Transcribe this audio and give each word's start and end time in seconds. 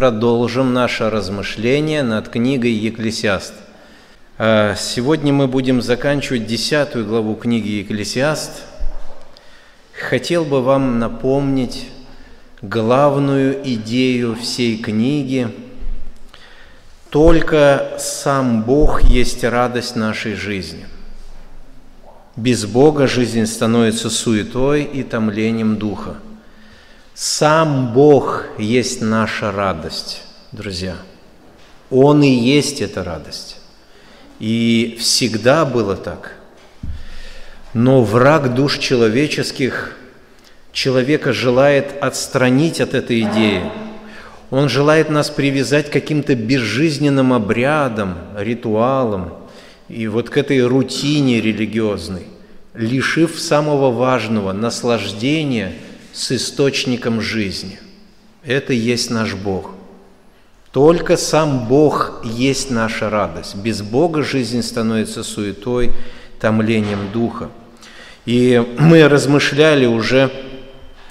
продолжим 0.00 0.72
наше 0.72 1.10
размышление 1.10 2.02
над 2.02 2.30
книгой 2.30 2.70
Екклесиаст. 2.70 3.52
А, 4.38 4.74
сегодня 4.74 5.30
мы 5.30 5.46
будем 5.46 5.82
заканчивать 5.82 6.46
десятую 6.46 7.04
главу 7.04 7.34
книги 7.34 7.68
Екклесиаст. 7.68 8.62
Хотел 9.92 10.46
бы 10.46 10.62
вам 10.62 10.98
напомнить 10.98 11.88
главную 12.62 13.60
идею 13.62 14.36
всей 14.36 14.78
книги. 14.78 15.48
Только 17.10 17.92
сам 17.98 18.62
Бог 18.62 19.02
есть 19.02 19.44
радость 19.44 19.96
нашей 19.96 20.32
жизни. 20.32 20.86
Без 22.36 22.64
Бога 22.64 23.06
жизнь 23.06 23.44
становится 23.44 24.08
суетой 24.08 24.82
и 24.82 25.02
томлением 25.02 25.76
духа– 25.76 26.14
сам 27.14 27.92
Бог 27.92 28.44
есть 28.58 29.00
наша 29.02 29.50
радость, 29.50 30.22
друзья. 30.52 30.96
Он 31.90 32.22
и 32.22 32.28
есть 32.28 32.80
эта 32.80 33.02
радость. 33.02 33.56
И 34.38 34.96
всегда 34.98 35.64
было 35.64 35.96
так. 35.96 36.36
Но 37.74 38.02
враг 38.02 38.54
душ 38.54 38.78
человеческих 38.78 39.96
человека 40.72 41.32
желает 41.32 41.92
отстранить 42.00 42.80
от 42.80 42.94
этой 42.94 43.22
идеи. 43.22 43.62
Он 44.50 44.68
желает 44.68 45.10
нас 45.10 45.30
привязать 45.30 45.90
к 45.90 45.92
каким-то 45.92 46.34
безжизненным 46.34 47.32
обрядам, 47.32 48.18
ритуалам 48.36 49.34
и 49.88 50.06
вот 50.08 50.30
к 50.30 50.36
этой 50.36 50.64
рутине 50.64 51.40
религиозной, 51.40 52.26
лишив 52.74 53.38
самого 53.38 53.90
важного– 53.90 54.52
наслаждения– 54.54 55.74
с 56.12 56.32
источником 56.32 57.20
жизни. 57.20 57.78
Это 58.44 58.72
есть 58.72 59.10
наш 59.10 59.34
Бог. 59.34 59.72
Только 60.72 61.16
сам 61.16 61.66
Бог 61.66 62.22
есть 62.24 62.70
наша 62.70 63.10
радость. 63.10 63.56
Без 63.56 63.82
Бога 63.82 64.22
жизнь 64.22 64.62
становится 64.62 65.24
суетой, 65.24 65.92
томлением 66.40 67.10
духа. 67.12 67.50
И 68.24 68.62
мы 68.78 69.08
размышляли 69.08 69.86
уже 69.86 70.30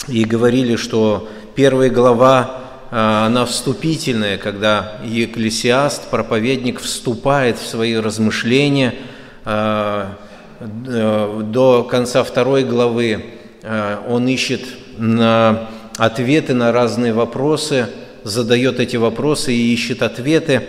и 0.07 0.23
говорили, 0.23 0.75
что 0.77 1.27
первая 1.55 1.89
глава, 1.89 2.61
а, 2.91 3.25
она 3.25 3.45
вступительная, 3.45 4.37
когда 4.37 4.99
екклесиаст, 5.03 6.09
проповедник, 6.09 6.79
вступает 6.79 7.57
в 7.57 7.67
свои 7.67 7.95
размышления 7.95 8.95
а, 9.43 10.17
до 10.59 11.83
конца 11.83 12.23
второй 12.23 12.63
главы. 12.63 13.25
А, 13.63 14.05
он 14.07 14.27
ищет 14.27 14.61
на 14.99 15.69
ответы 15.97 16.53
на 16.53 16.71
разные 16.71 17.13
вопросы, 17.13 17.87
задает 18.23 18.79
эти 18.79 18.97
вопросы 18.97 19.53
и 19.53 19.73
ищет 19.73 20.03
ответы. 20.03 20.63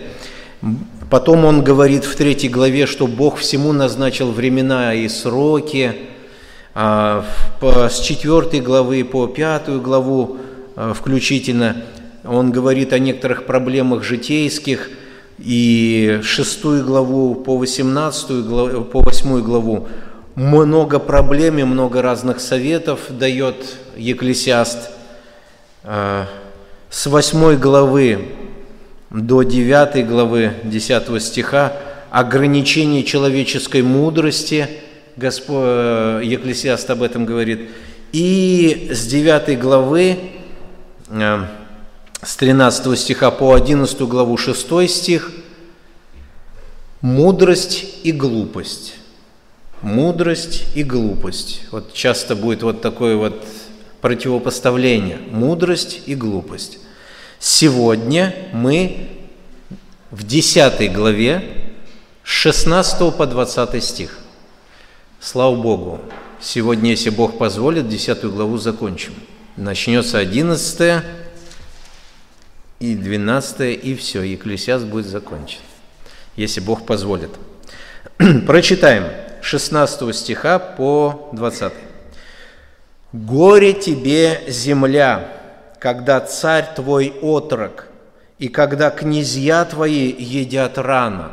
Потом 1.09 1.45
он 1.45 1.63
говорит 1.63 2.05
в 2.05 2.15
третьей 2.15 2.49
главе, 2.49 2.85
что 2.85 3.07
Бог 3.07 3.37
всему 3.37 3.73
назначил 3.73 4.31
времена 4.31 4.93
и 4.93 5.07
сроки. 5.09 5.93
А 6.73 7.25
с 7.61 7.99
четвертой 7.99 8.61
главы 8.61 9.03
по 9.03 9.27
пятую 9.27 9.81
главу 9.81 10.37
а, 10.77 10.93
включительно 10.93 11.83
он 12.23 12.51
говорит 12.51 12.93
о 12.93 12.99
некоторых 12.99 13.45
проблемах 13.45 14.03
житейских, 14.03 14.89
и 15.37 16.19
шестую 16.23 16.85
главу 16.85 17.35
по 17.35 17.57
восемнадцатую 17.57 18.45
главу, 18.45 18.83
по 18.83 19.01
восьмую 19.01 19.43
главу 19.43 19.87
много 20.35 20.99
проблем 20.99 21.57
и 21.59 21.63
много 21.63 22.01
разных 22.01 22.39
советов 22.39 22.99
дает 23.09 23.55
Екклесиаст. 24.01 24.89
Э, 25.83 26.25
с 26.89 27.05
8 27.05 27.55
главы 27.57 28.25
до 29.09 29.43
9 29.43 30.07
главы 30.07 30.53
10 30.63 31.21
стиха 31.21 31.73
ограничение 32.09 33.03
человеческой 33.03 33.83
мудрости, 33.83 34.67
Господь, 35.15 35.55
э, 35.57 36.21
Екклесиаст 36.23 36.89
об 36.89 37.03
этом 37.03 37.25
говорит, 37.25 37.69
и 38.11 38.89
с 38.91 39.05
9 39.05 39.59
главы, 39.59 40.17
э, 41.09 41.45
с 42.23 42.35
13 42.35 42.95
стиха 42.95 43.31
по 43.31 43.53
11 43.53 44.07
главу 44.07 44.35
6 44.35 44.87
стих, 44.87 45.31
мудрость 47.01 47.85
и 48.03 48.11
глупость 48.11 48.95
мудрость 49.81 50.65
и 50.75 50.83
глупость. 50.83 51.61
Вот 51.71 51.93
часто 51.93 52.35
будет 52.35 52.63
вот 52.63 52.81
такое 52.81 53.15
вот 53.15 53.45
противопоставление– 54.01 55.19
мудрость 55.31 56.01
и 56.05 56.15
глупость. 56.15 56.79
Сегодня 57.39 58.35
мы 58.53 59.09
в 60.09 60.23
10 60.25 60.91
главе 60.91 61.73
с 62.23 62.27
16 62.29 63.15
по 63.15 63.25
20 63.25 63.83
стих. 63.83 64.17
Слава 65.19 65.55
Богу! 65.55 65.99
Сегодня, 66.39 66.89
если 66.89 67.11
Бог 67.11 67.37
позволит, 67.37 67.87
10 67.87 68.23
главу 68.25 68.57
закончим. 68.57 69.13
Начнется 69.55 70.17
11 70.17 71.03
и 72.79 72.95
12 72.95 73.83
и 73.83 73.95
все, 73.95 74.23
Екклесиаст 74.23 74.85
будет 74.85 75.05
закончен, 75.05 75.59
если 76.35 76.61
Бог 76.61 76.85
позволит. 76.87 77.29
Прочитаем 78.47 79.05
16 79.43 80.15
стиха 80.15 80.57
по 80.57 81.29
20. 81.33 81.73
«Горе 83.11 83.73
тебе, 83.73 84.41
земля, 84.47 85.27
когда 85.79 86.19
царь 86.21 86.67
твой 86.75 87.13
отрок, 87.21 87.87
и 88.39 88.47
когда 88.47 88.89
князья 88.89 89.65
твои 89.65 90.13
едят 90.17 90.77
рано. 90.77 91.31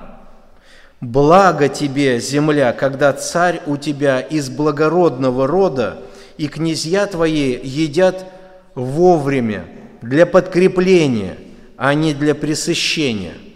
Благо 1.01 1.69
тебе, 1.69 2.19
земля, 2.19 2.73
когда 2.73 3.13
царь 3.13 3.63
у 3.67 3.77
тебя 3.77 4.21
из 4.21 4.51
благородного 4.51 5.47
рода, 5.47 5.99
и 6.37 6.49
князья 6.49 7.07
твои 7.07 7.59
едят 7.63 8.27
вовремя, 8.75 9.65
для 10.03 10.27
подкрепления, 10.27 11.37
а 11.77 11.95
не 11.95 12.15
для 12.15 12.35
пресыщения– 12.35 13.35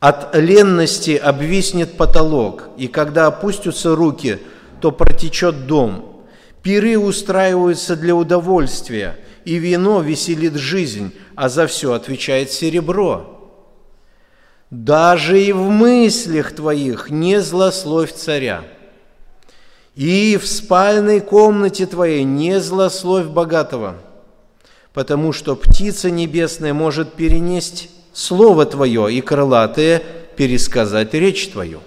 от 0.00 0.34
ленности 0.34 1.14
обвиснет 1.14 1.98
потолок, 1.98 2.70
и 2.78 2.88
когда 2.88 3.26
опустятся 3.26 3.94
руки, 3.94 4.38
то 4.80 4.92
протечет 4.92 5.66
дом. 5.66 6.09
Пиры 6.62 6.98
устраиваются 6.98 7.96
для 7.96 8.14
удовольствия, 8.14 9.18
и 9.44 9.54
вино 9.54 10.00
веселит 10.00 10.54
жизнь, 10.54 11.12
а 11.34 11.48
за 11.48 11.66
все 11.66 11.92
отвечает 11.92 12.50
серебро. 12.50 13.36
Даже 14.70 15.42
и 15.42 15.52
в 15.52 15.68
мыслях 15.68 16.52
твоих 16.52 17.10
не 17.10 17.40
злословь 17.40 18.12
царя, 18.12 18.62
и 19.96 20.38
в 20.40 20.46
спальной 20.46 21.20
комнате 21.20 21.86
твоей 21.86 22.24
не 22.24 22.60
злословь 22.60 23.26
богатого, 23.26 23.96
потому 24.92 25.32
что 25.32 25.56
птица 25.56 26.10
небесная 26.10 26.74
может 26.74 27.14
перенести 27.14 27.90
Слово 28.12 28.66
Твое 28.66 29.12
и 29.12 29.20
крылатые 29.20 30.02
пересказать 30.36 31.14
речь 31.14 31.48
Твою. 31.48 31.80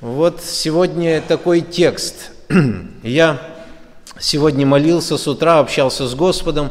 Вот 0.00 0.40
сегодня 0.42 1.20
такой 1.20 1.60
текст. 1.60 2.30
Я 3.02 3.40
сегодня 4.18 4.66
молился 4.66 5.16
с 5.16 5.26
утра, 5.26 5.58
общался 5.58 6.06
с 6.06 6.14
Господом, 6.14 6.70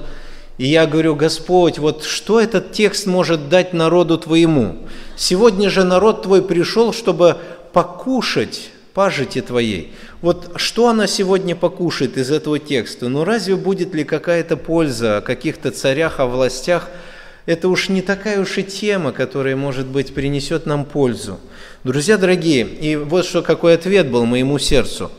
и 0.57 0.67
я 0.67 0.85
говорю, 0.85 1.15
Господь, 1.15 1.79
вот 1.79 2.03
что 2.03 2.39
этот 2.39 2.71
текст 2.71 3.07
может 3.07 3.49
дать 3.49 3.73
народу 3.73 4.17
Твоему? 4.17 4.87
Сегодня 5.17 5.69
же 5.69 5.83
народ 5.83 6.23
Твой 6.23 6.41
пришел, 6.41 6.93
чтобы 6.93 7.37
покушать 7.73 8.69
пажити 8.93 9.41
Твоей. 9.41 9.93
Вот 10.21 10.53
что 10.55 10.87
она 10.87 11.07
сегодня 11.07 11.55
покушает 11.55 12.17
из 12.17 12.31
этого 12.31 12.59
текста? 12.59 13.09
Ну 13.09 13.25
разве 13.25 13.57
будет 13.57 13.93
ли 13.93 14.05
какая-то 14.05 14.55
польза 14.55 15.17
о 15.17 15.21
каких-то 15.21 15.71
царях, 15.71 16.19
о 16.19 16.25
властях– 16.25 16.89
это 17.45 17.69
уж 17.69 17.89
не 17.89 18.01
такая 18.01 18.39
уж 18.41 18.57
и 18.57 18.63
тема, 18.63 19.11
которая, 19.11 19.55
может 19.55 19.85
быть, 19.85 20.13
принесет 20.15 20.65
нам 20.65 20.83
пользу. 20.83 21.39
Друзья 21.83 22.17
дорогие, 22.17 22.65
и 22.65 22.95
вот 22.95 23.25
что 23.25 23.43
какой 23.43 23.75
ответ 23.75 24.09
был 24.09 24.25
моему 24.25 24.57
сердцу. 24.57 25.11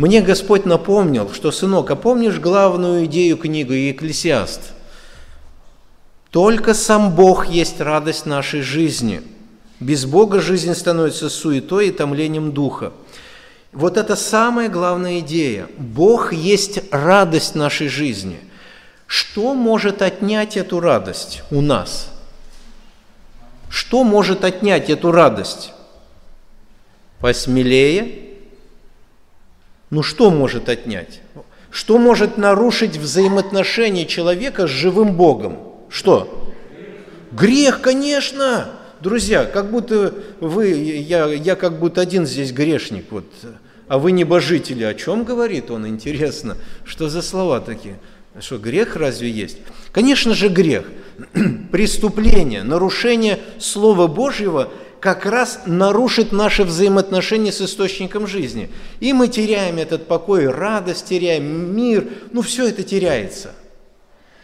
Мне 0.00 0.22
Господь 0.22 0.64
напомнил, 0.64 1.30
что, 1.30 1.52
сынок, 1.52 1.90
а 1.90 1.94
помнишь 1.94 2.38
главную 2.38 3.04
идею 3.04 3.36
книги 3.36 3.74
«Екклесиаст»? 3.74 4.72
Только 6.30 6.72
сам 6.72 7.14
Бог 7.14 7.48
есть 7.48 7.82
радость 7.82 8.24
нашей 8.24 8.62
жизни. 8.62 9.20
Без 9.78 10.06
Бога 10.06 10.40
жизнь 10.40 10.72
становится 10.74 11.28
суетой 11.28 11.88
и 11.88 11.92
томлением 11.92 12.52
духа. 12.52 12.94
Вот 13.72 13.98
это 13.98 14.16
самая 14.16 14.70
главная 14.70 15.20
идея. 15.20 15.68
Бог 15.76 16.32
есть 16.32 16.80
радость 16.90 17.54
нашей 17.54 17.88
жизни– 17.88 18.38
что 19.06 19.54
может 19.54 20.02
отнять 20.02 20.56
эту 20.56 20.78
радость 20.78 21.42
у 21.50 21.60
нас? 21.60 22.12
Что 23.68 24.04
может 24.04 24.44
отнять 24.44 24.88
эту 24.88 25.10
радость? 25.10 25.72
Посмелее? 27.18 28.29
Ну 29.90 30.02
что 30.02 30.30
может 30.30 30.68
отнять? 30.68 31.20
Что 31.70 31.98
может 31.98 32.38
нарушить 32.38 32.96
взаимоотношения 32.96 34.06
человека 34.06 34.66
с 34.66 34.70
живым 34.70 35.14
Богом? 35.14 35.58
Что? 35.88 36.52
Грех, 37.32 37.80
конечно! 37.80 38.70
Друзья, 39.00 39.44
как 39.46 39.70
будто 39.70 40.14
вы, 40.40 40.68
я, 40.68 41.26
я 41.26 41.56
как 41.56 41.78
будто 41.78 42.02
один 42.02 42.26
здесь 42.26 42.52
грешник, 42.52 43.06
вот, 43.10 43.24
а 43.88 43.98
вы 43.98 44.12
небожители. 44.12 44.84
О 44.84 44.94
чем 44.94 45.24
говорит 45.24 45.70
он, 45.70 45.86
интересно? 45.86 46.56
Что 46.84 47.08
за 47.08 47.22
слова 47.22 47.60
такие? 47.60 47.98
Что, 48.38 48.58
грех 48.58 48.96
разве 48.96 49.30
есть? 49.30 49.58
Конечно 49.90 50.34
же, 50.34 50.48
грех. 50.48 50.84
Преступление, 51.72 52.62
нарушение 52.62 53.40
Слова 53.58 54.06
Божьего 54.06 54.70
как 55.00 55.24
раз 55.24 55.60
нарушит 55.64 56.30
наши 56.30 56.62
взаимоотношения 56.62 57.52
с 57.52 57.62
источником 57.62 58.26
жизни. 58.26 58.70
И 59.00 59.12
мы 59.12 59.28
теряем 59.28 59.78
этот 59.78 60.06
покой, 60.06 60.46
радость 60.46 61.06
теряем, 61.06 61.74
мир, 61.74 62.06
ну 62.32 62.42
все 62.42 62.68
это 62.68 62.82
теряется. 62.82 63.52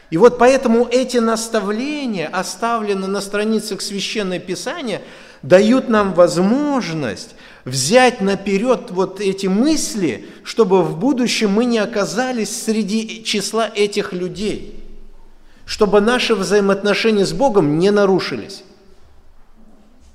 И 0.08 0.16
вот 0.16 0.38
поэтому 0.38 0.88
эти 0.90 1.18
наставления, 1.18 2.28
оставленные 2.28 3.08
на 3.08 3.20
страницах 3.20 3.80
Священного 3.82 4.38
Писания, 4.38 5.02
дают 5.42 5.88
нам 5.88 6.14
возможность 6.14 7.34
взять 7.64 8.20
наперед 8.20 8.90
вот 8.90 9.20
эти 9.20 9.48
мысли, 9.48 10.26
чтобы 10.42 10.82
в 10.82 10.96
будущем 10.96 11.50
мы 11.50 11.64
не 11.64 11.78
оказались 11.78 12.64
среди 12.64 13.24
числа 13.24 13.68
этих 13.74 14.12
людей, 14.12 14.82
чтобы 15.66 16.00
наши 16.00 16.34
взаимоотношения 16.34 17.26
с 17.26 17.32
Богом 17.32 17.78
не 17.78 17.90
нарушились. 17.90 18.62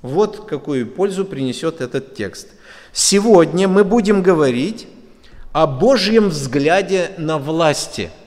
Вот 0.02 0.46
какую 0.46 0.86
пользу 0.86 1.24
принесет 1.24 1.80
этот 1.80 2.14
текст. 2.14 2.48
Сегодня 2.92 3.68
мы 3.68 3.84
будем 3.84 4.22
говорить 4.22 4.86
о 5.52 5.66
Божьем 5.66 6.28
взгляде 6.28 7.12
на 7.16 7.38
власти– 7.38 8.10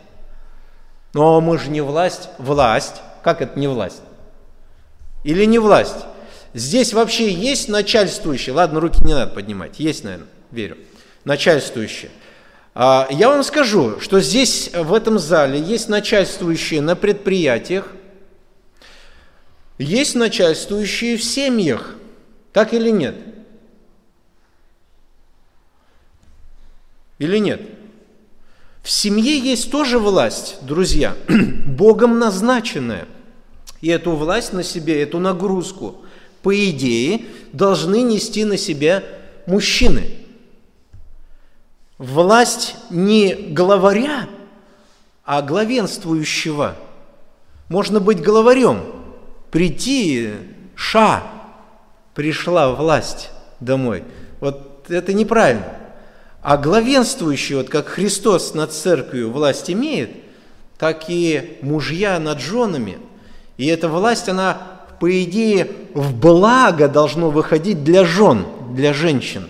но 1.16 1.40
мы 1.40 1.58
же 1.58 1.70
не 1.70 1.80
власть, 1.80 2.28
власть. 2.40 3.02
Как 3.24 3.42
это 3.42 3.58
не 3.58 3.70
власть? 3.70 4.02
Или 5.24 5.46
не 5.46 5.60
власть? 5.60 5.96
Здесь 6.54 6.92
вообще 6.92 7.32
есть 7.32 7.70
начальствующий. 7.70 8.52
Ладно, 8.52 8.82
руки 8.82 9.02
не 9.02 9.14
надо 9.14 9.32
поднимать. 9.32 9.80
Есть, 9.80 10.04
наверное, 10.04 10.28
верю. 10.52 10.76
Начальствующий. 11.24 12.10
А, 12.74 13.08
я 13.10 13.30
вам 13.30 13.46
скажу, 13.46 14.02
что 14.02 14.20
здесь, 14.20 14.72
в 14.74 14.94
этом 14.94 15.18
зале, 15.18 15.58
есть 15.58 15.88
начальствующие 15.88 16.82
на 16.82 16.98
предприятиях, 16.98 17.88
есть 19.78 20.16
начальствующие 20.16 21.18
в 21.18 21.24
семьях. 21.24 21.96
Так 22.54 22.74
или 22.74 22.90
нет? 22.90 23.16
Или 27.20 27.38
нет? 27.38 27.62
В 28.82 28.90
семье 28.90 29.40
есть 29.40 29.72
тоже 29.72 29.98
власть, 30.00 30.58
друзья, 30.62 31.16
Богом 31.66 32.20
назначенная. 32.20 33.08
И 33.82 33.90
эту 33.90 34.12
власть 34.12 34.54
на 34.54 34.64
себе, 34.64 35.02
эту 35.02 35.20
нагрузку, 35.20 36.06
по 36.42 36.56
идее, 36.70 37.26
должны 37.52 38.02
нести 38.02 38.46
на 38.46 38.58
себя 38.58 39.04
мужчины. 39.48 40.12
Власть 41.98 42.76
не 42.90 43.34
главаря, 43.34 44.30
а 45.24 45.42
главенствующего. 45.42 46.76
Можно 47.70 48.00
быть 48.00 48.22
главарем, 48.22 48.84
прийти, 49.52 50.32
ша, 50.76 51.24
пришла 52.14 52.72
власть 52.72 53.32
домой. 53.60 54.04
Вот 54.40 54.90
это 54.90 55.14
неправильно. 55.14 55.66
А 56.42 56.58
главенствующий, 56.58 57.56
вот 57.56 57.70
как 57.70 57.88
Христос 57.88 58.54
над 58.54 58.72
церковью 58.72 59.32
власть 59.32 59.72
имеет, 59.72 60.12
так 60.78 61.06
и 61.08 61.58
мужья 61.62 62.20
над 62.20 62.40
женами. 62.40 62.98
И 63.58 63.66
эта 63.66 63.88
власть, 63.88 64.30
она, 64.30 64.58
по 65.00 65.24
идее, 65.24 65.70
в 65.94 66.14
благо 66.16 66.88
должно 66.88 67.30
выходить 67.30 67.84
для 67.84 68.06
жен, 68.06 68.46
для 68.72 68.94
женщин. 68.94 69.50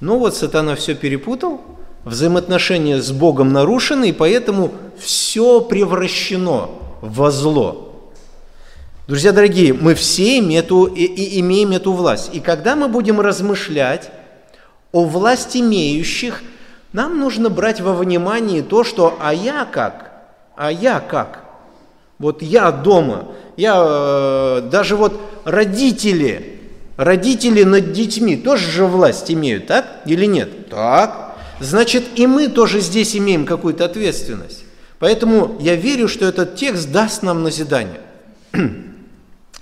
Но 0.00 0.18
вот 0.18 0.34
сатана 0.34 0.74
все 0.74 0.94
перепутал, 0.94 1.60
взаимоотношения 2.04 3.00
с 3.00 3.12
Богом 3.12 3.52
нарушены, 3.52 4.08
и 4.08 4.12
поэтому 4.12 4.72
все 4.98 5.60
превращено 5.60 6.70
во 7.00 7.30
зло. 7.30 7.93
Друзья 9.06 9.32
дорогие, 9.32 9.74
мы 9.74 9.94
все 9.94 10.38
имеем 10.38 10.64
эту, 10.64 10.86
и, 10.86 11.04
и 11.04 11.40
имеем 11.40 11.72
эту 11.72 11.92
власть. 11.92 12.30
И 12.32 12.40
когда 12.40 12.74
мы 12.74 12.88
будем 12.88 13.20
размышлять 13.20 14.10
о 14.92 15.04
власть 15.04 15.54
имеющих, 15.58 16.42
нам 16.94 17.18
нужно 17.18 17.50
брать 17.50 17.82
во 17.82 17.92
внимание 17.92 18.62
то, 18.62 18.82
что 18.82 19.18
«а 19.20 19.34
я 19.34 19.66
как?» 19.70 20.10
«А 20.56 20.72
я 20.72 21.00
как?» 21.00 21.44
Вот 22.18 22.40
я 22.40 22.70
дома, 22.72 23.32
я 23.58 23.74
э, 23.76 24.68
даже 24.70 24.96
вот 24.96 25.20
родители, 25.44 26.60
родители 26.96 27.64
над 27.64 27.92
детьми 27.92 28.36
тоже 28.36 28.70
же 28.70 28.86
власть 28.86 29.30
имеют, 29.30 29.66
так 29.66 29.84
или 30.06 30.24
нет? 30.24 30.70
Так. 30.70 31.36
Значит, 31.60 32.04
и 32.14 32.26
мы 32.26 32.48
тоже 32.48 32.80
здесь 32.80 33.14
имеем 33.16 33.44
какую-то 33.44 33.84
ответственность. 33.84 34.64
Поэтому 34.98 35.58
я 35.60 35.74
верю, 35.74 36.08
что 36.08 36.24
этот 36.24 36.54
текст 36.56 36.90
даст 36.90 37.22
нам 37.22 37.42
назидание. 37.42 38.00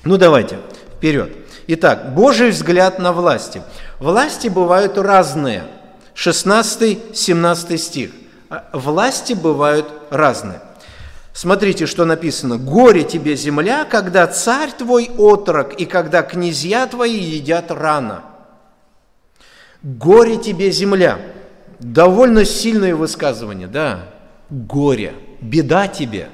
ну 0.04 0.16
давайте, 0.16 0.58
вперед. 0.96 1.31
Итак, 1.69 2.14
Божий 2.14 2.50
взгляд 2.50 2.99
на 2.99 3.12
власти. 3.12 3.62
Власти 3.99 4.49
бывают 4.49 4.99
разные. 4.99 5.64
16-17 6.14 7.76
стих. 7.76 8.10
А, 8.50 8.69
власти 8.72 9.32
бывают 9.32 9.87
разные. 10.10 10.60
Смотрите, 11.32 11.87
что 11.87 12.04
написано. 12.04 12.58
«Горе 12.58 13.04
тебе, 13.04 13.37
земля, 13.37 13.84
когда 13.84 14.26
царь 14.26 14.70
твой 14.72 15.10
отрок, 15.16 15.72
и 15.75 15.87
когда 15.87 16.22
князья 16.22 16.87
твои 16.87 17.19
едят 17.19 17.70
рано». 17.70 18.22
«Горе 19.82 20.37
тебе, 20.37 20.70
земля». 20.70 21.19
Довольно 21.82 22.44
сильное 22.44 22.94
высказывание, 22.94 23.66
да. 23.66 24.04
Горе. 24.50 25.14
Беда 25.40 25.88
тебе. 25.88 26.28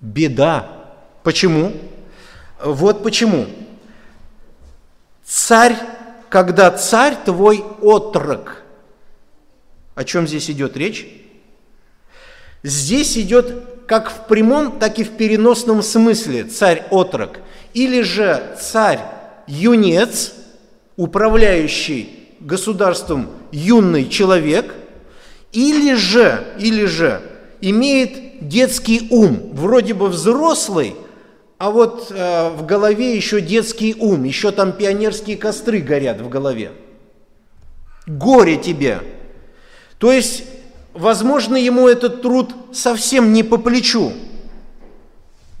Беда. 0.00 0.66
Почему? 1.22 1.72
Вот 2.62 3.02
почему. 3.02 3.46
Царь 5.24 5.76
когда 6.32 6.70
царь 6.70 7.14
твой 7.26 7.62
отрок. 7.82 8.62
О 9.94 10.02
чем 10.02 10.26
здесь 10.26 10.48
идет 10.50 10.78
речь? 10.78 11.06
Здесь 12.62 13.18
идет 13.18 13.84
как 13.86 14.10
в 14.10 14.26
прямом, 14.28 14.78
так 14.78 14.98
и 14.98 15.04
в 15.04 15.10
переносном 15.10 15.82
смысле 15.82 16.44
царь-отрок. 16.44 17.40
Или 17.74 18.00
же 18.00 18.56
царь-юнец, 18.58 20.32
управляющий 20.96 22.30
государством 22.40 23.28
юный 23.50 24.08
человек, 24.08 24.74
или 25.52 25.92
же, 25.92 26.42
или 26.58 26.86
же 26.86 27.20
имеет 27.60 28.48
детский 28.48 29.06
ум, 29.10 29.50
вроде 29.52 29.92
бы 29.92 30.08
взрослый, 30.08 30.96
а 31.62 31.70
вот 31.70 32.10
э, 32.10 32.50
в 32.50 32.66
голове 32.66 33.14
еще 33.14 33.40
детский 33.40 33.94
ум, 33.96 34.24
еще 34.24 34.50
там 34.50 34.72
пионерские 34.72 35.36
костры 35.36 35.78
горят 35.78 36.20
в 36.20 36.28
голове. 36.28 36.72
Горе 38.04 38.56
тебе! 38.56 39.00
То 39.98 40.10
есть, 40.10 40.42
возможно, 40.92 41.54
ему 41.54 41.86
этот 41.86 42.20
труд 42.20 42.52
совсем 42.72 43.32
не 43.32 43.44
по 43.44 43.58
плечу. 43.58 44.12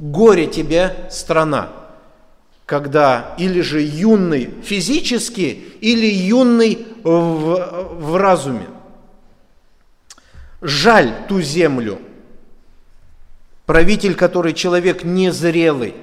Горе 0.00 0.48
тебе, 0.48 1.06
страна, 1.08 1.70
когда 2.66 3.36
или 3.38 3.60
же 3.60 3.80
юный 3.80 4.52
физически, 4.64 5.62
или 5.80 6.06
юный 6.06 6.84
в, 7.04 7.94
в 8.00 8.16
разуме. 8.16 8.66
Жаль 10.60 11.14
ту 11.28 11.40
землю– 11.40 12.00
Правитель, 13.72 14.14
который 14.14 14.52
человек 14.52 15.02
незрелый, 15.02 15.94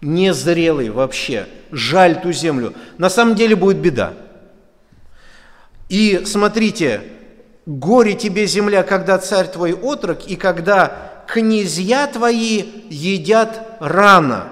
незрелый 0.00 0.88
вообще, 0.88 1.46
жаль 1.70 2.22
ту 2.22 2.32
землю, 2.32 2.72
на 2.96 3.10
самом 3.10 3.34
деле 3.34 3.54
будет 3.56 3.76
беда. 3.76 4.14
И 5.90 6.22
смотрите, 6.24 7.02
горе 7.66 8.14
тебе, 8.14 8.46
земля, 8.46 8.84
когда 8.84 9.18
царь 9.18 9.48
твой 9.48 9.74
отрок, 9.74 10.26
и 10.26 10.34
когда 10.36 11.24
князья 11.28 12.06
твои 12.06 12.64
едят 12.88 13.76
рано. 13.78 14.48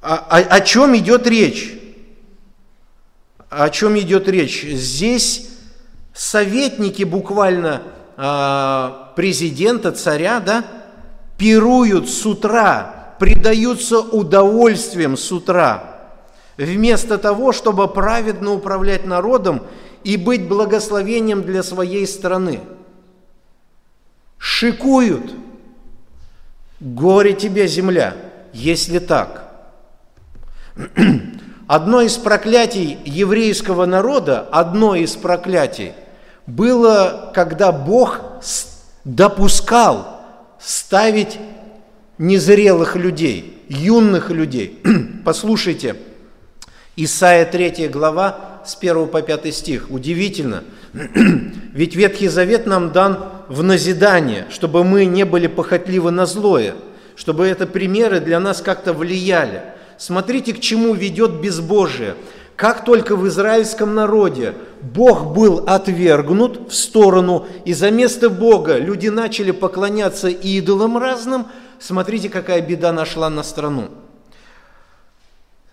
О, 0.00 0.14
о, 0.14 0.38
о 0.38 0.60
чем 0.60 0.96
идет 0.96 1.26
речь? 1.26 1.76
О 3.50 3.68
чем 3.70 3.98
идет 3.98 4.28
речь? 4.28 4.62
Здесь 4.62 5.48
советники 6.14 7.02
буквально 7.02 7.82
а, 8.16 9.05
президента, 9.16 9.90
царя, 9.90 10.38
да, 10.38 10.64
пируют 11.36 12.08
с 12.08 12.24
утра, 12.24 13.14
предаются 13.18 13.98
удовольствием 13.98 15.16
с 15.16 15.32
утра, 15.32 16.12
вместо 16.56 17.18
того, 17.18 17.50
чтобы 17.50 17.88
праведно 17.88 18.52
управлять 18.52 19.04
народом 19.04 19.62
и 20.04 20.16
быть 20.16 20.46
благословением 20.46 21.42
для 21.42 21.64
своей 21.64 22.06
страны. 22.06 22.60
Шикуют. 24.38 25.32
Горе 26.78 27.32
тебе, 27.32 27.66
земля! 27.66 28.14
если 28.56 28.98
так? 28.98 29.52
Одно 31.66 32.00
из 32.00 32.16
проклятий 32.16 32.98
еврейского 33.04 33.86
народа, 33.86 34.46
одно 34.52 34.94
из 34.94 35.16
проклятий 35.16 35.94
было, 36.46 37.32
когда 37.34 37.72
Бог 37.72 38.20
допускал 39.06 40.20
ставить 40.58 41.38
незрелых 42.18 42.96
людей, 42.96 43.62
юных 43.68 44.30
людей. 44.30 44.82
Послушайте, 45.24 45.94
Исайя 46.96 47.44
3 47.44 47.86
глава 47.86 48.62
с 48.66 48.76
1 48.76 49.06
по 49.06 49.22
5 49.22 49.54
стих. 49.54 49.90
Удивительно, 49.90 50.64
ведь 51.72 51.94
Ветхий 51.94 52.26
Завет 52.26 52.66
нам 52.66 52.90
дан 52.90 53.30
в 53.48 53.62
назидание, 53.62 54.46
чтобы 54.50 54.82
мы 54.82 55.04
не 55.04 55.24
были 55.24 55.46
похотливы 55.46 56.10
на 56.10 56.26
злое, 56.26 56.74
чтобы 57.14 57.46
это 57.46 57.68
примеры 57.68 58.18
для 58.18 58.40
нас 58.40 58.60
как-то 58.60 58.92
влияли– 58.92 59.62
Смотрите, 59.98 60.52
к 60.52 60.60
чему 60.60 60.94
ведет 60.94 61.40
безбожие. 61.40 62.16
Как 62.56 62.86
только 62.86 63.16
в 63.16 63.28
израильском 63.28 63.94
народе 63.94 64.54
Бог 64.80 65.34
был 65.34 65.64
отвергнут 65.66 66.72
в 66.72 66.74
сторону, 66.74 67.46
и 67.66 67.74
за 67.74 67.90
место 67.90 68.30
Бога 68.30 68.78
люди 68.78 69.08
начали 69.08 69.50
поклоняться 69.50 70.28
идолам 70.28 70.96
разным, 70.96 71.48
смотрите, 71.78 72.30
какая 72.30 72.62
беда 72.62 72.92
нашла 72.92 73.28
на 73.28 73.42
страну. 73.42 73.88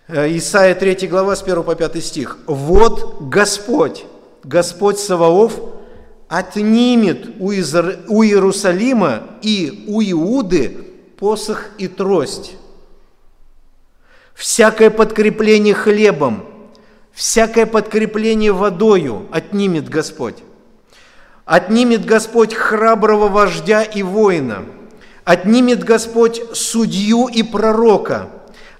Э, 0.08 0.28
Исайя 0.36 0.74
3 0.74 1.08
глава 1.08 1.34
с 1.36 1.42
1 1.42 1.62
по 1.62 1.74
5 1.74 2.04
стих. 2.04 2.36
«Вот 2.46 3.16
Господь, 3.22 4.04
Господь 4.42 4.98
Саваоф, 4.98 5.58
отнимет 6.28 7.36
у, 7.38 7.50
Иерусалима 7.52 9.22
и 9.40 9.86
у 9.88 10.02
Иуды 10.02 10.86
посох 11.16 11.70
и 11.78 11.88
трость, 11.88 12.56
всякое 14.34 14.90
подкрепление 14.90 15.72
хлебом, 15.72 16.44
всякое 17.14 17.66
подкрепление 17.66 18.52
водою 18.52 19.26
отнимет 19.30 19.88
Господь. 19.88 20.36
Отнимет 21.44 22.04
Господь 22.04 22.54
храброго 22.54 23.28
вождя 23.28 23.82
и 23.82 24.02
воина, 24.02 24.64
отнимет 25.24 25.84
Господь 25.84 26.42
судью 26.54 27.28
и 27.28 27.42
пророка, 27.42 28.30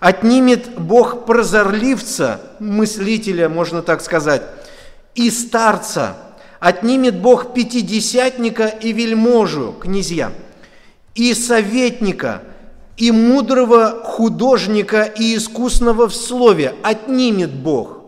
отнимет 0.00 0.78
Бог 0.78 1.26
прозорливца, 1.26 2.40
мыслителя, 2.58 3.48
можно 3.48 3.82
так 3.82 4.00
сказать, 4.00 4.42
и 5.14 5.30
старца, 5.30 6.16
отнимет 6.58 7.20
Бог 7.20 7.52
пятидесятника 7.52 8.66
и 8.66 8.92
вельможу, 8.92 9.74
князья, 9.80 10.32
и 11.14 11.34
советника– 11.34 12.42
и 12.96 13.10
мудрого 13.10 14.02
художника 14.04 15.02
и 15.02 15.36
искусного 15.36 16.08
в 16.08 16.14
слове. 16.14 16.74
Отнимет 16.82 17.52
Бог. 17.52 18.03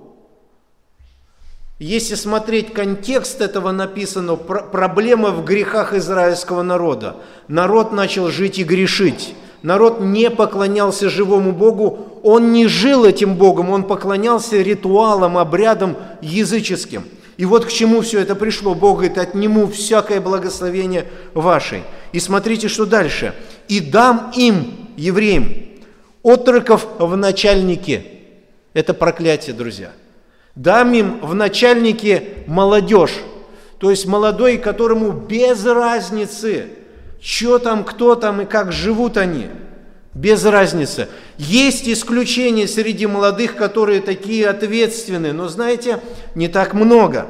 Если 1.78 2.14
смотреть 2.14 2.72
контекст 2.72 3.42
этого 3.42 3.70
написано, 3.70 4.36
проблема 4.36 5.30
в 5.30 5.44
грехах 5.44 5.92
израильского 5.92 6.62
народа. 6.62 7.16
Народ 7.48 7.92
начал 7.92 8.28
жить 8.28 8.58
и 8.58 8.64
грешить. 8.64 9.34
Народ 9.62 10.00
не 10.00 10.30
поклонялся 10.30 11.10
живому 11.10 11.52
Богу, 11.52 12.20
он 12.22 12.52
не 12.52 12.66
жил 12.66 13.04
этим 13.04 13.34
Богом, 13.34 13.70
он 13.70 13.84
поклонялся 13.84 14.56
ритуалам, 14.56 15.36
обрядам 15.36 15.96
языческим. 16.22 17.04
И 17.36 17.44
вот 17.44 17.66
к 17.66 17.68
чему 17.68 18.00
все 18.00 18.20
это 18.20 18.34
пришло. 18.34 18.74
Бог 18.74 18.98
говорит, 18.98 19.18
отниму 19.18 19.66
всякое 19.66 20.20
благословение 20.20 21.06
вашей. 21.34 21.82
И 22.12 22.20
смотрите, 22.20 22.68
что 22.68 22.86
дальше. 22.86 23.34
«И 23.68 23.80
дам 23.80 24.30
им, 24.36 24.88
евреям, 24.96 25.52
отроков 26.22 26.86
в 26.98 27.16
начальнике». 27.16 28.04
Это 28.72 28.94
проклятие, 28.94 29.54
друзья. 29.54 29.90
«Дам 30.56 30.92
им 30.94 31.20
в 31.20 31.34
начальнике 31.34 32.44
молодежь». 32.46 33.22
То 33.78 33.90
есть 33.90 34.06
молодой, 34.06 34.56
которому 34.56 35.12
без 35.12 35.64
разницы, 35.64 36.66
что 37.20 37.58
там, 37.58 37.84
кто 37.84 38.14
там 38.14 38.40
и 38.40 38.44
как 38.46 38.72
живут 38.72 39.16
они. 39.16 39.48
Без 40.14 40.44
разницы. 40.46 41.08
Есть 41.36 41.86
исключения 41.86 42.66
среди 42.66 43.06
молодых, 43.06 43.54
которые 43.54 44.00
такие 44.00 44.48
ответственные, 44.48 45.34
но 45.34 45.48
знаете, 45.48 46.00
не 46.34 46.48
так 46.48 46.72
много. 46.72 47.26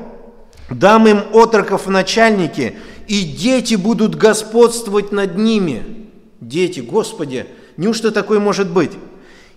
Дам 0.70 1.08
им 1.08 1.22
отроков 1.32 1.86
в 1.86 1.90
начальнике, 1.90 2.76
и 3.08 3.22
дети 3.22 3.74
будут 3.74 4.14
господствовать 4.14 5.10
над 5.10 5.36
ними. 5.36 6.08
Дети, 6.40 6.78
Господи, 6.80 7.46
неужто 7.76 8.12
такое 8.12 8.38
может 8.38 8.70
быть? 8.70 8.92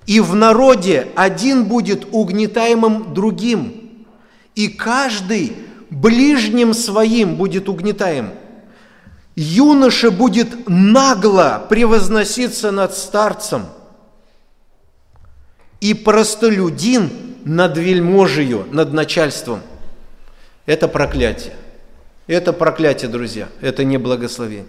И 0.10 0.22
в 0.22 0.34
народе 0.34 1.10
один 1.16 1.66
будет 1.66 2.08
угнетаемым 2.12 3.14
другим, 3.14 4.06
и 4.56 4.68
каждый 4.68 5.56
ближним 5.92 6.74
своим 6.74 7.36
будет 7.36 7.70
угнетаем. 7.70 8.32
Юноша 9.36 10.10
будет 10.10 10.68
нагло 10.68 11.64
превозноситься 11.70 12.72
над 12.72 12.96
старцем, 12.96 13.68
и 15.80 15.94
простолюдин 15.94 17.12
над 17.46 17.78
вельможею, 17.78 18.66
над 18.72 18.92
начальством. 18.94 19.62
Это 20.66 20.88
проклятие. 20.88 21.54
Это 22.26 22.52
проклятие, 22.52 23.12
друзья, 23.12 23.48
это 23.62 23.84
не 23.84 24.00
благословение. 24.00 24.66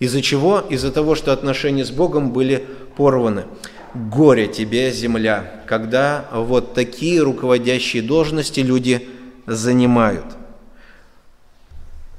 Из-за 0.00 0.20
чего? 0.20 0.60
Из-за 0.60 0.92
того, 0.92 1.14
что 1.14 1.32
отношения 1.32 1.86
с 1.86 1.90
Богом 1.90 2.30
были 2.30 2.66
порваны. 2.98 3.46
Горе 3.94 4.46
тебе, 4.46 4.92
земля, 4.92 5.62
когда 5.66 6.28
вот 6.32 6.74
такие 6.74 7.22
руководящие 7.22 8.02
должности 8.02 8.60
люди 8.60 9.08
занимают. 9.46 10.26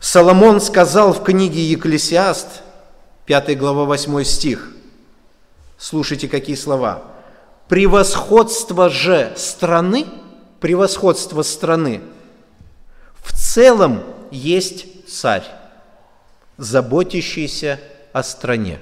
Соломон 0.01 0.59
сказал 0.59 1.13
в 1.13 1.23
книге 1.23 1.61
Екклесиаст, 1.61 2.63
5 3.25 3.57
глава 3.57 3.85
8 3.85 4.23
стих, 4.23 4.71
слушайте, 5.77 6.27
какие 6.27 6.55
слова. 6.55 7.03
«Превосходство 7.69 8.89
же 8.89 9.31
страны, 9.37 10.05
превосходство 10.59 11.41
страны, 11.41 12.01
в 13.23 13.31
целом 13.31 14.03
есть 14.31 15.07
царь, 15.07 15.45
заботящийся 16.57 17.79
о 18.11 18.23
стране. 18.23 18.79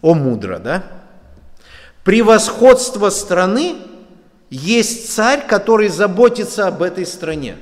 О 0.00 0.14
мудро, 0.14 0.58
да? 0.58 1.01
Превосходство 2.04 3.10
страны 3.10 3.76
есть 4.50 5.12
царь, 5.12 5.46
который 5.46 5.88
заботится 5.88 6.66
об 6.66 6.82
этой 6.82 7.06
стране. 7.06 7.56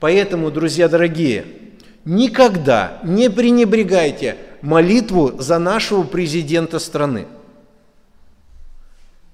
Поэтому, 0.00 0.50
друзья 0.50 0.88
дорогие, 0.88 1.44
никогда 2.04 2.98
не 3.04 3.30
пренебрегайте 3.30 4.36
молитву 4.62 5.34
за 5.38 5.58
нашего 5.58 6.02
президента 6.02 6.78
страны. 6.78 7.26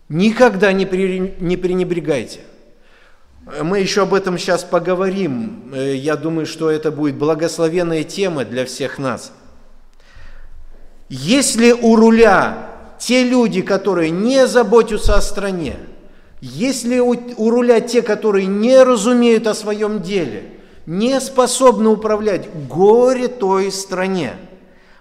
Никогда 0.08 0.72
не, 0.72 0.86
пренебрегайте. 0.86 2.40
Мы 3.62 3.80
еще 3.80 4.02
об 4.02 4.14
этом 4.14 4.38
сейчас 4.38 4.64
поговорим. 4.64 5.70
Э, 5.74 5.94
я 5.94 6.16
думаю, 6.16 6.46
что 6.46 6.70
это 6.70 6.90
будет 6.90 7.16
благословенная 7.16 8.04
тема 8.04 8.44
для 8.44 8.64
всех 8.64 8.98
нас. 8.98 9.32
Если 11.08 11.72
у 11.72 11.96
руля 11.96 12.67
те 12.98 13.24
люди, 13.24 13.62
которые 13.62 14.10
не 14.10 14.46
заботятся 14.46 15.14
о 15.14 15.22
стране, 15.22 15.76
если 16.40 16.98
у, 16.98 17.16
у 17.36 17.50
руля 17.50 17.80
те, 17.80 18.02
которые 18.02 18.46
не 18.46 18.82
разумеют 18.82 19.46
о 19.46 19.54
своем 19.54 20.02
деле, 20.02 20.52
не 20.86 21.20
способны 21.20 21.88
управлять, 21.88 22.48
горе 22.68 23.28
той 23.28 23.70
стране. 23.72 24.34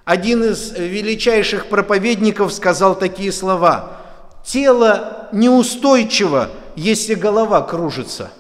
Один 0.04 0.44
из 0.44 0.72
величайших 0.72 1.68
проповедников 1.68 2.54
сказал 2.54 2.96
такие 2.96 3.32
слова. 3.32 3.98
Тело 4.46 5.27
неустойчиво, 5.32 6.50
если 6.75 7.13
голова 7.13 7.62
кружится. 7.62 8.32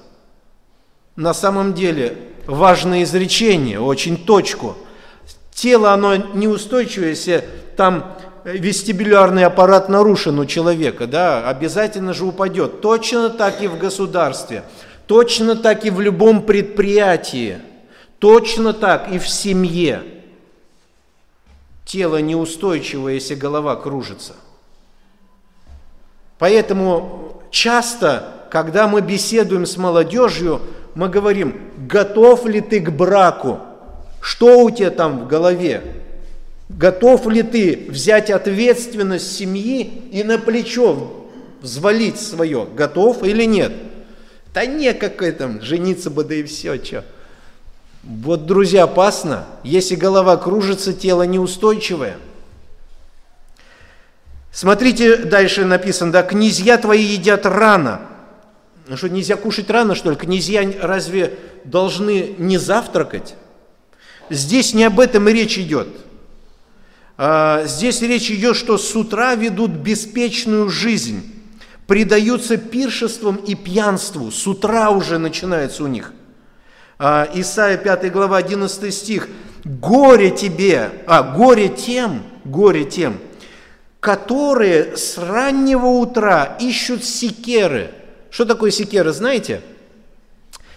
На 1.15 1.33
самом 1.33 1.73
деле 1.73 2.17
важное 2.47 3.03
изречение, 3.03 3.79
очень 3.79 4.17
точку. 4.17 4.75
Тело, 5.53 5.91
оно 5.91 6.15
неустойчивое, 6.15 7.09
если 7.09 7.43
там 7.75 8.15
вестибулярный 8.53 9.43
аппарат 9.43 9.89
нарушен 9.89 10.39
у 10.39 10.45
человека, 10.45 11.05
да, 11.05 11.47
обязательно 11.47 12.13
же 12.13 12.25
упадет. 12.25 12.81
Точно 12.81 13.29
так 13.29 13.61
и 13.61 13.67
в 13.67 13.77
государстве, 13.77 14.63
точно 15.05 15.55
так 15.55 15.85
и 15.85 15.89
в 15.89 15.99
любом 15.99 16.41
предприятии, 16.41 17.59
точно 18.19 18.73
так 18.73 19.11
и 19.11 19.19
в 19.19 19.27
семье. 19.27 20.01
Тело 21.85 22.17
неустойчивое, 22.17 23.13
если 23.13 23.35
голова 23.35 23.75
кружится. 23.75 24.33
Поэтому 26.39 27.41
часто, 27.49 28.47
когда 28.51 28.87
мы 28.87 29.01
беседуем 29.01 29.65
с 29.65 29.77
молодежью, 29.77 30.61
мы 30.95 31.09
говорим, 31.09 31.71
готов 31.77 32.45
ли 32.45 32.61
ты 32.61 32.79
к 32.79 32.91
браку? 32.91 33.59
Что 34.21 34.59
у 34.63 34.69
тебя 34.69 34.91
там 34.91 35.19
в 35.19 35.27
голове? 35.27 36.06
Готов 36.69 37.27
ли 37.27 37.43
ты 37.43 37.87
взять 37.89 38.29
ответственность 38.29 39.35
семьи 39.35 40.03
и 40.11 40.23
на 40.23 40.37
плечо 40.37 41.27
взвалить 41.61 42.19
свое? 42.19 42.67
Готов 42.75 43.23
или 43.23 43.45
нет? 43.45 43.71
Да 44.53 44.65
не, 44.65 44.93
какой 44.93 45.31
там, 45.31 45.61
жениться 45.61 46.09
бы, 46.09 46.23
да 46.23 46.35
и 46.35 46.43
все, 46.43 46.83
что. 46.83 47.05
Вот, 48.03 48.45
друзья, 48.45 48.83
опасно, 48.83 49.45
если 49.63 49.95
голова 49.95 50.35
кружится, 50.37 50.93
тело 50.93 51.23
неустойчивое. 51.23 52.17
Смотрите, 54.51 55.17
дальше 55.17 55.65
написано, 55.65 56.11
да, 56.11 56.23
князья 56.23 56.77
твои 56.77 57.03
едят 57.03 57.45
рано. 57.45 58.01
Ну 58.87 58.97
что, 58.97 59.09
нельзя 59.09 59.35
кушать 59.35 59.69
рано, 59.69 59.93
что 59.93 60.09
ли? 60.09 60.15
Князья 60.15 60.67
разве 60.81 61.37
должны 61.63 62.35
не 62.37 62.57
завтракать? 62.57 63.35
Здесь 64.29 64.73
не 64.73 64.85
об 64.85 64.99
этом 64.99 65.29
и 65.29 65.33
речь 65.33 65.57
идет. 65.57 65.87
А, 67.17 67.63
здесь 67.65 68.01
речь 68.01 68.29
идет, 68.29 68.55
что 68.55 68.77
с 68.77 68.95
утра 68.95 69.33
ведут 69.33 69.71
беспечную 69.71 70.69
жизнь, 70.69 71.23
предаются 71.87 72.57
пиршествам 72.57 73.37
и 73.37 73.55
пьянству. 73.55 74.29
С 74.29 74.45
утра 74.45 74.91
уже 74.91 75.17
начинается 75.17 75.83
у 75.83 75.87
них. 75.87 76.13
А, 76.99 77.27
Исайя 77.33 77.77
5 77.77 78.11
глава 78.11 78.37
11 78.37 78.93
стих. 78.93 79.27
«Горе 79.63 80.29
тебе, 80.29 80.91
а 81.07 81.23
горе 81.23 81.67
тем, 81.67 82.23
горе 82.45 82.85
тем, 82.85 83.17
которые 83.99 84.95
с 84.95 85.17
раннего 85.17 85.87
утра 85.87 86.57
ищут 86.61 87.03
секеры». 87.03 87.91
Что 88.29 88.45
такое 88.45 88.71
секера, 88.71 89.11
знаете? 89.11 89.61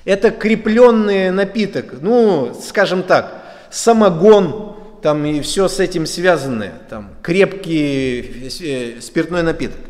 Это 0.05 0.31
крепленный 0.31 1.31
напиток, 1.31 2.01
ну, 2.01 2.59
скажем 2.67 3.03
так, 3.03 3.43
самогон, 3.71 4.70
там 5.03 5.25
и 5.25 5.41
все 5.41 5.69
с 5.69 5.81
этим 5.81 6.07
связанное, 6.07 6.75
там 6.89 7.11
крепкий 7.23 8.49
э, 8.61 9.01
спиртной 9.01 9.43
напиток. 9.43 9.81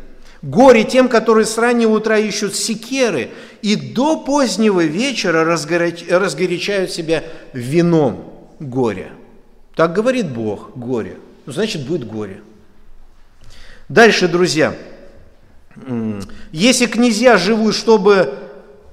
Горе 0.41 0.83
тем, 0.83 1.07
которые 1.07 1.45
с 1.45 1.57
раннего 1.57 1.91
утра 1.91 2.17
ищут 2.17 2.55
секеры 2.55 3.29
и 3.61 3.75
до 3.75 4.17
позднего 4.17 4.83
вечера 4.83 5.43
разгоряч, 5.43 6.03
разгорячают 6.09 6.91
себя 6.91 7.23
вином 7.53 8.49
горя. 8.59 9.11
Так 9.75 9.93
говорит 9.93 10.31
Бог, 10.31 10.75
горе. 10.75 11.17
Ну, 11.45 11.53
значит, 11.53 11.85
будет 11.85 12.07
горе. 12.07 12.41
Дальше, 13.87 14.27
друзья. 14.27 14.75
Если 16.51 16.85
князья 16.85 17.37
живут, 17.37 17.75
чтобы 17.75 18.33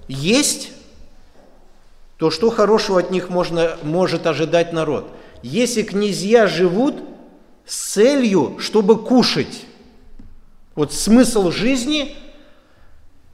есть, 0.06 0.72
то 2.18 2.30
что 2.30 2.50
хорошего 2.50 3.00
от 3.00 3.10
них 3.10 3.30
можно, 3.30 3.76
может 3.82 4.26
ожидать 4.26 4.72
народ? 4.72 5.10
Если 5.42 5.82
князья 5.82 6.46
живут 6.46 6.96
с 7.66 7.92
целью, 7.92 8.56
чтобы 8.58 9.02
кушать, 9.02 9.64
вот 10.74 10.92
смысл 10.92 11.50
жизни, 11.50 12.16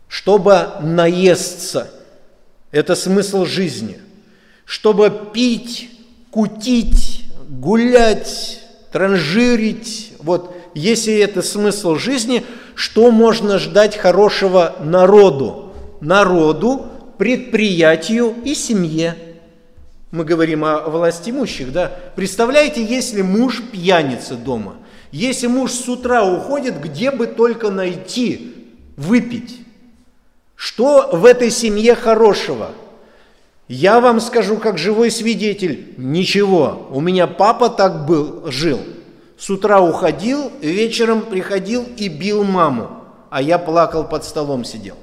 чтобы 0.09 0.69
наесться. 0.81 1.91
Это 2.71 2.95
смысл 2.95 3.45
жизни. 3.45 4.01
Чтобы 4.65 5.13
пить, 5.33 5.91
кутить, 6.31 7.27
гулять, 7.49 8.61
транжирить. 8.93 10.13
Вот 10.21 10.57
если 10.75 11.19
это 11.19 11.43
смысл 11.43 11.97
жизни, 11.97 12.45
что 12.75 13.11
можно 13.11 13.59
ждать 13.59 13.97
хорошего 13.97 14.77
народу? 14.81 15.73
Народу, 16.01 16.87
предприятию 17.19 18.35
и 18.45 18.55
семье. 18.55 19.17
Мы 20.15 20.25
говорим 20.25 20.65
о 20.65 20.89
власть 20.89 21.29
имущих, 21.29 21.73
да? 21.73 21.93
Представляете, 22.17 22.83
если 22.83 23.21
муж 23.21 23.63
пьяница 23.71 24.37
дома– 24.37 24.77
если 25.15 25.47
муж 25.47 25.71
с 25.71 25.89
утра 25.89 26.25
уходит, 26.25 26.81
где 26.81 27.13
бы 27.13 27.29
только 27.29 27.71
найти 27.71 28.67
выпить? 28.97 29.61
Что 30.57 31.11
в 31.13 31.25
этой 31.25 31.53
семье 31.53 31.95
хорошего? 31.95 32.73
Я 33.69 34.01
вам 34.01 34.19
скажу, 34.19 34.57
как 34.57 34.77
живой 34.77 35.13
свидетель, 35.13 35.95
ничего. 35.99 36.89
У 36.91 37.01
меня 37.01 37.29
папа 37.29 37.69
так 37.69 38.07
был, 38.07 38.51
жил. 38.51 38.81
С 39.39 39.49
утра 39.51 39.81
уходил, 39.81 40.51
вечером 40.61 41.21
приходил 41.21 41.87
и 41.97 42.09
бил 42.09 42.43
маму, 42.43 43.05
а 43.31 43.41
я 43.41 43.59
плакал 43.59 44.09
под 44.09 44.25
столом 44.25 44.65
сидел. 44.65 44.97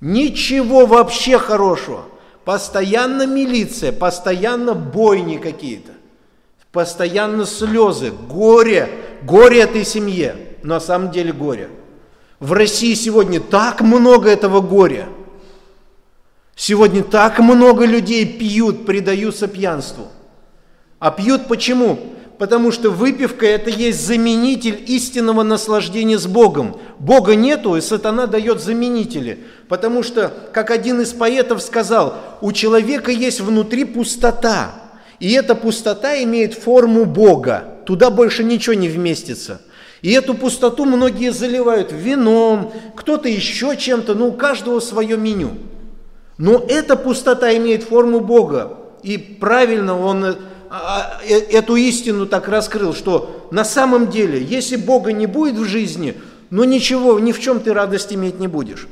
Ничего 0.00 0.86
вообще 0.86 1.38
хорошего. 1.38 2.04
Постоянно 2.48 3.26
милиция, 3.26 3.92
постоянно 3.92 4.72
бойни 4.72 5.36
какие-то, 5.36 5.92
постоянно 6.72 7.44
слезы, 7.44 8.10
горе, 8.10 8.88
горе 9.22 9.60
этой 9.60 9.84
семье, 9.84 10.34
на 10.62 10.80
самом 10.80 11.10
деле 11.10 11.34
горе. 11.34 11.68
В 12.40 12.54
России 12.54 12.94
сегодня 12.94 13.38
так 13.38 13.82
много 13.82 14.30
этого 14.30 14.62
горя. 14.62 15.10
Сегодня 16.56 17.04
так 17.04 17.38
много 17.38 17.84
людей 17.84 18.24
пьют, 18.24 18.86
предаются 18.86 19.46
пьянству. 19.46 20.06
А 21.00 21.10
пьют 21.10 21.48
почему? 21.48 21.98
Потому 22.38 22.70
что 22.70 22.90
выпивка– 22.90 23.46
это 23.46 23.68
есть 23.68 24.06
заменитель 24.06 24.82
истинного 24.86 25.42
наслаждения 25.42 26.18
с 26.18 26.26
Богом. 26.26 26.80
Бога 26.98 27.34
нету, 27.34 27.76
и 27.76 27.80
сатана 27.80 28.26
дает 28.26 28.60
заменители. 28.60 29.40
Потому 29.68 30.04
что, 30.04 30.32
как 30.52 30.70
один 30.70 31.00
из 31.00 31.12
поэтов 31.12 31.60
сказал, 31.60 32.16
у 32.40 32.52
человека 32.52 33.10
есть 33.10 33.40
внутри 33.40 33.84
пустота. 33.84 34.72
И 35.18 35.32
эта 35.32 35.56
пустота 35.56 36.22
имеет 36.22 36.54
форму 36.54 37.04
Бога 37.04 37.74
туда 37.88 38.10
больше 38.10 38.44
ничего 38.44 38.74
не 38.74 38.90
вместится. 38.90 39.62
И 40.02 40.12
эту 40.12 40.34
пустоту 40.34 40.84
многие 40.84 41.32
заливают 41.32 41.90
вином, 41.90 42.70
кто-то 42.94 43.30
еще 43.30 43.78
чем-то, 43.78 44.14
но 44.14 44.26
у 44.26 44.32
каждого 44.32 44.80
свое 44.80 45.16
меню. 45.16 45.52
Но 46.36 46.62
эта 46.68 46.96
пустота 46.96 47.56
имеет 47.56 47.84
форму 47.84 48.20
Бога. 48.20 48.76
И 49.02 49.16
правильно 49.16 49.98
он 49.98 50.36
эту 50.70 51.76
истину 51.76 52.26
так 52.26 52.48
раскрыл, 52.48 52.94
что 52.94 53.48
на 53.50 53.64
самом 53.64 54.08
деле, 54.08 54.42
если 54.42 54.76
Бога 54.76 55.12
не 55.12 55.26
будет 55.26 55.56
в 55.56 55.64
жизни, 55.64 56.14
ну 56.50 56.64
ничего, 56.64 57.18
ни 57.18 57.32
в 57.32 57.40
чем 57.40 57.60
ты 57.60 57.72
радость 57.72 58.12
иметь 58.12 58.38
не 58.38 58.48
будешь. 58.48 58.88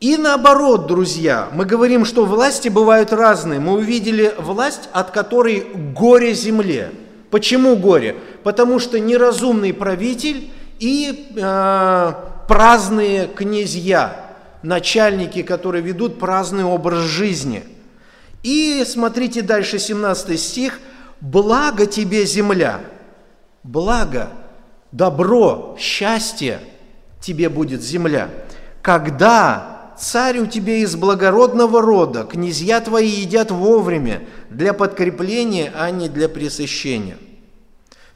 И 0.00 0.16
наоборот, 0.16 0.86
друзья, 0.86 1.48
мы 1.52 1.64
говорим, 1.64 2.04
что 2.04 2.24
власти 2.24 2.68
бывают 2.68 3.12
разные. 3.12 3.58
Мы 3.58 3.72
увидели 3.72 4.32
власть, 4.38 4.88
от 4.92 5.10
которой 5.10 5.66
горе 5.74 6.34
земле. 6.34 6.92
Почему 7.30 7.74
горе? 7.76 8.14
Потому 8.44 8.78
что 8.78 9.00
неразумный 9.00 9.74
правитель 9.74 10.50
и 10.78 11.32
э, 11.36 12.12
праздные 12.46 13.26
князья, 13.26 14.34
начальники, 14.62 15.42
которые 15.42 15.82
ведут 15.82 16.20
праздный 16.20 16.64
образ 16.64 17.00
жизни. 17.00 17.64
И 18.48 18.82
смотрите 18.86 19.42
дальше 19.42 19.78
17 19.78 20.40
стих. 20.40 20.80
«Благо 21.20 21.84
тебе 21.84 22.24
земля, 22.24 22.80
благо, 23.62 24.30
добро, 24.90 25.76
счастье 25.78 26.60
тебе 27.20 27.50
будет 27.50 27.82
земля, 27.82 28.30
когда 28.80 29.92
царь 29.98 30.38
у 30.38 30.46
тебя 30.46 30.76
из 30.76 30.96
благородного 30.96 31.82
рода, 31.82 32.24
князья 32.24 32.80
твои 32.80 33.08
едят 33.08 33.50
вовремя, 33.50 34.22
для 34.48 34.72
подкрепления, 34.72 35.70
а 35.74 35.90
не 35.90 36.08
для 36.08 36.30
пресыщения. 36.30 37.18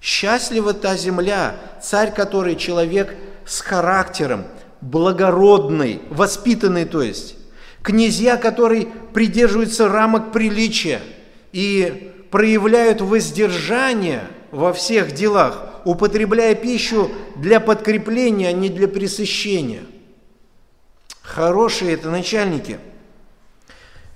Счастлива 0.01 0.73
та 0.73 0.97
земля, 0.97 1.57
царь 1.83 2.11
который 2.15 2.57
человек 2.57 3.15
с 3.45 3.61
характером, 3.61 4.45
благородный, 4.81 6.01
воспитанный, 6.09 6.87
то 6.87 7.03
есть, 7.03 7.35
князья, 7.83 8.37
который 8.37 8.89
придерживаются 9.13 9.89
рамок 9.89 10.33
приличия 10.33 11.01
и 11.53 12.13
проявляют 12.31 13.01
воздержание 13.01 14.23
во 14.51 14.73
всех 14.73 15.13
делах, 15.13 15.83
употребляя 15.85 16.55
пищу 16.55 17.11
для 17.37 17.61
подкрепления, 17.61 18.49
а 18.49 18.53
не 18.53 18.69
для 18.69 18.89
пресыщения. 18.89 19.83
Хорошие 21.23 21.95
это 21.95 22.11
начальники. 22.11 22.79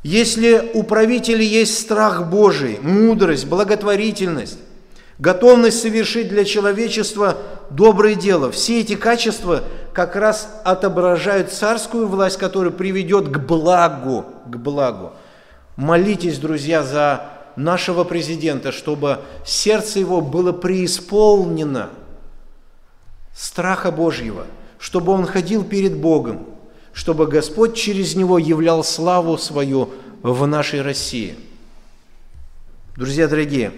Если 0.02 0.70
у 0.74 0.82
правителей 0.82 1.46
есть 1.46 1.78
страх 1.78 2.30
Божий, 2.30 2.78
мудрость, 2.80 3.46
благотворительность, 3.46 4.58
готовность 5.18 5.80
совершить 5.80 6.28
для 6.28 6.44
человечества 6.44 7.38
доброе 7.70 8.14
дело, 8.14 8.50
все 8.50 8.80
эти 8.80 8.96
качества 8.96 9.64
как 9.92 10.16
раз 10.16 10.60
отображают 10.64 11.52
царскую 11.52 12.06
власть, 12.06 12.36
которая 12.36 12.70
приведет 12.70 13.28
к 13.28 13.38
благу, 13.38 14.26
к 14.46 14.56
благу. 14.56 15.12
Молитесь, 15.76 16.38
друзья, 16.38 16.82
за 16.82 17.28
нашего 17.56 18.04
президента, 18.04 18.72
чтобы 18.72 19.20
сердце 19.44 19.98
его 20.00 20.20
было 20.20 20.52
преисполнено 20.52 21.90
страха 23.34 23.90
Божьего, 23.90 24.46
чтобы 24.78 25.12
он 25.12 25.26
ходил 25.26 25.64
перед 25.64 25.96
Богом, 25.96 26.46
чтобы 26.92 27.26
Господь 27.26 27.74
через 27.74 28.14
него 28.14 28.38
являл 28.38 28.84
славу 28.84 29.38
свою 29.38 29.90
в 30.22 30.46
нашей 30.46 30.82
России. 30.82 31.36
Друзья 32.96 33.28
дорогие, 33.28 33.72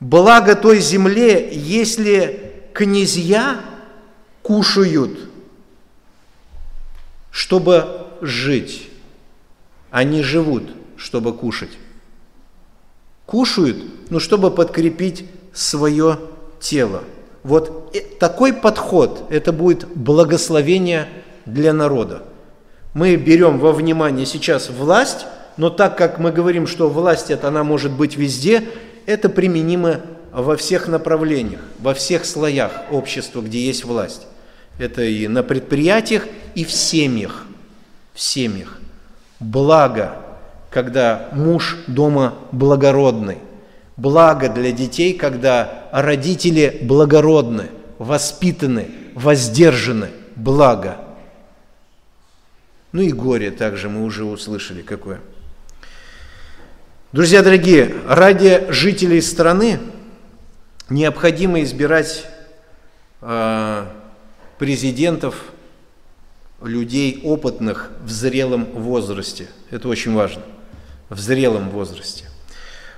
Благо 0.00 0.56
той 0.56 0.80
земле, 0.80 1.50
если 1.52 2.62
князья 2.72 3.60
кушают, 4.42 5.18
чтобы 7.30 8.06
жить. 8.22 8.88
Они 9.90 10.22
живут, 10.22 10.70
чтобы 10.96 11.32
кушать. 11.34 11.70
Кушают, 13.26 14.10
ну, 14.10 14.20
чтобы 14.20 14.50
подкрепить 14.50 15.26
свое 15.52 16.18
тело. 16.60 17.04
Вот 17.42 17.96
такой 18.18 18.52
подход, 18.52 19.26
это 19.30 19.52
будет 19.52 19.86
благословение 19.88 21.08
для 21.46 21.72
народа. 21.72 22.22
Мы 22.94 23.16
берем 23.16 23.58
во 23.58 23.72
внимание 23.72 24.26
сейчас 24.26 24.68
власть, 24.68 25.26
но 25.56 25.70
так 25.70 25.96
как 25.96 26.18
мы 26.18 26.32
говорим, 26.32 26.66
что 26.66 26.88
власть 26.88 27.30
это 27.30 27.48
она 27.48 27.64
может 27.64 27.92
быть 27.92 28.16
везде, 28.16 28.64
это 29.06 29.28
применимо 29.28 30.00
во 30.32 30.56
всех 30.56 30.88
направлениях, 30.88 31.60
во 31.78 31.94
всех 31.94 32.24
слоях 32.24 32.72
общества, 32.90 33.40
где 33.40 33.64
есть 33.64 33.84
власть. 33.84 34.26
Это 34.78 35.02
и 35.02 35.28
на 35.28 35.42
предприятиях, 35.42 36.26
и 36.54 36.64
в 36.64 36.72
семьях. 36.72 37.46
В 38.14 38.20
семьях. 38.20 38.78
Благо, 39.40 40.16
когда 40.70 41.28
муж 41.32 41.78
дома 41.86 42.34
благородный. 42.52 43.38
Благо 43.96 44.48
для 44.48 44.72
детей, 44.72 45.14
когда 45.14 45.88
родители 45.92 46.78
благородны, 46.82 47.66
воспитаны, 47.98 48.88
воздержаны. 49.14 50.08
Благо. 50.36 50.96
Ну 52.92 53.02
и 53.02 53.12
горе 53.12 53.50
также 53.50 53.88
мы 53.88 54.04
уже 54.04 54.24
услышали 54.24 54.82
какое. 54.82 55.20
Друзья 57.12 57.42
дорогие, 57.42 57.92
ради 58.06 58.66
жителей 58.68 59.20
страны 59.20 59.80
необходимо 60.88 61.60
избирать 61.62 62.24
э, 63.20 63.86
президентов, 64.60 65.34
людей 66.62 67.20
опытных 67.24 67.90
в 68.04 68.10
зрелом 68.10 68.64
возрасте. 68.66 69.48
Это 69.72 69.88
очень 69.88 70.14
важно. 70.14 70.42
В 71.08 71.18
зрелом 71.18 71.70
возрасте. 71.70 72.26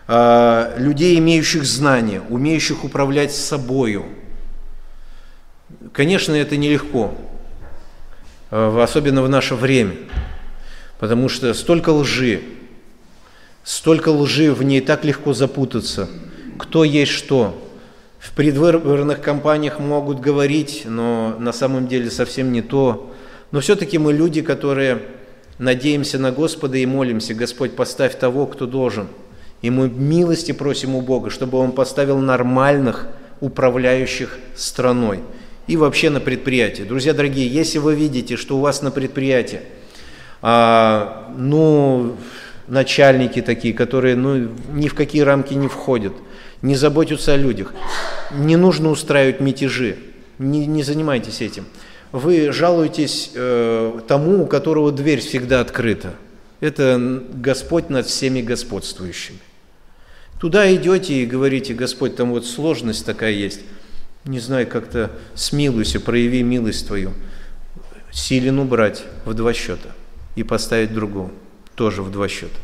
Э, 0.09 0.75
людей, 0.77 1.19
имеющих 1.19 1.65
знания, 1.65 2.21
умеющих 2.29 2.85
управлять 2.85 3.33
собою. 3.35 4.05
Конечно, 5.95 6.35
это 6.35 6.59
нелегко, 6.59 7.15
э, 8.51 8.83
особенно 8.83 9.23
в 9.23 9.31
наше 9.31 9.55
время, 9.55 9.95
потому 10.99 11.31
что 11.31 11.55
столько 11.55 11.89
лжи, 11.89 12.43
столько 13.65 14.11
лжи, 14.11 14.53
в 14.53 14.63
ней 14.63 14.81
так 14.81 15.05
легко 15.05 15.33
запутаться. 15.33 16.09
Кто 16.59 16.85
есть 16.85 17.13
что, 17.13 17.59
в 18.19 18.33
предвыборных 18.33 19.21
кампаниях 19.21 19.81
могут 19.81 20.21
говорить, 20.21 20.83
но 20.85 21.37
на 21.39 21.53
самом 21.53 21.89
деле 21.89 22.11
совсем 22.11 22.53
не 22.53 22.63
то. 22.63 23.13
Но 23.51 23.61
все-таки 23.61 23.99
мы 23.99 24.13
люди, 24.13 24.43
которые 24.43 25.03
надеемся 25.59 26.19
на 26.19 26.31
Господа 26.31 26.79
и 26.79 26.87
молимся, 26.87 27.35
Господь, 27.35 27.75
поставь 27.75 28.19
того, 28.19 28.47
кто 28.47 28.67
должен. 28.67 29.09
И 29.61 29.71
мы 29.71 29.89
милости 29.89 30.53
просим 30.53 30.95
у 30.95 31.03
Бога, 31.03 31.31
чтобы 31.31 31.59
Он 31.59 31.73
поставил 31.73 32.19
нормальных 32.19 33.09
управляющих 33.41 34.39
страной 34.55 35.21
и 35.67 35.77
вообще 35.77 36.11
на 36.11 36.21
предприятии. 36.21 36.83
Друзья 36.83 37.13
дорогие, 37.13 37.47
если 37.47 37.79
вы 37.79 37.95
видите, 37.95 38.37
что 38.37 38.57
у 38.57 38.61
вас 38.61 38.83
на 38.83 38.91
предприятии, 38.91 39.61
а, 40.41 41.33
ну, 41.37 42.17
начальники 42.69 43.43
такие, 43.43 43.75
которые 43.75 44.17
ну, 44.17 44.49
ни 44.73 44.89
в 44.89 44.95
какие 44.95 45.23
рамки 45.23 45.55
не 45.55 45.69
входят– 45.69 46.13
не 46.63 46.77
заботятся 46.77 47.35
о 47.35 47.37
людях. 47.37 47.75
Не 48.31 48.57
нужно 48.57 48.91
устраивать 48.91 49.41
мятежи, 49.41 49.99
не, 50.39 50.67
не 50.67 50.83
занимайтесь 50.83 51.43
этим. 51.43 51.67
Вы 52.13 52.53
жалуетесь 52.53 53.33
э, 53.35 54.01
тому, 54.07 54.45
у 54.45 54.47
которого 54.47 54.93
дверь 54.93 55.21
всегда 55.21 55.61
открыта. 55.61 56.15
Это 56.61 57.23
Господь 57.35 57.91
над 57.91 58.07
всеми 58.07 58.41
господствующими. 58.41 59.39
Туда 60.39 60.73
идете 60.75 61.15
и 61.15 61.27
говорите, 61.27 61.75
Господь, 61.75 62.17
там 62.17 62.31
вот 62.31 62.47
сложность 62.47 63.05
такая 63.05 63.33
есть. 63.33 63.61
Не 64.25 64.39
знаю, 64.39 64.67
как-то 64.69 65.11
смилуйся, 65.35 65.99
прояви 66.01 66.43
милость 66.43 66.87
Твою. 66.87 67.13
Силен 68.13 68.59
убрать 68.59 69.05
в 69.25 69.35
два 69.35 69.53
счета 69.53 69.91
и 70.37 70.43
поставить 70.43 70.93
другого 70.93 71.31
тоже 71.83 72.03
в 72.03 72.13
два 72.13 72.29
счета. 72.29 72.55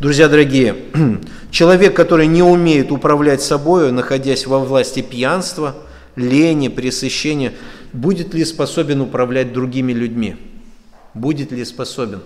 Друзья 0.00 0.30
дорогие, 0.30 0.74
человек, 1.50 1.94
который 1.94 2.26
не 2.26 2.42
умеет 2.42 2.90
управлять 2.90 3.42
собой, 3.42 3.92
находясь 3.92 4.46
во 4.46 4.58
власти 4.58 5.02
пьянства, 5.02 5.76
лени, 6.16 6.68
пресыщения, 6.68 7.52
будет 7.92 8.32
ли 8.32 8.46
способен 8.46 9.02
управлять 9.02 9.52
другими 9.52 9.92
людьми? 9.92 10.36
Будет 11.12 11.52
ли 11.52 11.62
способен? 11.66 12.22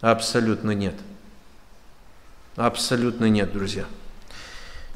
Абсолютно 0.00 0.70
нет. 0.70 0.94
Абсолютно 2.56 3.26
нет, 3.26 3.52
друзья. 3.52 3.84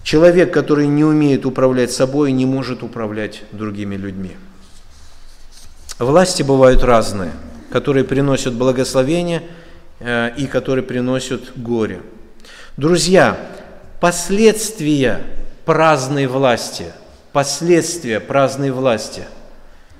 Человек, 0.02 0.50
который 0.50 0.86
не 0.86 1.04
умеет 1.04 1.44
управлять 1.44 1.92
собой, 1.92 2.32
не 2.32 2.46
может 2.46 2.82
управлять 2.82 3.42
другими 3.52 3.96
людьми. 3.96 4.34
Власти 5.98 6.42
бывают 6.42 6.82
разные, 6.82 7.32
которые 7.70 8.04
приносят 8.04 8.54
благословение– 8.54 9.42
и 10.00 10.48
которые 10.50 10.84
приносят 10.84 11.56
горе. 11.56 12.02
Друзья, 12.76 13.38
последствия 14.00 15.20
праздной 15.64 16.26
власти, 16.26 16.92
последствия 17.32 18.20
праздной 18.20 18.70
власти. 18.70 19.24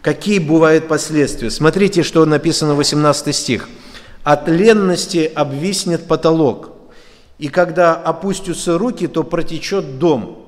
Какие 0.02 0.38
бывают 0.38 0.88
последствия? 0.88 1.50
Смотрите, 1.50 2.02
что 2.02 2.24
написано 2.26 2.74
18 2.74 3.34
стих. 3.34 3.68
«От 4.22 4.48
ленности 4.48 5.30
обвиснет 5.34 6.06
потолок, 6.06 6.72
и 7.38 7.48
когда 7.48 7.94
опустятся 7.94 8.78
руки, 8.78 9.06
то 9.06 9.22
протечет 9.22 9.98
дом». 9.98 10.40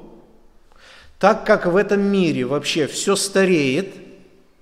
Так 1.18 1.46
как 1.46 1.66
в 1.66 1.76
этом 1.76 2.00
мире 2.00 2.44
вообще 2.44 2.86
все 2.86 3.16
стареет, 3.16 3.94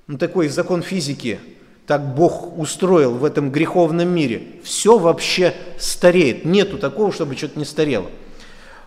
ну, 0.07 0.19
такой 0.19 0.49
закон 0.49 0.83
физики– 0.83 1.41
так 1.87 2.15
Бог 2.15 2.59
устроил 2.59 3.13
в 3.13 3.25
этом 3.25 3.51
греховном 3.51 4.09
мире. 4.09 4.43
Все 4.63 4.99
вообще 4.99 5.55
стареет. 5.79 6.45
Нету 6.45 6.79
такого, 6.79 7.13
чтобы 7.13 7.37
что-то 7.37 7.59
не 7.59 7.65
старело. 7.65 8.07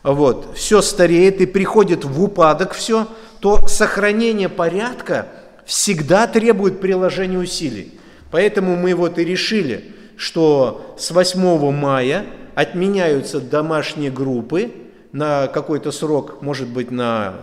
Вот. 0.04 0.56
Все 0.56 0.82
стареет 0.82 1.42
и 1.42 1.46
приходит 1.46 2.06
в 2.06 2.24
упадок 2.24 2.74
все, 2.74 3.08
то 3.40 3.68
сохранение 3.68 4.50
порядка 4.50 5.28
всегда 5.66 6.28
требует 6.28 6.80
приложения 6.80 7.38
усилий. 7.38 8.00
Поэтому 8.32 8.76
мы 8.76 8.96
вот 8.96 9.20
и 9.20 9.26
решили, 9.26 9.94
что 10.16 10.96
с 10.98 11.12
8 11.12 11.72
мая 11.72 12.26
отменяются 12.56 13.40
домашние 13.40 14.10
группы 14.10 14.72
на 15.12 15.48
какой-то 15.48 15.92
срок, 15.92 16.42
может 16.42 16.68
быть, 16.68 16.90
на 16.90 17.36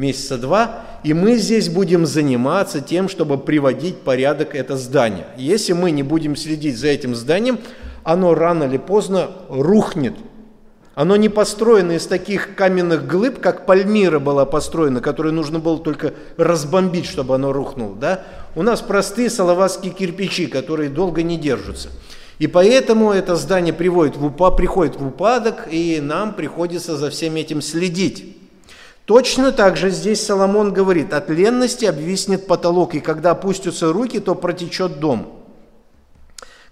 месяца 0.00 0.36
два, 0.38 0.80
и 1.04 1.14
мы 1.14 1.36
здесь 1.36 1.68
будем 1.68 2.06
заниматься 2.06 2.80
тем, 2.80 3.08
чтобы 3.08 3.38
приводить 3.38 3.98
порядок 3.98 4.56
это 4.56 4.76
здание. 4.76 5.26
Если 5.36 5.72
мы 5.72 5.92
не 5.92 6.02
будем 6.02 6.34
следить 6.34 6.76
за 6.76 6.88
этим 6.88 7.14
зданием, 7.14 7.60
оно 8.02 8.34
рано 8.34 8.64
или 8.64 8.78
поздно 8.78 9.28
рухнет. 9.48 10.14
Оно 10.94 11.16
не 11.16 11.28
построено 11.28 11.92
из 11.92 12.06
таких 12.06 12.56
каменных 12.56 13.06
глыб, 13.06 13.38
как 13.40 13.64
Пальмира 13.64 14.18
была 14.18 14.44
построена, 14.44 15.00
которую 15.00 15.34
нужно 15.34 15.58
было 15.58 15.78
только 15.78 16.14
разбомбить, 16.36 17.06
чтобы 17.06 17.36
оно 17.36 17.52
рухнуло. 17.52 17.94
Да? 17.94 18.24
У 18.56 18.62
нас 18.62 18.80
простые 18.80 19.30
салаватские 19.30 19.92
кирпичи, 19.92 20.46
которые 20.46 20.90
долго 20.90 21.22
не 21.22 21.38
держатся. 21.38 21.90
И 22.38 22.46
поэтому 22.46 23.12
это 23.12 23.36
здание 23.36 23.72
приводит 23.72 24.16
в 24.16 24.24
упа, 24.24 24.50
приходит 24.50 24.96
в 24.96 25.06
упадок, 25.06 25.68
и 25.70 26.00
нам 26.02 26.34
приходится 26.34 26.96
за 26.96 27.10
всем 27.10 27.36
этим 27.36 27.62
следить. 27.62 28.39
Точно 29.10 29.50
так 29.50 29.76
же 29.76 29.90
здесь 29.90 30.24
Соломон 30.24 30.72
говорит, 30.72 31.12
от 31.12 31.30
ленности 31.30 31.84
обвиснет 31.84 32.46
потолок, 32.46 32.94
и 32.94 33.00
когда 33.00 33.32
опустятся 33.32 33.92
руки, 33.92 34.20
то 34.20 34.36
протечет 34.36 35.00
дом. 35.00 35.42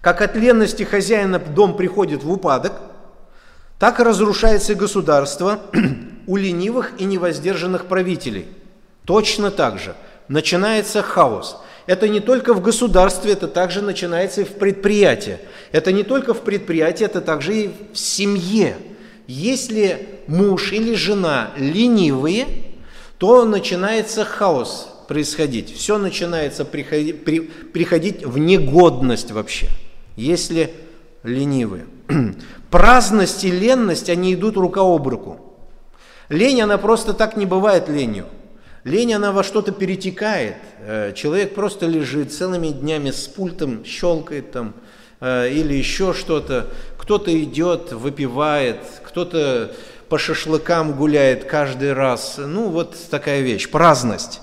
Как 0.01 0.23
от 0.23 0.37
ленности 0.37 0.85
хозяина 0.85 1.41
дом 1.41 1.77
приходит 1.77 2.23
в 2.23 2.31
упадок, 2.31 2.75
так 3.81 3.99
разрушается 3.99 4.77
государство 4.77 5.59
у 6.29 6.37
ленивых 6.37 6.93
и 6.99 7.07
невоздержанных 7.07 7.87
правителей. 7.87 8.47
Точно 9.05 9.51
так 9.51 9.81
же 9.81 9.97
начинается 10.29 11.03
хаос. 11.03 11.61
Это 11.87 12.07
не 12.07 12.21
только 12.21 12.55
в 12.55 12.63
государстве, 12.63 13.33
это 13.33 13.49
также 13.49 13.83
начинается 13.83 14.43
и 14.43 14.45
в 14.45 14.53
предприятии. 14.53 15.39
Это 15.73 15.91
не 15.91 16.05
только 16.05 16.35
в 16.35 16.43
предприятии, 16.43 17.05
это 17.05 17.21
также 17.21 17.57
и 17.57 17.71
в 17.93 17.99
семье. 17.99 18.77
Если 19.29 20.21
муж 20.27 20.73
или 20.73 20.95
жена 20.95 21.51
ленивые, 21.59 22.47
то 23.19 23.45
начинается 23.45 24.25
хаос 24.25 24.89
происходить. 25.07 25.71
Все 25.75 25.99
начинается 25.99 26.65
приходить, 26.65 27.25
при, 27.25 27.41
приходить 27.41 28.25
в 28.25 28.39
негодность 28.39 29.31
вообще, 29.31 29.69
если 30.17 30.73
ленивые. 31.23 31.85
Праздность 32.71 33.45
и 33.45 33.51
ленность, 33.51 34.09
они 34.09 34.33
идут 34.33 34.57
рука 34.57 34.81
об 34.81 35.07
руку. 35.07 35.41
Лень, 36.31 36.63
она 36.63 36.79
просто 36.79 37.13
так 37.13 37.37
не 37.37 37.45
бывает 37.45 37.91
ленью. 37.91 38.27
Лень, 38.85 39.13
она 39.13 39.33
во 39.33 39.45
что-то 39.45 39.73
перетекает. 39.73 40.57
Э, 40.81 41.13
человек 41.15 41.55
просто 41.55 41.87
лежит 41.87 42.33
целыми 42.33 42.69
днями 42.69 43.11
с 43.11 43.27
пультом, 43.27 43.85
щелкает 43.85 44.53
там, 44.53 44.73
или 45.21 45.75
еще 45.75 46.13
что-то. 46.13 46.69
Кто-то 46.97 47.37
идет, 47.43 47.93
выпивает, 47.93 48.79
кто-то 49.05 49.73
по 50.09 50.19
шашлыкам 50.19 50.93
гуляет 50.93 51.45
каждый 51.45 51.93
раз. 51.93 52.37
Ну, 52.39 52.69
вот 52.69 52.97
такая 53.11 53.41
вещь, 53.41 53.69
праздность. 53.71 54.41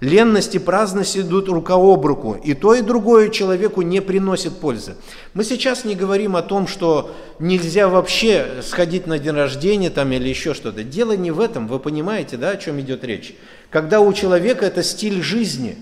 Ленность 0.00 0.54
и 0.54 0.60
праздность 0.60 1.16
идут 1.16 1.48
рука 1.48 1.74
об 1.74 2.06
руку, 2.06 2.34
и 2.34 2.54
то, 2.54 2.72
и 2.72 2.82
другое 2.82 3.30
человеку 3.30 3.82
не 3.82 4.00
приносит 4.00 4.56
пользы. 4.58 4.94
Мы 5.34 5.42
сейчас 5.42 5.84
не 5.84 5.96
говорим 5.96 6.36
о 6.36 6.42
том, 6.42 6.68
что 6.68 7.16
нельзя 7.40 7.88
вообще 7.88 8.62
сходить 8.62 9.08
на 9.08 9.18
день 9.18 9.32
рождения 9.32 9.90
там, 9.90 10.12
или 10.12 10.28
еще 10.28 10.54
что-то. 10.54 10.84
Дело 10.84 11.16
не 11.16 11.32
в 11.32 11.40
этом, 11.40 11.66
вы 11.66 11.80
понимаете, 11.80 12.36
да, 12.36 12.50
о 12.50 12.56
чем 12.56 12.78
идет 12.78 13.02
речь. 13.02 13.34
Когда 13.70 14.00
у 14.00 14.12
человека 14.12 14.66
это 14.66 14.84
стиль 14.84 15.20
жизни, 15.20 15.76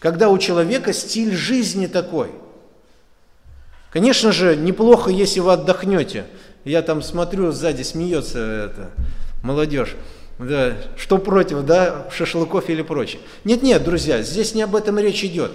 когда 0.00 0.28
у 0.28 0.36
человека 0.38 0.92
стиль 0.92 1.36
жизни 1.36 1.86
такой. 1.86 2.30
Конечно 3.90 4.32
же, 4.32 4.54
неплохо, 4.56 5.10
если 5.10 5.40
вы 5.40 5.52
отдохнете. 5.52 6.26
Я 6.64 6.82
там 6.82 7.02
смотрю, 7.02 7.52
сзади 7.52 7.82
смеется 7.82 8.38
это, 8.38 8.90
молодежь. 9.42 9.96
Да, 10.38 10.74
что 10.96 11.18
против, 11.18 11.64
да, 11.64 12.06
шашлыков 12.12 12.68
или 12.68 12.82
прочее. 12.82 13.20
Нет-нет, 13.44 13.82
друзья, 13.82 14.22
здесь 14.22 14.54
не 14.54 14.62
об 14.62 14.76
этом 14.76 14.98
речь 14.98 15.24
идет. 15.24 15.50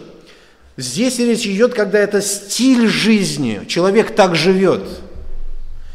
Здесь 0.76 1.20
речь 1.20 1.46
идет, 1.46 1.74
когда 1.74 2.00
это 2.00 2.22
стиль 2.22 2.88
жизни, 2.88 3.62
человек 3.68 4.16
так 4.16 4.36
живет. 4.36 4.84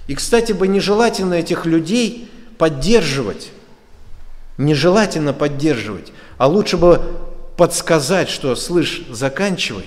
И, 0.07 0.15
кстати, 0.15 0.53
бы 0.53 0.69
нежелательно 0.69 1.35
этих 1.35 1.67
людей 1.67 2.31
поддерживать. 2.57 3.51
Нежелательно 4.57 5.33
поддерживать, 5.33 6.13
а 6.39 6.47
лучше 6.47 6.77
бы 6.77 7.03
подсказать, 7.57 8.29
что, 8.29 8.55
слышь, 8.57 9.03
заканчивай 9.11 9.85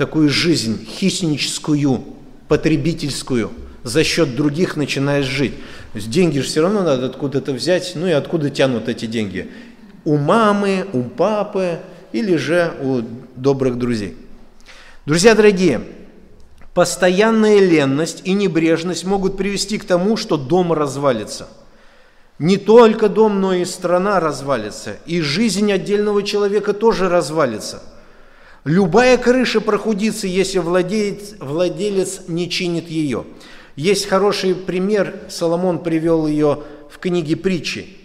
такую 0.00 0.30
жизнь 0.30 0.86
хищническую, 0.86 2.02
потребительскую, 2.48 3.50
за 3.82 4.02
счет 4.02 4.34
других 4.34 4.76
начинаешь 4.76 5.26
жить. 5.26 5.54
То 5.92 5.96
есть 5.98 6.08
деньги 6.08 6.38
же 6.38 6.46
все 6.46 6.62
равно 6.62 6.82
надо 6.82 7.04
откуда-то 7.04 7.52
взять, 7.52 7.92
ну 7.96 8.06
и 8.06 8.12
откуда 8.12 8.48
тянут 8.48 8.88
эти 8.88 9.04
деньги? 9.04 9.50
У 10.06 10.16
мамы, 10.16 10.86
у 10.94 11.02
папы 11.02 11.80
или 12.12 12.36
же 12.36 12.72
у 12.80 13.02
добрых 13.36 13.76
друзей. 13.76 14.16
Друзья 15.04 15.34
дорогие, 15.34 15.82
постоянная 16.72 17.60
ленность 17.60 18.22
и 18.24 18.32
небрежность 18.32 19.04
могут 19.04 19.36
привести 19.36 19.76
к 19.76 19.84
тому, 19.84 20.16
что 20.16 20.38
дом 20.38 20.72
развалится. 20.72 21.46
Не 22.38 22.56
только 22.56 23.10
дом, 23.10 23.42
но 23.42 23.52
и 23.52 23.66
страна 23.66 24.18
развалится, 24.18 24.96
и 25.04 25.20
жизнь 25.20 25.70
отдельного 25.70 26.22
человека 26.22 26.72
тоже 26.72 27.10
развалится. 27.10 27.82
Любая 28.64 29.16
крыша 29.16 29.60
прохудится, 29.60 30.26
если 30.26 30.58
владелец, 30.58 31.34
владелец 31.40 32.22
не 32.28 32.50
чинит 32.50 32.88
ее. 32.88 33.24
Есть 33.74 34.06
хороший 34.06 34.54
пример, 34.54 35.20
Соломон 35.30 35.82
привел 35.82 36.26
ее 36.26 36.62
в 36.90 36.98
книге 36.98 37.36
притчи. 37.36 37.96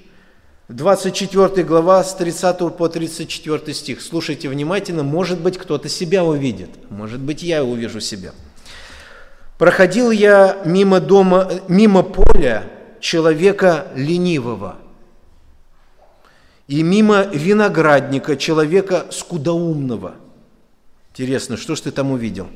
24 0.69 1.63
глава 1.63 2.03
с 2.03 2.15
30 2.15 2.75
по 2.77 2.87
34 2.87 3.73
стих. 3.73 4.01
Слушайте 4.01 4.47
внимательно, 4.47 5.03
может 5.03 5.39
быть, 5.39 5.57
кто-то 5.57 5.89
себя 5.89 6.23
увидит, 6.23 6.69
может 6.89 7.19
быть, 7.19 7.43
я 7.43 7.63
увижу 7.63 7.99
себя. 7.99 8.31
Проходил 9.57 10.11
я 10.11 10.57
мимо 10.65 10.99
дома, 10.99 11.49
мимо 11.67 12.01
поля 12.01 12.63
человека 12.99 13.87
ленивого 13.95 14.77
и 16.67 16.81
мимо 16.81 17.23
виноградника 17.23 18.37
человека 18.37 19.05
скудоумного. 19.11 20.15
Интересно, 21.17 21.55
что 21.55 21.75
ж 21.75 21.79
ты 21.79 21.91
там 21.91 22.11
увидел? 22.11 22.49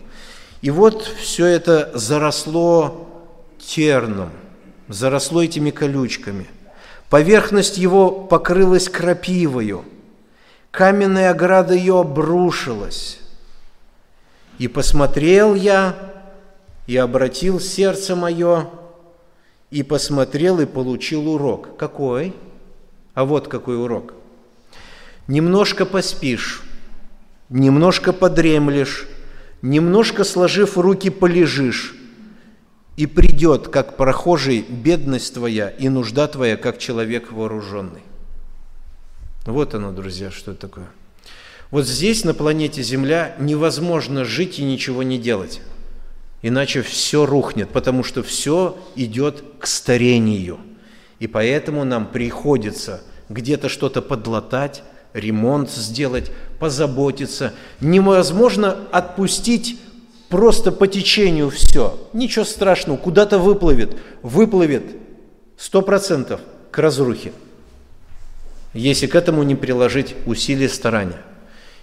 И 0.61 0.69
вот 0.69 1.03
все 1.03 1.45
это 1.45 1.91
заросло 1.93 3.07
терном, 3.57 4.31
заросло 4.89 5.41
этими 5.41 5.71
колючками. 5.71 6.45
Поверхность 7.09 7.77
его 7.77 8.11
покрылась 8.11 8.89
крапивою, 8.89 9.85
каменная 10.71 11.31
ограда 11.31 11.73
ее 11.73 12.01
обрушилась. 12.01 13.19
И 14.57 14.67
посмотрел 14.67 15.55
я, 15.55 15.95
и 16.85 16.97
обратил 16.97 17.61
сердце 17.61 18.13
мое, 18.17 18.69
и 19.71 19.83
посмотрел, 19.83 20.59
и 20.59 20.65
получил 20.65 21.29
урок. 21.29 21.77
Какой? 21.77 22.35
А 23.13 23.23
вот 23.23 23.47
какой 23.47 23.81
урок. 23.81 24.15
Немножко 25.27 25.85
поспишь, 25.85 26.63
немножко 27.49 28.13
подремлешь, 28.13 29.07
немножко 29.61 30.23
сложив 30.23 30.77
руки 30.77 31.09
полежишь, 31.09 31.95
и 32.99 33.05
придет, 33.05 33.69
как 33.69 33.95
прохожий, 33.95 34.65
бедность 34.67 35.33
твоя 35.33 35.69
и 35.69 35.87
нужда 35.87 36.27
твоя, 36.27 36.57
как 36.57 36.79
человек 36.79 37.31
вооруженный. 37.31 38.01
Вот 39.45 39.73
оно, 39.73 39.93
друзья, 39.93 40.31
что 40.31 40.51
это 40.51 40.61
такое. 40.67 40.89
Вот 41.71 41.87
здесь, 41.87 42.25
на 42.25 42.33
планете 42.33 42.83
Земля, 42.83 43.35
невозможно 43.39 44.25
жить 44.25 44.59
и 44.59 44.63
ничего 44.63 45.03
не 45.03 45.17
делать. 45.17 45.61
Иначе 46.41 46.81
все 46.81 47.25
рухнет, 47.25 47.69
потому 47.69 48.03
что 48.03 48.21
все 48.21 48.77
идет 48.97 49.43
к 49.59 49.67
старению. 49.67 50.59
И 51.19 51.27
поэтому 51.27 51.85
нам 51.85 52.05
приходится 52.05 53.01
где-то 53.29 53.69
что-то 53.69 54.01
подлатать, 54.01 54.83
ремонт 55.13 55.69
сделать, 55.69 56.31
позаботиться. 56.59 57.53
Невозможно 57.79 58.77
отпустить 58.91 59.79
просто 60.29 60.71
по 60.71 60.87
течению 60.87 61.49
все. 61.49 61.99
Ничего 62.13 62.45
страшного, 62.45 62.97
куда-то 62.97 63.39
выплывет, 63.39 63.97
выплывет 64.21 64.83
сто 65.57 65.81
процентов 65.81 66.41
к 66.71 66.77
разрухе, 66.77 67.33
если 68.73 69.07
к 69.07 69.15
этому 69.15 69.43
не 69.43 69.55
приложить 69.55 70.15
усилия 70.25 70.69
старания. 70.69 71.21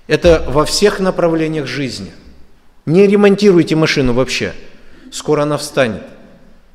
Это 0.06 0.44
во 0.46 0.64
всех 0.64 1.00
направлениях 1.00 1.66
жизни. 1.66 2.12
Не 2.86 3.06
ремонтируйте 3.06 3.74
машину 3.74 4.12
вообще, 4.12 4.54
скоро 5.10 5.42
она 5.42 5.58
встанет. 5.58 6.04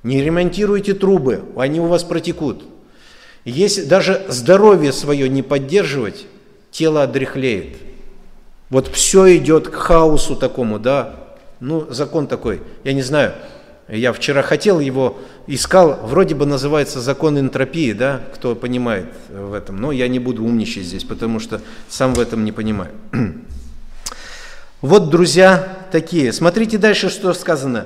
Не 0.04 0.22
ремонтируйте 0.22 0.94
трубы, 0.94 1.44
они 1.56 1.80
у 1.80 1.86
вас 1.86 2.04
протекут. 2.04 2.64
Если 3.46 3.84
даже 3.84 4.26
здоровье 4.28 4.92
свое 4.92 5.30
не 5.30 5.42
поддерживать, 5.42 6.26
тело 6.72 7.04
одряхлеет. 7.04 7.78
Вот 8.70 8.88
все 8.88 9.36
идет 9.38 9.68
к 9.68 9.76
хаосу 9.76 10.36
такому, 10.36 10.80
да, 10.80 11.16
ну, 11.60 11.86
закон 11.92 12.28
такой, 12.28 12.62
я 12.84 12.94
не 12.94 13.02
знаю, 13.02 13.34
я 13.90 14.14
вчера 14.14 14.42
хотел 14.42 14.80
его, 14.80 15.20
искал, 15.48 16.00
вроде 16.04 16.34
бы 16.34 16.46
называется 16.46 17.02
закон 17.02 17.38
энтропии, 17.38 17.92
да, 17.92 18.22
кто 18.34 18.56
понимает 18.56 19.08
в 19.30 19.54
этом, 19.54 19.78
но 19.78 19.92
я 19.92 20.08
не 20.08 20.20
буду 20.20 20.44
умничать 20.44 20.86
здесь, 20.86 21.04
потому 21.04 21.40
что 21.42 21.62
сам 21.90 22.14
в 22.14 22.20
этом 22.20 22.46
не 22.46 22.52
понимаю. 22.52 22.92
Вот, 24.82 25.12
друзья, 25.12 25.78
такие. 25.92 26.34
Смотрите 26.34 26.80
дальше, 26.80 27.10
что 27.10 27.36
сказано. 27.36 27.86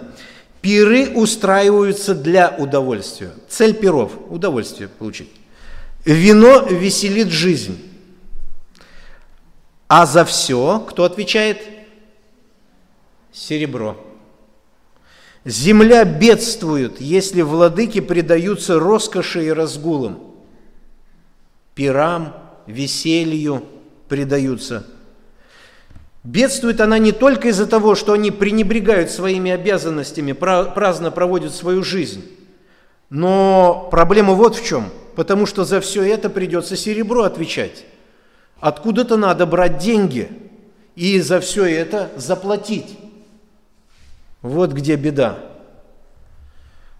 Пиры 0.61 1.09
устраиваются 1.09 2.15
для 2.15 2.55
удовольствия. 2.57 3.31
Цель 3.49 3.73
пиров– 3.73 4.13
удовольствие 4.29 4.87
получить. 4.87 5.29
Вино 6.05 6.65
веселит 6.69 7.27
жизнь. 7.27 7.77
А 9.87 10.05
за 10.05 10.25
все 10.25 10.79
кто 10.87 11.03
отвечает– 11.03 11.61
серебро. 13.35 13.97
Земля 15.43 16.05
бедствует, 16.05 16.99
если 16.99 17.41
владыки 17.41 17.99
предаются 17.99 18.79
роскоши 18.79 19.45
и 19.45 19.51
разгулам, 19.51 20.19
пирам, 21.75 22.35
веселью 22.65 23.63
предаются. 24.09 24.87
Бедствует 26.23 26.81
она 26.81 26.97
не 26.97 27.11
только 27.11 27.49
из-за 27.49 27.67
того, 27.67 27.93
что 27.93 28.13
они 28.13 28.31
пренебрегают 28.31 29.11
своими 29.11 29.51
обязанностями, 29.51 30.31
праздно 30.31 31.11
проводят 31.11 31.53
свою 31.53 31.83
жизнь, 31.83 32.25
но 33.11 33.87
проблема 33.91 34.33
вот 34.33 34.55
в 34.55 34.65
чем, 34.65 34.89
потому 35.15 35.45
что 35.45 35.63
за 35.63 35.79
все 35.81 36.01
это 36.01 36.31
придется 36.31 36.75
серебро 36.75 37.21
отвечать. 37.21 37.85
Откуда-то 38.59 39.17
надо 39.17 39.45
брать 39.45 39.77
деньги 39.77 40.29
и 40.95 41.19
за 41.19 41.39
все 41.39 41.65
это 41.65 42.11
заплатить. 42.15 42.97
Вот 44.41 44.71
где 44.71 44.95
беда. 44.95 45.39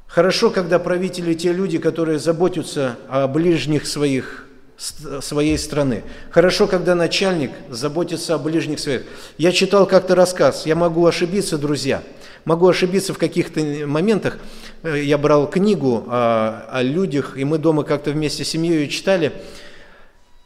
Хорошо, 0.08 0.50
когда 0.50 0.80
правители 0.80 1.34
те 1.34 1.52
люди, 1.52 1.78
которые 1.78 2.20
заботятся 2.20 2.98
о 3.10 3.28
ближних 3.28 3.86
своих, 3.86 4.48
своей 4.78 5.58
страны. 5.58 6.04
Хорошо, 6.30 6.68
когда 6.68 6.96
начальник 6.96 7.52
заботится 7.70 8.36
о 8.36 8.38
ближних 8.38 8.80
своих. 8.80 9.04
Я 9.38 9.52
читал 9.52 9.86
как-то 9.86 10.16
рассказ, 10.16 10.66
я 10.66 10.76
могу 10.76 11.06
ошибиться, 11.06 11.58
друзья. 11.58 12.02
Могу 12.46 12.68
ошибиться 12.68 13.14
в 13.14 13.18
каких-то 13.18 13.60
моментах. 13.88 14.38
Э, 14.84 15.02
я 15.02 15.18
брал 15.18 15.50
книгу 15.50 16.06
о, 16.08 16.66
о 16.72 16.82
людях, 16.84 17.38
и 17.38 17.44
мы 17.44 17.58
дома 17.58 17.84
как-то 17.84 18.12
вместе 18.12 18.46
с 18.46 18.50
семьей 18.50 18.88
читали. 18.88 19.34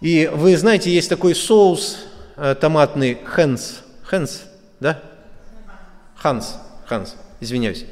И 0.02 0.30
вы 0.34 0.56
знаете, 0.56 0.90
есть 0.92 1.10
такой 1.10 1.36
соус 1.36 1.98
э, 2.38 2.56
томатный 2.56 3.18
Хэнс. 3.26 3.82
Хэнс, 4.04 4.44
да? 4.80 5.02
Ханс, 6.16 6.58
Ханс, 6.86 7.16
извиняюсь. 7.42 7.86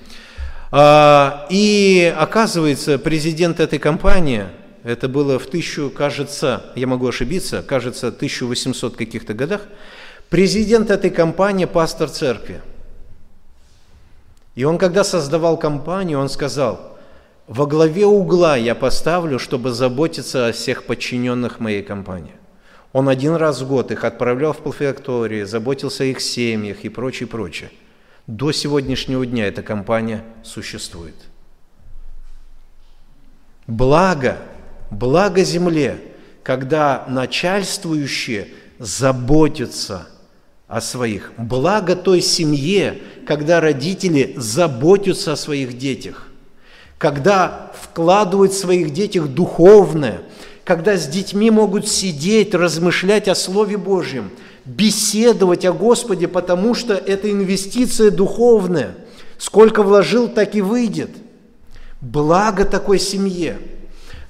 А, 0.72 1.48
и 1.50 2.14
оказывается, 2.18 2.98
президент 2.98 3.60
этой 3.60 3.80
компании, 3.80 4.46
это 4.84 5.10
было 5.10 5.38
в 5.38 5.48
тысячу, 5.48 5.90
кажется, 5.90 6.64
я 6.76 6.88
могу 6.88 7.08
ошибиться, 7.08 7.62
кажется, 7.62 8.08
1800 8.08 8.96
каких-то 8.96 9.34
годах, 9.34 9.62
президент 10.30 10.92
этой 10.92 11.10
компании, 11.10 11.66
пастор 11.66 12.10
церкви. 12.10 12.62
И 14.56 14.64
он, 14.64 14.78
когда 14.78 15.04
создавал 15.04 15.58
компанию, 15.58 16.20
он 16.20 16.30
сказал, 16.30 16.97
во 17.48 17.66
главе 17.66 18.06
угла 18.06 18.58
я 18.58 18.76
поставлю, 18.76 19.40
чтобы 19.40 19.72
заботиться 19.72 20.48
о 20.48 20.52
всех 20.52 20.84
подчиненных 20.84 21.60
моей 21.60 21.82
компании. 21.82 22.36
Он 22.92 23.08
один 23.10 23.36
раз 23.36 23.62
в 23.62 23.68
год 23.68 23.92
их 23.92 24.04
отправлял 24.04 24.54
в 24.54 24.58
полфактории, 24.58 25.44
заботился 25.44 26.04
о 26.04 26.08
их 26.08 26.20
семьях 26.20 26.84
и 26.84 26.90
прочее, 26.90 27.28
прочее. 27.28 27.72
До 28.28 28.52
сегодняшнего 28.52 29.26
дня 29.26 29.48
эта 29.48 29.64
компания 29.64 30.24
существует. 30.44 31.16
Благо, 33.66 34.38
благо 34.92 35.44
земле, 35.44 36.00
когда 36.44 37.06
начальствующие 37.08 38.50
заботятся 38.80 40.08
о 40.68 40.82
своих. 40.82 41.32
Благо 41.38 41.96
той 41.96 42.22
семье, 42.22 43.02
когда 43.26 43.62
родители 43.62 44.34
заботятся 44.38 45.34
о 45.34 45.38
своих 45.38 45.78
детях, 45.78 46.27
когда 46.98 47.72
вкладывают 47.82 48.54
в 48.54 48.58
своих 48.58 48.92
детях 48.92 49.28
духовное, 49.28 50.22
когда 50.64 50.98
с 50.98 51.08
детьми 51.08 51.52
могут 51.52 51.88
сидеть, 51.88 52.54
размышлять 52.54 53.28
о 53.28 53.36
Слове 53.36 53.78
Божьем– 53.78 54.30
беседовать 54.68 55.66
о 55.66 55.74
Господе, 55.74 56.28
потому 56.28 56.76
что 56.76 56.94
это 56.94 57.32
инвестиция 57.32 58.12
духовная. 58.12 58.96
Сколько 59.38 59.82
вложил, 59.82 60.28
так 60.28 60.56
и 60.56 60.62
выйдет. 60.62 61.12
Благо 62.02 62.66
такой 62.66 63.00
семье, 63.00 63.58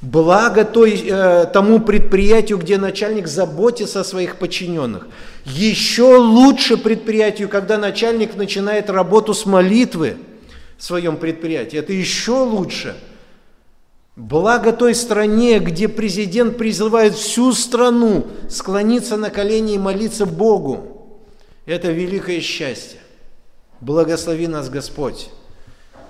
благо 0.01 0.63
той, 0.63 1.03
э, 1.05 1.45
тому 1.51 1.79
предприятию, 1.79 2.59
где 2.59 2.77
начальник 2.77 3.27
заботится 3.27 4.01
о 4.01 4.03
своих 4.05 4.37
подчиненных. 4.37 5.07
Еще 5.45 6.17
лучше 6.17 6.77
предприятию, 6.77 7.49
когда 7.49 7.77
начальник 7.77 8.35
начинает 8.35 8.89
работу 8.89 9.33
с 9.33 9.45
молитвы 9.45 10.17
в 10.77 10.83
своем 10.83 11.17
предприятии. 11.17 11.77
Это 11.77 11.93
еще 11.93 12.31
лучше– 12.31 12.95
Благо 14.17 14.73
той 14.73 14.95
стране, 14.95 15.59
где 15.59 15.87
президент 15.87 16.57
призывает 16.57 17.13
всю 17.13 17.53
страну 17.53 18.25
склониться 18.49 19.15
на 19.15 19.29
колени 19.29 19.75
и 19.75 19.77
молиться 19.77 20.25
Богу. 20.25 21.19
Это 21.67 21.91
великое 21.91 22.41
счастье. 22.41 22.99
Благослови 23.79 24.47
нас 24.47 24.71
Господь. 24.71 25.29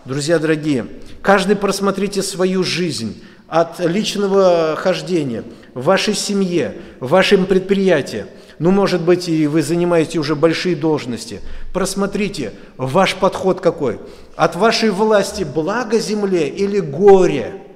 Друзья 0.05 0.39
дорогие, 0.39 0.87
каждый 1.21 1.57
просмотрите 1.57 2.23
свою 2.23 2.63
жизнь 2.63 3.21
от 3.49 3.81
личного 3.81 4.77
хождения 4.77 5.43
в 5.73 5.83
вашей 5.83 6.13
семье, 6.13 6.77
в 7.01 7.09
вашем 7.09 7.45
предприятии. 7.45 8.25
Ну, 8.59 8.71
может 8.71 9.01
быть, 9.01 9.29
и 9.29 9.47
вы 9.47 9.61
занимаете 9.61 10.19
уже 10.19 10.35
большие 10.35 10.75
должности. 10.75 11.41
Просмотрите, 11.73 12.53
ваш 12.77 13.15
подход 13.15 13.61
какой. 13.61 13.99
От 14.35 14.55
вашей 14.55 14.89
власти 14.89 15.43
благо 15.43 15.99
земле 15.99 16.47
или 16.49 16.79
горе– 16.79 17.61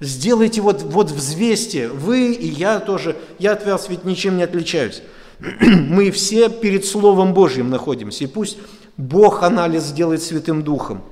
Сделайте 0.00 0.62
вот, 0.62 0.82
вот 0.82 1.10
взвесьте, 1.10 1.88
вы 1.88 2.32
и 2.32 2.48
я 2.48 2.80
тоже, 2.80 3.16
я 3.38 3.52
от 3.52 3.66
вас 3.66 3.90
ведь 3.90 4.04
ничем 4.04 4.38
не 4.38 4.42
отличаюсь. 4.42 5.02
Мы 5.60 6.10
все 6.10 6.48
перед 6.48 6.86
Словом 6.86 7.34
Божьим 7.34 7.68
находимся, 7.68 8.24
и 8.24 8.26
пусть 8.26 8.56
Бог 8.96 9.42
анализ 9.42 9.84
сделает 9.84 10.22
Святым 10.22 10.62
Духом. 10.62 11.02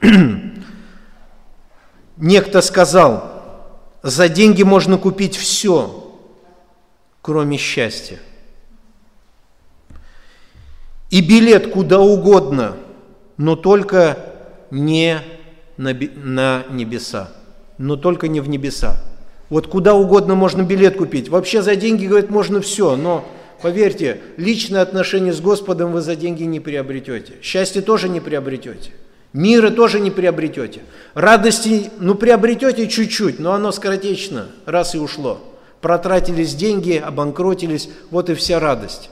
Некто 2.16 2.60
сказал, 2.60 3.42
за 4.02 4.28
деньги 4.28 4.64
можно 4.64 4.98
купить 4.98 5.36
все, 5.36 6.03
кроме 7.24 7.56
счастья. 7.56 8.20
И 11.10 11.20
билет 11.20 11.72
куда 11.72 11.98
угодно, 11.98 12.76
но 13.38 13.56
только 13.56 14.18
не 14.70 15.20
на 15.78 16.64
небеса 16.70 17.30
но 17.78 17.96
только 17.96 18.28
не 18.28 18.40
в 18.40 18.48
небеса. 18.48 19.00
Вот 19.50 19.66
куда 19.66 19.94
угодно 19.94 20.34
можно 20.34 20.62
билет 20.62 20.96
купить. 20.96 21.28
Вообще 21.28 21.62
за 21.62 21.76
деньги, 21.76 22.06
говорят, 22.06 22.30
можно 22.30 22.60
все, 22.60 22.96
но 22.96 23.26
поверьте, 23.62 24.20
личное 24.36 24.82
отношение 24.82 25.32
с 25.32 25.40
Господом 25.40 25.92
вы 25.92 26.00
за 26.00 26.16
деньги 26.16 26.44
не 26.44 26.60
приобретете. 26.60 27.34
Счастье 27.42 27.82
тоже 27.82 28.08
не 28.08 28.20
приобретете. 28.20 28.90
Мира 29.32 29.70
тоже 29.70 29.98
не 30.00 30.10
приобретете. 30.10 30.82
Радости, 31.14 31.90
ну, 31.98 32.14
приобретете 32.14 32.86
чуть-чуть, 32.86 33.40
но 33.40 33.52
оно 33.52 33.72
скоротечно, 33.72 34.48
раз 34.64 34.94
и 34.94 34.98
ушло. 34.98 35.53
Протратились 35.84 36.54
деньги, 36.54 36.94
обанкротились, 36.96 37.90
вот 38.10 38.30
и 38.30 38.34
вся 38.34 38.58
радость. 38.58 39.10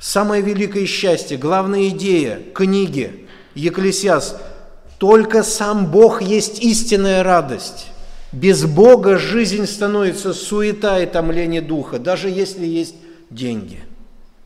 Самое 0.00 0.42
великое 0.42 0.86
счастье, 0.86 1.38
главная 1.38 1.88
идея 1.90 2.40
книги 2.52 3.28
Екклесиас– 3.54 4.36
только 5.02 5.44
сам 5.44 5.86
Бог 5.86 6.20
есть 6.20 6.60
истинная 6.60 7.22
радость. 7.22 7.88
Без 8.32 8.64
Бога 8.64 9.18
жизнь 9.18 9.66
становится 9.66 10.32
суета 10.32 11.00
и 11.00 11.06
томление 11.06 11.60
духа, 11.60 11.98
даже 11.98 12.28
если 12.28 12.64
есть 12.66 12.94
деньги. 13.28 13.84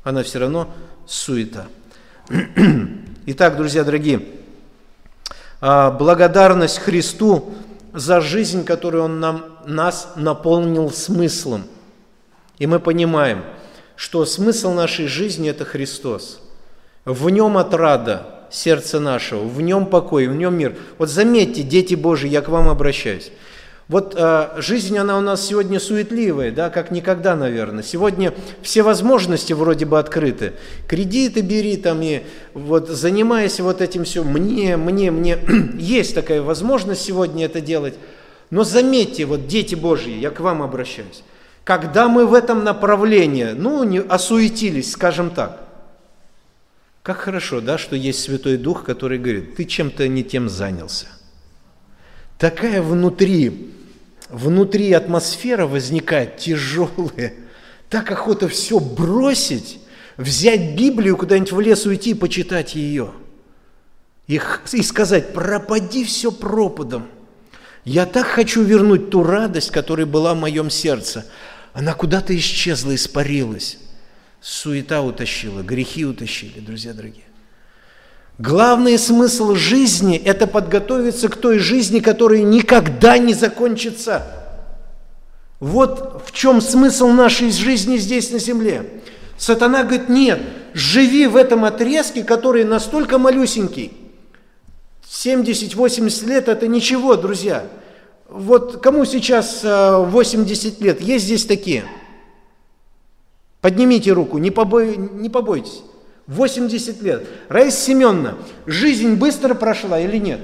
Она 0.02 0.22
все 0.22 0.38
равно 0.38 0.68
суета. 1.06 1.66
Итак, 3.26 3.56
друзья 3.56 3.84
дорогие, 3.84 4.22
а, 5.60 5.90
благодарность 5.90 6.78
Христу 6.78 7.54
за 7.92 8.22
жизнь, 8.22 8.64
которую 8.64 9.04
Он 9.04 9.20
нам, 9.20 9.55
нас 9.66 10.12
наполнил 10.16 10.90
смыслом. 10.90 11.64
И 12.58 12.66
мы 12.66 12.80
понимаем, 12.80 13.44
что 13.96 14.24
смысл 14.24 14.72
нашей 14.72 15.06
жизни– 15.06 15.48
это 15.50 15.64
Христос. 15.64 16.40
В 17.04 17.28
Нем 17.30 17.58
отрада– 17.58 18.32
сердца 18.50 19.00
нашего, 19.00 19.42
в 19.42 19.60
нем 19.60 19.86
покой, 19.86 20.26
в 20.26 20.34
нем 20.34 20.56
мир. 20.56 20.76
Вот 20.98 21.10
заметьте, 21.10 21.62
дети 21.62 21.94
Божьи, 21.94 22.28
я 22.28 22.40
к 22.40 22.48
вам 22.48 22.68
обращаюсь. 22.68 23.30
Вот 23.88 24.14
э, 24.16 24.48
жизнь, 24.56 24.98
она 24.98 25.16
у 25.16 25.20
нас 25.20 25.46
сегодня 25.46 25.78
суетливая, 25.78 26.50
да, 26.50 26.70
как 26.70 26.90
никогда, 26.90 27.36
наверное. 27.36 27.84
Сегодня 27.84 28.34
все 28.60 28.82
возможности 28.82 29.52
вроде 29.52 29.84
бы 29.84 30.00
открыты. 30.00 30.54
Кредиты 30.88 31.40
бери 31.40 31.76
там 31.76 32.02
и 32.02 32.22
вот 32.52 32.88
занимаясь 32.88 33.60
вот 33.60 33.80
этим 33.80 34.02
все, 34.02 34.24
мне, 34.24 34.76
мне, 34.76 35.12
мне. 35.12 35.38
Есть 35.78 36.16
такая 36.16 36.42
возможность 36.42 37.02
сегодня 37.02 37.44
это 37.44 37.60
делать. 37.60 37.94
Но 38.50 38.64
заметьте, 38.64 39.24
вот 39.24 39.46
дети 39.46 39.74
Божьи, 39.74 40.12
я 40.12 40.30
к 40.30 40.40
вам 40.40 40.62
обращаюсь. 40.62 41.22
Когда 41.64 42.08
мы 42.08 42.26
в 42.26 42.34
этом 42.34 42.62
направлении, 42.62 43.52
ну, 43.56 43.82
не 43.82 44.00
осуетились, 44.00 44.92
скажем 44.92 45.30
так, 45.30 45.66
как 47.02 47.18
хорошо, 47.18 47.60
да, 47.60 47.78
что 47.78 47.96
есть 47.96 48.20
Святой 48.20 48.56
Дух, 48.56 48.84
который 48.84 49.18
говорит, 49.18 49.56
ты 49.56 49.64
чем-то 49.64 50.08
не 50.08 50.24
тем 50.24 50.48
занялся. 50.48 51.06
Такая 52.38 52.82
внутри, 52.82 53.74
внутри 54.28 54.92
атмосфера 54.92 55.66
возникает 55.66 56.36
тяжелая. 56.36 57.34
Так 57.88 58.10
охота 58.10 58.48
все 58.48 58.80
бросить, 58.80 59.78
взять 60.16 60.76
Библию, 60.76 61.16
куда-нибудь 61.16 61.52
в 61.52 61.60
лес 61.60 61.86
уйти 61.86 62.10
и 62.10 62.14
почитать 62.14 62.74
ее. 62.74 63.12
И, 64.26 64.40
и 64.72 64.82
сказать, 64.82 65.32
пропади 65.32 66.04
все 66.04 66.32
пропадом. 66.32 67.06
Я 67.86 68.04
так 68.04 68.26
хочу 68.26 68.62
вернуть 68.62 69.08
ту 69.08 69.22
радость, 69.22 69.70
которая 69.70 70.04
была 70.04 70.34
в 70.34 70.38
моем 70.38 70.68
сердце. 70.68 71.24
Она 71.72 71.94
куда-то 71.94 72.36
исчезла, 72.36 72.94
испарилась 72.94 73.78
суета 74.46 75.02
утащила, 75.02 75.62
грехи 75.62 76.04
утащили, 76.04 76.60
друзья 76.60 76.92
дорогие. 76.92 77.24
Главный 78.38 78.96
смысл 78.96 79.54
жизни– 79.54 80.16
это 80.24 80.46
подготовиться 80.46 81.28
к 81.28 81.36
той 81.36 81.58
жизни, 81.58 82.00
которая 82.00 82.42
никогда 82.42 83.18
не 83.18 83.34
закончится. 83.34 84.24
Вот 85.58 86.22
в 86.26 86.32
чем 86.32 86.60
смысл 86.60 87.08
нашей 87.08 87.50
жизни 87.50 87.96
здесь 87.96 88.30
на 88.30 88.38
земле. 88.38 89.00
Сатана 89.36 89.82
говорит, 89.82 90.08
нет, 90.08 90.40
живи 90.74 91.26
в 91.26 91.34
этом 91.34 91.64
отрезке, 91.64 92.22
который 92.22 92.64
настолько 92.64 93.18
малюсенький. 93.18 93.92
70-80 95.24 96.26
лет– 96.26 96.48
это 96.48 96.68
ничего, 96.68 97.16
друзья. 97.16 97.64
Вот 98.28 98.80
кому 98.80 99.04
сейчас 99.04 99.60
80 99.62 100.80
э, 100.80 100.84
лет? 100.84 101.00
Есть 101.00 101.24
здесь 101.24 101.46
такие– 101.46 101.84
Поднимите 103.66 104.12
руку, 104.12 104.38
не, 104.38 104.52
побой, 104.52 104.96
не 104.96 105.28
побойтесь. 105.28 105.82
80 106.28 107.02
лет. 107.02 107.26
Раиса 107.48 107.80
Семеновна, 107.80 108.36
жизнь 108.64 109.14
быстро 109.14 109.54
прошла 109.54 109.98
или 109.98 110.18
нет? 110.18 110.38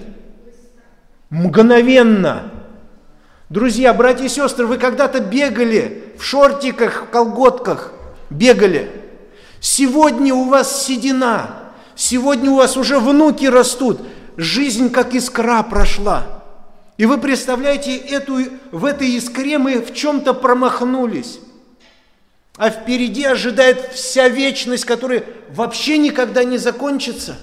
Мгновенно. 1.30 2.50
Друзья, 3.48 3.94
братья 3.94 4.24
и 4.24 4.28
сестры, 4.28 4.66
вы 4.66 4.76
когда-то 4.76 5.20
бегали 5.20 6.14
в 6.18 6.24
шортиках, 6.24 7.04
в 7.04 7.10
колготках, 7.10 7.92
бегали. 8.28 8.90
Сегодня 9.60 10.34
у 10.34 10.48
вас 10.48 10.84
седина, 10.84 11.70
сегодня 11.94 12.50
у 12.50 12.56
вас 12.56 12.76
уже 12.76 12.98
внуки 12.98 13.44
растут, 13.44 14.00
жизнь 14.37 14.91
как 14.91 15.14
искра 15.14 15.62
прошла. 15.62 16.43
И 16.97 17.07
вы 17.07 17.18
представляете, 17.18 17.97
эту, 17.97 18.39
в 18.70 18.85
этой 18.85 19.09
искре 19.09 19.59
мы 19.59 19.80
в 19.80 19.95
чем-то 19.95 20.35
промахнулись. 20.35 21.41
А 22.57 22.70
впереди 22.70 23.24
ожидает 23.24 23.93
вся 23.93 24.28
вечность, 24.28 24.85
которая 24.85 25.24
вообще 25.51 25.99
никогда 25.99 26.45
не 26.45 26.59
закончится. 26.59 27.37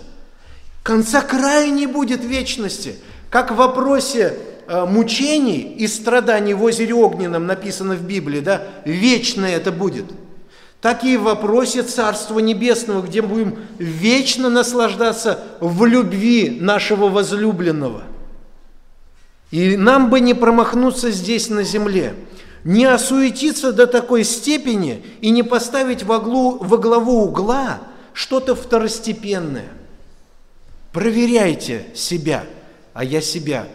Конца 0.84 1.22
края 1.22 1.70
не 1.70 1.88
будет 1.88 2.24
вечности. 2.24 2.96
Как 3.30 3.52
в 3.52 3.56
вопросе 3.56 4.38
э, 4.68 4.86
мучений 4.86 5.76
и 5.78 5.88
страданий 5.88 6.54
в 6.54 6.64
озере 6.64 6.94
Огненном 6.94 7.46
написано 7.48 7.96
в 7.96 8.04
Библии, 8.04 8.40
да, 8.40 8.64
вечное 8.86 9.56
это 9.56 9.72
будет. 9.72 10.06
Так 10.82 11.04
и 11.04 11.18
в 11.18 11.24
вопросе 11.24 11.84
Царства 11.84 12.40
Небесного, 12.40 13.02
где 13.02 13.22
мы 13.22 13.28
будем 13.28 13.60
вечно 13.78 14.50
наслаждаться 14.50 15.44
в 15.60 15.86
любви 15.86 16.58
нашего 16.62 17.10
возлюбленного. 17.10 18.04
И 19.52 19.76
нам 19.76 20.10
бы 20.10 20.20
не 20.20 20.34
промахнуться 20.34 21.12
здесь 21.12 21.50
на 21.50 21.64
земле– 21.64 22.14
не 22.64 22.86
осуетиться 22.86 23.72
до 23.72 23.88
такой 23.88 24.24
степени 24.24 25.04
и 25.22 25.30
не 25.30 25.44
поставить 25.44 26.04
во, 26.04 26.20
глу, 26.20 26.58
во 26.60 26.78
главу 26.78 27.24
угла 27.24 27.80
что-то 28.14 28.56
второстепенное. 28.56 29.70
Проверяйте 30.92 31.86
себя, 31.94 32.44
а 32.94 33.04
я 33.04 33.22
себя. 33.22 33.68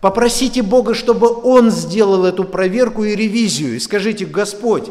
Попросите 0.00 0.62
Бога, 0.62 0.94
чтобы 0.94 1.28
Он 1.28 1.70
сделал 1.70 2.24
эту 2.24 2.44
проверку 2.44 3.04
и 3.04 3.14
ревизию. 3.14 3.76
И 3.76 3.78
скажите, 3.78 4.26
Господь, 4.26 4.90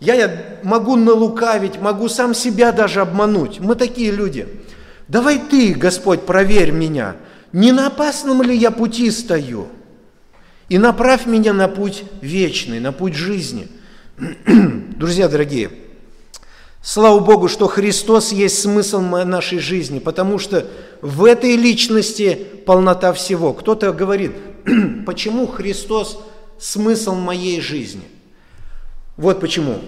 я 0.00 0.58
могу 0.62 0.96
налукавить, 0.96 1.80
могу 1.80 2.08
сам 2.08 2.34
себя 2.34 2.72
даже 2.72 3.00
обмануть. 3.00 3.60
Мы 3.60 3.74
такие 3.74 4.10
люди. 4.10 4.48
Давай 5.08 5.38
Ты, 5.38 5.74
Господь, 5.74 6.26
проверь 6.26 6.70
меня, 6.70 7.16
не 7.52 7.72
на 7.72 7.86
опасном 7.86 8.42
ли 8.42 8.56
я 8.56 8.70
пути 8.70 9.10
стою– 9.10 9.68
и 10.68 10.76
направь 10.76 11.26
меня 11.26 11.52
на 11.52 11.68
путь 11.68 12.04
вечный, 12.20 12.80
на 12.80 12.92
путь 12.92 13.14
жизни. 13.14 13.68
Друзья 14.46 15.28
дорогие, 15.28 15.70
слава 16.82 17.20
Богу, 17.20 17.48
что 17.48 17.68
Христос 17.68 18.32
есть 18.32 18.60
смысл 18.60 19.00
нашей 19.00 19.60
жизни, 19.60 19.98
потому 19.98 20.38
что 20.38 20.66
в 21.00 21.24
этой 21.24 21.56
личности 21.56 22.34
полнота 22.66 23.12
всего. 23.14 23.54
Кто-то 23.54 23.92
говорит, 23.92 24.32
почему 25.06 25.46
Христос 25.46 26.20
смысл 26.58 27.14
моей 27.14 27.60
жизни? 27.60 28.02
Вот 29.18 29.40
почему. 29.40 29.80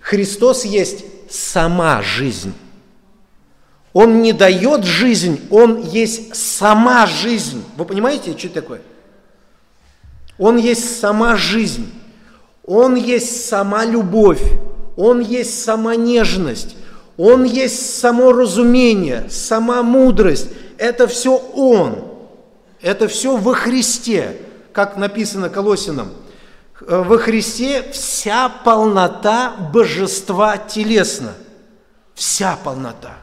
Христос 0.00 0.64
есть 0.64 1.04
сама 1.28 2.02
жизнь. 2.02 2.54
Он 3.92 4.22
не 4.22 4.32
дает 4.32 4.84
жизнь, 4.84 5.40
Он 5.50 5.82
есть 5.82 6.34
сама 6.34 7.06
жизнь. 7.06 7.62
Вы 7.76 7.84
понимаете, 7.84 8.36
что 8.36 8.46
это 8.48 8.62
такое? 8.62 8.82
Он 10.38 10.56
есть 10.56 10.98
сама 10.98 11.36
жизнь, 11.36 11.92
Он 12.64 12.94
есть 12.94 13.46
сама 13.46 13.84
любовь, 13.84 14.42
Он 14.96 15.20
есть 15.20 15.62
сама 15.62 15.96
нежность, 15.96 16.76
Он 17.18 17.44
есть 17.44 17.98
само 17.98 18.32
разумение, 18.32 19.26
сама 19.28 19.82
мудрость. 19.82 20.48
Это 20.78 21.06
все 21.06 21.36
Он. 21.36 22.04
Это 22.80 23.08
все 23.08 23.36
во 23.36 23.52
Христе, 23.52 24.38
как 24.72 24.96
написано 24.96 25.50
Колосинам. 25.50 26.12
Во 26.80 27.18
Христе 27.18 27.84
вся 27.92 28.48
полнота 28.48 29.54
божества 29.72 30.56
телесно. 30.56 31.34
Вся 32.14 32.58
полнота. 32.62 33.16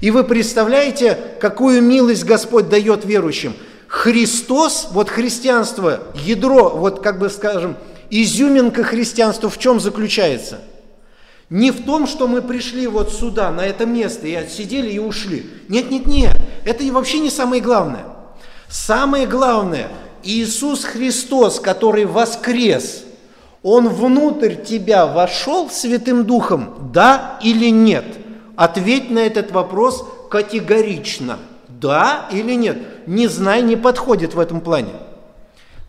И 0.00 0.10
вы 0.10 0.24
представляете, 0.24 1.18
какую 1.40 1.82
милость 1.82 2.24
Господь 2.24 2.68
дает 2.68 3.04
верующим– 3.04 3.54
Христос, 3.88 4.88
вот 4.90 5.08
христианство, 5.08 6.00
ядро, 6.14 6.68
вот 6.68 7.02
как 7.02 7.18
бы 7.18 7.30
скажем, 7.30 7.76
изюминка 8.10 8.84
христианства 8.84 9.48
в 9.48 9.58
чем 9.58 9.80
заключается? 9.80 10.60
Не 11.48 11.70
в 11.70 11.82
том, 11.84 12.06
что 12.06 12.28
мы 12.28 12.42
пришли 12.42 12.86
вот 12.86 13.10
сюда, 13.10 13.50
на 13.50 13.62
это 13.62 13.86
место, 13.86 14.26
и 14.26 14.34
отсидели 14.34 14.90
и 14.90 14.98
ушли. 14.98 15.50
Нет, 15.68 15.90
нет, 15.90 16.04
нет, 16.04 16.36
это 16.66 16.84
и 16.84 16.90
вообще 16.90 17.18
не 17.20 17.30
самое 17.30 17.62
главное. 17.62 18.04
Самое 18.68 19.26
главное, 19.26 19.88
Иисус 20.28 20.84
Христос, 20.84 21.58
который 21.58 22.04
воскрес, 22.04 23.04
Он 23.62 23.88
внутрь 23.88 24.54
тебя 24.54 25.06
вошел 25.06 25.70
Святым 25.70 26.24
Духом, 26.24 26.90
да 26.92 27.38
или 27.42 27.70
нет? 27.70 28.04
Ответь 28.56 29.10
на 29.10 29.20
этот 29.20 29.50
вопрос 29.52 30.04
категорично– 30.30 31.38
да 31.80 32.28
или 32.32 32.54
нет? 32.54 33.06
Не 33.06 33.28
знай, 33.28 33.62
не 33.62 33.76
подходит 33.76 34.34
в 34.34 34.40
этом 34.40 34.60
плане. 34.60 34.92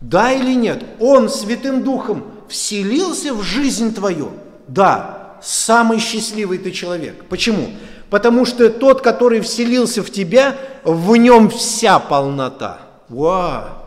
Да 0.00 0.32
или 0.32 0.54
нет? 0.54 0.84
Он 1.00 1.28
Святым 1.28 1.82
Духом 1.82 2.24
вселился 2.48 3.34
в 3.34 3.42
жизнь 3.42 3.94
твою. 3.94 4.30
Да, 4.68 5.36
самый 5.42 5.98
счастливый 5.98 6.58
ты 6.58 6.70
человек. 6.70 7.24
Почему? 7.28 7.70
Потому 8.08 8.44
что 8.44 8.70
тот, 8.70 9.02
который 9.02 9.40
вселился 9.40 10.02
в 10.02 10.10
тебя, 10.10 10.56
в 10.84 11.16
нем 11.16 11.50
вся 11.50 11.98
полнота. 11.98 12.78
Вау! 13.08 13.79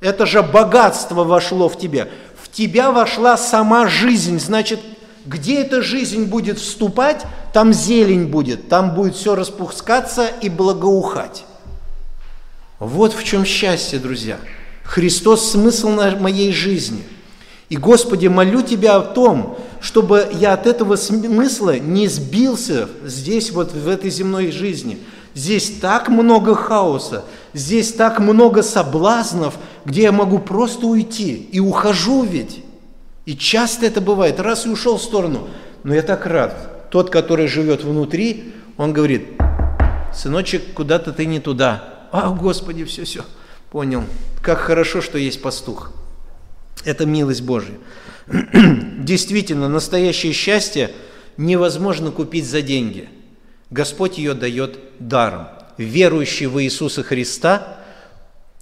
Это 0.00 0.26
же 0.26 0.42
богатство 0.42 1.24
вошло 1.24 1.68
в 1.68 1.78
тебя. 1.78 2.08
В 2.40 2.50
тебя 2.50 2.90
вошла 2.90 3.36
сама 3.36 3.88
жизнь. 3.88 4.38
Значит, 4.38 4.80
где 5.24 5.60
эта 5.60 5.82
жизнь 5.82 6.24
будет 6.24 6.58
вступать, 6.58 7.24
там 7.52 7.72
зелень 7.72 8.26
будет, 8.26 8.68
там 8.68 8.94
будет 8.94 9.16
все 9.16 9.34
распускаться 9.34 10.28
и 10.40 10.48
благоухать. 10.48 11.44
Вот 12.78 13.14
в 13.14 13.24
чем 13.24 13.44
счастье, 13.44 13.98
друзья. 13.98 14.38
Христос– 14.84 15.50
смысл 15.52 15.88
моей 15.88 16.52
жизни. 16.52 17.02
И, 17.68 17.76
Господи, 17.76 18.28
молю 18.28 18.62
Тебя 18.62 18.96
о 18.96 19.00
том, 19.00 19.58
чтобы 19.80 20.28
я 20.32 20.52
от 20.52 20.66
этого 20.66 20.96
смысла 20.96 21.78
не 21.78 22.06
сбился 22.06 22.88
здесь, 23.04 23.50
вот 23.50 23.72
в 23.72 23.88
этой 23.88 24.10
земной 24.10 24.52
жизни. 24.52 24.98
Здесь 25.36 25.70
так 25.82 26.08
много 26.08 26.54
хаоса, 26.54 27.26
здесь 27.52 27.92
так 27.92 28.20
много 28.20 28.62
соблазнов, 28.62 29.58
где 29.84 30.04
я 30.04 30.12
могу 30.12 30.38
просто 30.38 30.86
уйти. 30.86 31.46
И 31.52 31.60
ухожу 31.60 32.24
ведь. 32.24 32.64
И 33.26 33.36
часто 33.36 33.84
это 33.84 34.00
бывает. 34.00 34.40
Раз 34.40 34.64
и 34.64 34.70
ушел 34.70 34.96
в 34.96 35.02
сторону. 35.02 35.46
Но 35.84 35.94
я 35.94 36.00
так 36.00 36.24
рад. 36.24 36.88
Тот, 36.90 37.10
который 37.10 37.48
живет 37.48 37.84
внутри, 37.84 38.54
он 38.78 38.94
говорит, 38.94 39.28
сыночек, 40.14 40.72
куда-то 40.72 41.12
ты 41.12 41.26
не 41.26 41.38
туда. 41.38 42.06
А, 42.12 42.30
Господи, 42.30 42.84
все, 42.84 43.04
все, 43.04 43.22
понял. 43.70 44.04
Как 44.40 44.60
хорошо, 44.60 45.02
что 45.02 45.18
есть 45.18 45.42
пастух. 45.42 45.92
Это 46.86 47.04
милость 47.04 47.42
Божья. 47.42 47.74
Действительно, 48.26 49.68
настоящее 49.68 50.32
счастье 50.32 50.92
невозможно 51.36 52.10
купить 52.10 52.46
за 52.46 52.62
деньги. 52.62 53.10
Господь 53.70 54.18
ее 54.18 54.34
дает 54.34 54.78
даром. 54.98 55.48
Верующий 55.76 56.46
в 56.46 56.62
Иисуса 56.62 57.02
Христа 57.02 57.78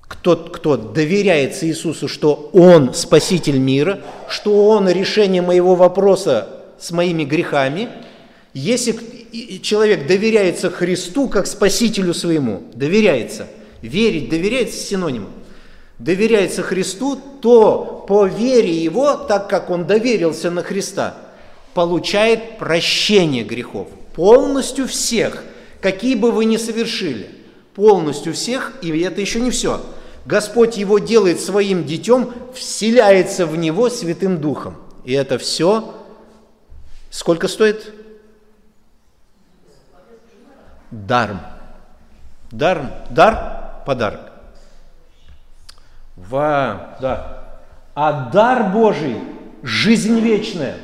кто, 0.09 0.36
кто 0.36 0.76
доверяется 0.76 1.66
Иисусу, 1.66 2.09
что 2.09 2.50
Он 2.52 2.94
Спаситель 2.94 3.59
мира, 3.59 4.00
что 4.28 4.68
Он 4.68 4.88
решение 4.88 5.42
моего 5.42 5.74
вопроса 5.74 6.48
с 6.78 6.90
моими 6.90 7.24
грехами, 7.24 7.88
если 8.52 8.96
человек 9.62 10.07
доверяется 10.07 10.70
Христу 10.70 11.28
как 11.28 11.46
Спасителю 11.46 12.14
своему, 12.14 12.62
доверяется, 12.74 13.48
верить, 13.82 14.28
доверяется 14.28 14.78
синонимом, 14.78 15.32
доверяется 15.98 16.62
Христу, 16.62 17.18
то 17.40 18.05
по 18.07 18.26
вере 18.26 18.72
его, 18.72 19.14
так 19.14 19.48
как 19.48 19.70
он 19.70 19.86
доверился 19.86 20.50
на 20.50 20.62
Христа, 20.62 21.16
получает 21.72 22.59
прощение 22.59 23.42
грехов. 23.42 23.88
Полностью 24.14 24.86
всех, 24.86 25.42
какие 25.80 26.14
бы 26.14 26.32
вы 26.32 26.44
ни 26.44 26.56
совершили. 26.56 27.30
Полностью 27.74 28.32
всех, 28.32 28.72
и 28.82 28.98
это 29.00 29.20
еще 29.20 29.40
не 29.40 29.50
все– 29.50 29.80
Господь 30.24 30.78
его 30.78 30.98
делает 30.98 31.40
своим 31.40 31.84
детем, 31.84 32.32
вселяется 32.54 33.46
в 33.46 33.56
него 33.56 33.90
Святым 33.90 34.40
Духом. 34.40 34.76
И 35.04 35.12
это 35.12 35.38
все 35.38 35.94
сколько 37.10 37.46
стоит? 37.46 37.92
Даром. 40.90 41.40
Даром. 42.50 42.90
Дар– 43.10 43.82
подарок. 43.86 44.32
Ва, 46.16 46.96
да. 47.00 47.60
А 47.94 48.30
дар 48.30 48.72
Божий– 48.72 49.18
жизнь 49.62 50.20
вечная. 50.20 50.76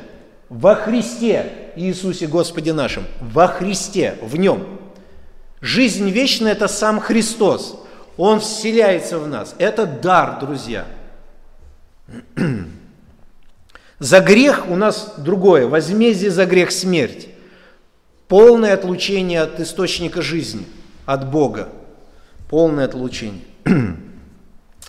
во 0.49 0.75
Христе 0.75 1.60
Иисусе 1.77 2.27
Господе 2.27 2.73
нашим, 2.73 3.05
во 3.21 3.47
Христе, 3.49 4.17
в 4.23 4.37
Нем. 4.37 4.81
Жизнь 5.61 6.09
вечная– 6.11 6.53
это 6.55 6.69
сам 6.69 7.01
Христос. 7.01 7.81
Он 8.17 8.41
вселяется 8.41 9.19
в 9.19 9.29
нас. 9.29 9.55
Это 9.59 9.87
дар, 9.87 10.41
друзья. 10.41 10.87
За 13.99 14.21
грех 14.21 14.69
у 14.69 14.77
нас 14.77 15.15
другое. 15.19 15.67
Возмездие 15.67 16.31
за 16.31 16.47
грех– 16.47 16.71
смерть. 16.73 17.29
Полное 18.29 18.73
отлучение 18.73 19.43
от 19.43 19.61
источника 19.61 20.23
жизни, 20.23 20.67
от 21.05 21.31
Бога. 21.31 21.69
Полное 22.49 22.87
отлучение. 22.87 23.43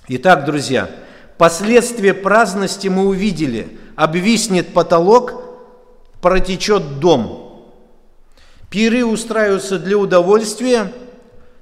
Итак, 0.07 0.45
друзья, 0.45 0.89
последствия 1.38 2.13
праздности 2.13 2.88
мы 2.88 3.05
увидели. 3.05 3.77
Обвиснет 3.97 4.73
потолок, 4.73 5.50
протечет 6.22 6.99
дом. 6.99 7.67
Пиры 8.69 9.03
устраиваются 9.05 9.80
для 9.80 9.97
удовольствия, 9.97 10.93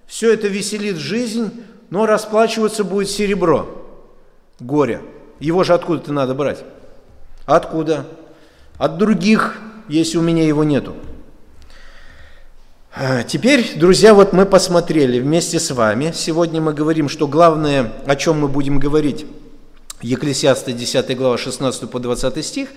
все 0.06 0.34
это 0.34 0.48
веселит 0.48 0.98
жизнь, 0.98 1.52
но 1.90 2.06
расплачиваться 2.06 2.84
будет 2.84 3.10
серебро, 3.10 3.68
горе. 4.60 5.02
Его 5.40 5.64
же 5.64 5.74
откуда-то 5.74 6.14
надо 6.14 6.36
брать. 6.36 6.64
Откуда? 7.46 8.06
От 8.78 8.98
других, 8.98 9.58
если 9.88 10.18
у 10.18 10.22
меня 10.22 10.46
его 10.46 10.64
нету. 10.64 10.94
А, 12.96 13.24
теперь, 13.24 13.74
друзья, 13.76 14.14
вот 14.14 14.34
мы 14.34 14.46
посмотрели 14.46 15.20
вместе 15.20 15.60
с 15.60 15.72
вами. 15.72 16.12
Сегодня 16.14 16.60
мы 16.60 16.74
говорим, 16.74 17.08
что 17.08 17.28
главное, 17.28 17.94
о 18.06 18.16
чем 18.16 18.42
мы 18.42 18.48
будем 18.48 18.80
говорить, 18.80 19.26
Екклесиаста 20.02 20.74
10 20.74 21.18
глава 21.18 21.38
16 21.38 21.90
по 21.90 22.00
20 22.00 22.46
стих, 22.46 22.70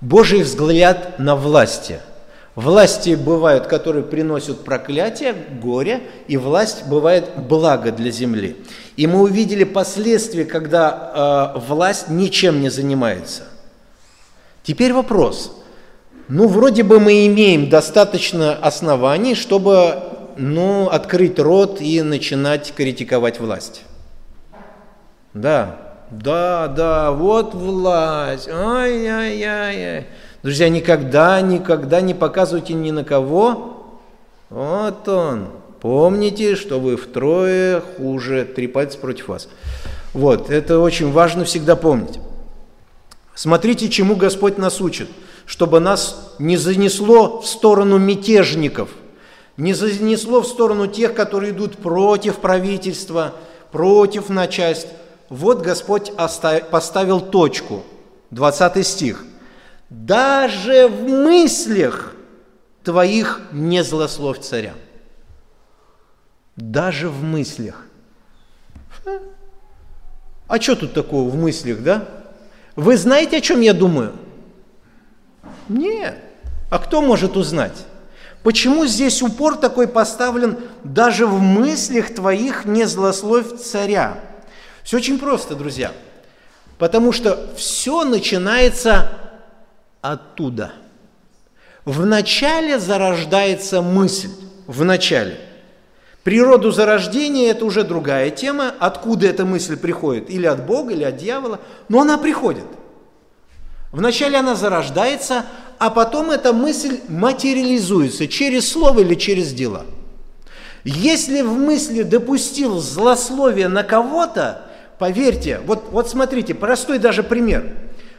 Божий 0.00 0.42
взгляд 0.42 1.18
на 1.18 1.36
власти. 1.36 2.00
Власти 2.54 3.14
бывают, 3.14 3.66
которые 3.66 4.02
приносят 4.02 4.64
проклятие, 4.64 5.34
горе, 5.62 6.00
и 6.26 6.38
власть 6.38 6.86
бывает 6.86 7.30
благо 7.36 7.92
для 7.92 8.10
земли. 8.10 8.56
И 8.96 9.06
мы 9.06 9.20
увидели 9.20 9.64
последствия, 9.64 10.46
когда 10.46 11.52
э, 11.54 11.58
власть 11.68 12.08
ничем 12.08 12.62
не 12.62 12.70
занимается. 12.70 13.42
Теперь 14.62 14.94
вопрос. 14.94 15.62
Ну, 16.28 16.48
вроде 16.48 16.82
бы 16.82 16.98
мы 16.98 17.26
имеем 17.26 17.68
достаточно 17.68 18.54
оснований, 18.54 19.34
чтобы 19.34 20.02
ну, 20.38 20.88
открыть 20.88 21.38
рот 21.38 21.80
и 21.80 22.02
начинать 22.02 22.72
критиковать 22.74 23.38
власть. 23.38 23.82
Да, 25.34 25.85
да, 26.10 26.68
да, 26.68 27.10
вот 27.12 27.54
власть. 27.54 28.48
Ай-яй-яй. 28.48 30.06
Друзья, 30.42 30.68
никогда, 30.68 31.40
никогда 31.40 32.00
не 32.00 32.14
показывайте 32.14 32.74
ни 32.74 32.90
на 32.90 33.04
кого. 33.04 34.00
Вот 34.50 35.08
он. 35.08 35.48
Помните, 35.80 36.54
что 36.56 36.80
вы 36.80 36.96
втрое 36.96 37.80
хуже, 37.80 38.44
три 38.44 38.66
пальца 38.66 38.98
против 38.98 39.28
вас. 39.28 39.48
Вот, 40.14 40.50
это 40.50 40.78
очень 40.78 41.12
важно 41.12 41.44
всегда 41.44 41.76
помнить. 41.76 42.20
Смотрите, 43.34 43.90
чему 43.90 44.16
Господь 44.16 44.56
нас 44.56 44.80
учит, 44.80 45.08
чтобы 45.44 45.78
нас 45.80 46.34
не 46.38 46.56
занесло 46.56 47.40
в 47.40 47.46
сторону 47.46 47.98
мятежников, 47.98 48.88
не 49.56 49.74
занесло 49.74 50.40
в 50.40 50.46
сторону 50.46 50.86
тех, 50.86 51.12
которые 51.14 51.52
идут 51.52 51.76
против 51.76 52.36
правительства, 52.36 53.34
против 53.72 54.30
начальств, 54.30 54.88
вот 55.28 55.62
Господь 55.62 56.12
поставил 56.14 57.20
точку, 57.20 57.82
20 58.30 58.86
стих. 58.86 59.24
«Даже 59.88 60.88
в 60.88 61.02
мыслях 61.02 62.12
твоих 62.82 63.40
не 63.52 63.84
злословь 63.84 64.40
царя». 64.40 64.74
Даже 66.56 67.08
в 67.10 67.22
мыслях. 67.22 67.84
А 70.48 70.60
что 70.60 70.74
тут 70.74 70.94
такого 70.94 71.28
в 71.28 71.36
мыслях, 71.36 71.82
да? 71.82 72.08
Вы 72.76 72.96
знаете, 72.96 73.38
о 73.38 73.40
чем 73.40 73.60
я 73.60 73.74
думаю? 73.74 74.12
Нет. 75.68 76.16
А 76.70 76.78
кто 76.78 77.02
может 77.02 77.36
узнать? 77.36 77.86
Почему 78.42 78.86
здесь 78.86 79.22
упор 79.22 79.56
такой 79.56 79.88
поставлен, 79.88 80.58
даже 80.84 81.26
в 81.26 81.40
мыслях 81.40 82.14
твоих 82.14 82.64
не 82.64 82.84
злословь 82.84 83.60
царя? 83.60 84.20
Все 84.86 84.98
очень 84.98 85.18
просто, 85.18 85.56
друзья. 85.56 85.92
Потому 86.78 87.10
что 87.10 87.50
все 87.56 88.04
начинается 88.04 89.18
оттуда. 90.00 90.74
Вначале 91.84 92.78
зарождается 92.78 93.82
мысль. 93.82 94.30
В 94.68 94.84
начале. 94.84 95.40
Природу 96.22 96.70
зарождения– 96.70 97.50
это 97.52 97.64
уже 97.64 97.82
другая 97.82 98.30
тема, 98.30 98.74
откуда 98.78 99.26
эта 99.26 99.44
мысль 99.44 99.76
приходит, 99.76 100.30
или 100.30 100.46
от 100.46 100.66
Бога, 100.66 100.92
или 100.92 101.02
от 101.04 101.16
дьявола, 101.16 101.60
но 101.88 102.00
она 102.00 102.16
приходит. 102.18 102.64
Вначале 103.90 104.38
она 104.38 104.54
зарождается, 104.54 105.46
а 105.78 105.90
потом 105.90 106.30
эта 106.30 106.52
мысль 106.52 107.00
материализуется 107.08 108.28
через 108.28 108.70
слово 108.70 109.00
или 109.00 109.14
через 109.14 109.52
дела. 109.52 109.84
Если 110.84 111.42
в 111.42 111.52
мысли 111.52 112.02
допустил 112.02 112.78
злословие 112.78 113.68
на 113.68 113.82
кого-то, 113.82 114.65
Поверьте, 114.98 115.60
вот, 115.64 115.88
вот 115.90 116.08
смотрите, 116.08 116.54
простой 116.54 116.98
даже 116.98 117.22
пример. 117.22 117.76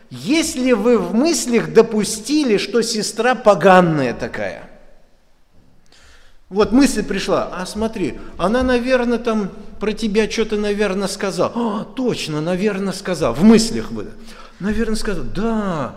Если 0.09 0.71
вы 0.71 0.97
в 0.97 1.13
мыслях 1.13 1.73
допустили, 1.73 2.57
что 2.57 2.82
сестра 2.82 3.36
поганная 3.36 4.13
такая, 4.13 4.69
вот 6.49 6.71
мысль 6.71 7.03
пришла, 7.03 7.49
а 7.53 7.65
смотри, 7.65 8.19
она, 8.38 8.63
наверное, 8.63 9.17
там 9.17 9.51
про 9.82 9.91
тебя 9.91 10.30
что-то, 10.30 10.55
наверное, 10.55 11.09
сказала. 11.09 11.51
А, 11.53 11.84
точно, 11.84 12.39
наверное, 12.39 12.93
сказал. 12.93 13.34
В 13.34 13.43
мыслях 13.43 13.91
вы. 13.91 14.07
Наверное, 14.60 14.95
сказал, 14.95 15.24
да, 15.24 15.95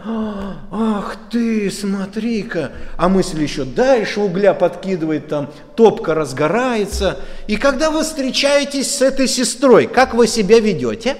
ах 0.71 1.17
ты, 1.31 1.71
смотри-ка. 1.71 2.73
А 2.99 3.09
мысль 3.09 3.43
еще 3.43 3.65
дальше 3.65 4.21
угля 4.21 4.53
подкидывает, 4.53 5.29
там 5.29 5.51
топка 5.77 6.15
разгорается. 6.15 7.19
И 7.47 7.57
когда 7.57 7.91
вы 7.91 8.03
встречаетесь 8.03 8.95
с 8.95 9.01
этой 9.01 9.29
сестрой, 9.29 9.87
как 9.87 10.13
вы 10.13 10.27
себя 10.27 10.61
ведете? 10.61 11.17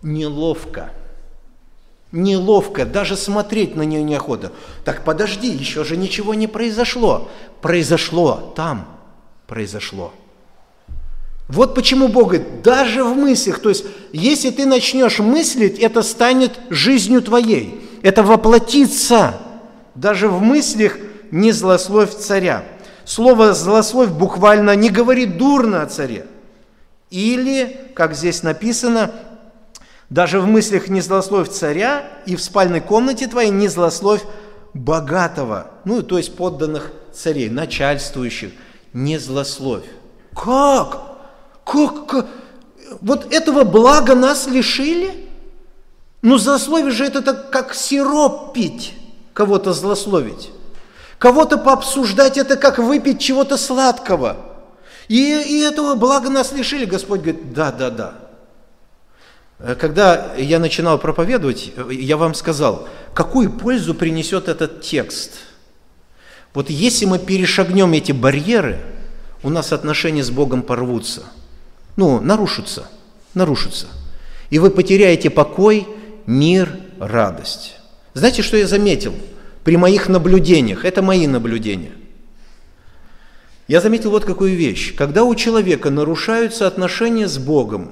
Неловко. 0.00 0.90
Неловко, 2.12 2.86
даже 2.86 3.14
смотреть 3.14 3.76
на 3.76 3.82
нее 3.82 4.02
неохота. 4.02 4.52
Так 4.86 5.04
подожди, 5.04 5.50
еще 5.50 5.84
же 5.84 5.98
ничего 5.98 6.32
не 6.32 6.46
произошло. 6.46 7.30
Произошло 7.60 8.54
там, 8.56 8.88
произошло. 9.46 10.14
Вот 11.48 11.74
почему 11.74 12.08
Бог 12.08 12.28
говорит, 12.28 12.62
даже 12.62 13.02
в 13.02 13.16
мыслях, 13.16 13.60
то 13.60 13.70
есть 13.70 13.86
если 14.12 14.50
ты 14.50 14.66
начнешь 14.66 15.18
мыслить, 15.18 15.78
это 15.78 16.02
станет 16.02 16.52
жизнью 16.68 17.22
твоей, 17.22 17.88
это 18.02 18.22
воплотится. 18.22 19.38
Даже 19.94 20.28
в 20.28 20.40
мыслях 20.42 20.96
не 21.30 21.52
злословь 21.52 22.14
царя. 22.14 22.64
Слово 23.04 23.54
«злословь» 23.54 24.10
буквально 24.10 24.76
не 24.76 24.90
говорит 24.90 25.38
дурно 25.38 25.82
о 25.82 25.86
царе. 25.86 26.26
Или, 27.10 27.90
как 27.94 28.14
здесь 28.14 28.42
написано, 28.42 29.12
даже 30.10 30.40
в 30.40 30.46
мыслях 30.46 30.88
не 30.88 31.00
злословь 31.00 31.48
царя 31.48 32.04
и 32.26 32.36
в 32.36 32.42
спальной 32.42 32.82
комнате 32.82 33.26
твоей 33.26 33.50
не 33.50 33.68
злословь 33.68 34.22
богатого, 34.74 35.70
ну, 35.86 36.02
то 36.02 36.18
есть 36.18 36.36
подданных 36.36 36.92
царей, 37.14 37.48
начальствующих, 37.48 38.50
не 38.92 39.16
злословь. 39.16 39.84
Как? 40.34 41.07
Как? 41.68 42.26
Вот 43.02 43.32
этого 43.32 43.64
блага 43.64 44.14
нас 44.14 44.46
лишили? 44.46 45.28
Ну, 46.22 46.38
злословие 46.38 46.90
же 46.90 47.04
это 47.04 47.20
так, 47.20 47.50
как 47.50 47.74
сироп 47.74 48.54
пить, 48.54 48.94
кого-то 49.34 49.74
злословить. 49.74 50.50
Кого-то 51.18 51.58
пообсуждать 51.58 52.38
это 52.38 52.56
как 52.56 52.78
выпить 52.78 53.20
чего-то 53.20 53.56
сладкого. 53.56 54.36
И, 55.08 55.16
и 55.16 55.60
этого 55.60 55.94
блага 55.94 56.30
нас 56.30 56.52
лишили. 56.52 56.86
Господь 56.86 57.20
говорит, 57.20 57.52
да, 57.52 57.70
да, 57.70 57.90
да. 57.90 58.14
Когда 59.76 60.34
я 60.36 60.58
начинал 60.58 60.98
проповедовать, 60.98 61.72
я 61.90 62.16
вам 62.16 62.34
сказал, 62.34 62.88
какую 63.12 63.50
пользу 63.50 63.94
принесет 63.94 64.48
этот 64.48 64.80
текст. 64.80 65.32
Вот 66.54 66.70
если 66.70 67.04
мы 67.04 67.18
перешагнем 67.18 67.92
эти 67.92 68.12
барьеры, 68.12 68.80
у 69.42 69.50
нас 69.50 69.72
отношения 69.72 70.24
с 70.24 70.30
Богом 70.30 70.62
порвутся– 70.62 71.24
ну, 71.98 72.20
нарушится, 72.20 72.88
нарушится. 73.34 73.88
И 74.48 74.58
вы 74.58 74.70
потеряете 74.70 75.28
покой, 75.28 75.86
мир, 76.26 76.78
радость. 76.98 77.74
Знаете, 78.14 78.42
что 78.42 78.56
я 78.56 78.66
заметил 78.66 79.12
при 79.64 79.76
моих 79.76 80.08
наблюдениях? 80.08 80.84
Это 80.84 81.02
мои 81.02 81.26
наблюдения. 81.26 81.92
Я 83.66 83.80
заметил 83.80 84.12
вот 84.12 84.24
какую 84.24 84.56
вещь. 84.56 84.94
Когда 84.94 85.24
у 85.24 85.34
человека 85.34 85.90
нарушаются 85.90 86.66
отношения 86.66 87.28
с 87.28 87.36
Богом, 87.36 87.90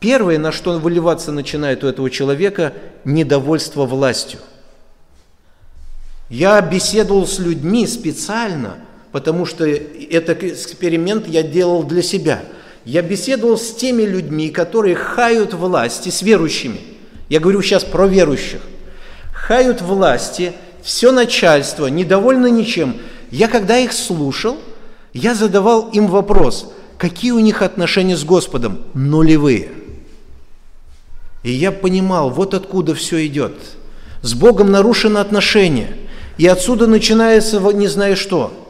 Первое, 0.00 0.38
на 0.38 0.52
что 0.52 0.78
выливаться 0.78 1.32
начинает 1.32 1.82
у 1.82 1.88
этого 1.88 2.08
человека, 2.08 2.72
недовольство 3.04 3.84
властью. 3.84 4.38
Я 6.30 6.60
беседовал 6.60 7.26
с 7.26 7.38
людьми 7.38 7.86
специально, 7.86 8.76
потому 9.10 9.44
что 9.44 9.64
этот 9.66 10.44
эксперимент 10.44 11.26
я 11.26 11.42
делал 11.42 11.82
для 11.82 12.02
себя. 12.02 12.44
Я 12.84 13.02
беседовал 13.02 13.58
с 13.58 13.74
теми 13.74 14.02
людьми, 14.02 14.50
которые 14.50 14.94
хают 14.96 15.54
власти, 15.54 16.08
с 16.08 16.22
верующими. 16.22 16.80
Я 17.28 17.40
говорю 17.40 17.62
сейчас 17.62 17.84
про 17.84 18.06
верующих. 18.06 18.60
Хают 19.32 19.82
власти, 19.82 20.52
все 20.82 21.12
начальство, 21.12 21.86
недовольны 21.86 22.50
ничем. 22.50 22.96
Я 23.30 23.48
когда 23.48 23.78
их 23.78 23.92
слушал, 23.92 24.58
я 25.12 25.34
задавал 25.34 25.90
им 25.90 26.06
вопрос, 26.06 26.72
какие 26.96 27.32
у 27.32 27.38
них 27.38 27.62
отношения 27.62 28.16
с 28.16 28.24
Господом? 28.24 28.80
Нулевые. 28.94 29.70
И 31.42 31.50
я 31.50 31.72
понимал, 31.72 32.30
вот 32.30 32.54
откуда 32.54 32.94
все 32.94 33.26
идет. 33.26 33.54
С 34.22 34.34
Богом 34.34 34.70
нарушено 34.70 35.20
отношение. 35.20 35.96
И 36.36 36.46
отсюда 36.46 36.86
начинается 36.86 37.60
не 37.72 37.88
знаю 37.88 38.16
что. 38.16 38.67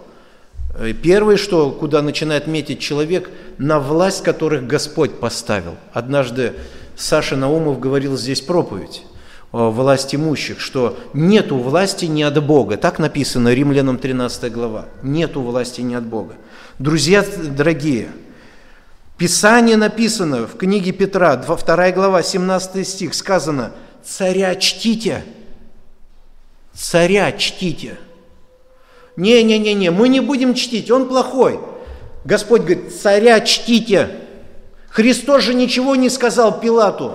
Э, 0.79 0.93
первое, 0.93 1.37
что, 1.37 1.71
куда 1.73 2.03
начинает 2.03 2.47
метить 2.47 2.81
человек, 2.81 3.31
на 3.59 3.81
власть 3.81 4.23
которых 4.23 4.67
Господь 4.67 5.19
поставил. 5.19 5.77
Однажды 5.93 6.55
Саша 6.97 7.37
Наумов 7.37 7.81
говорил 7.81 8.17
здесь 8.17 8.41
проповедь 8.41 9.03
о 9.51 9.71
власть 9.71 10.15
имущих, 10.15 10.61
что 10.61 10.99
нету 11.15 11.57
власти 11.57 12.05
не 12.05 12.23
от 12.23 12.45
Бога. 12.45 12.77
Так 12.77 12.99
написано 12.99 13.53
Римлянам 13.53 13.99
13 13.99 14.53
глава. 14.53 14.87
Нету 15.03 15.43
власти 15.43 15.81
не 15.81 15.95
от 15.95 16.07
Бога. 16.07 16.35
Друзья 16.79 17.25
дорогие, 17.57 18.09
Писание 19.17 19.77
написано 19.77 20.47
в 20.47 20.57
книге 20.57 20.93
Петра, 20.93 21.35
2 21.37 21.91
глава, 21.91 22.23
17 22.23 22.87
стих, 22.87 23.15
сказано, 23.15 23.73
«Царя 24.05 24.55
чтите, 24.55 25.25
царя 26.73 27.33
чтите». 27.33 27.99
Не-не-не-не, 29.19 29.91
мы 29.91 30.09
не 30.09 30.21
будем 30.21 30.55
чтить, 30.55 30.93
он 30.93 31.09
плохой. 31.09 31.59
Господь 32.25 32.61
говорит, 32.61 32.95
царя 32.95 33.41
чтите. 33.41 34.11
Христос 34.89 35.43
же 35.43 35.55
ничего 35.55 35.97
не 35.97 36.09
сказал 36.09 36.61
Пилату. 36.61 37.15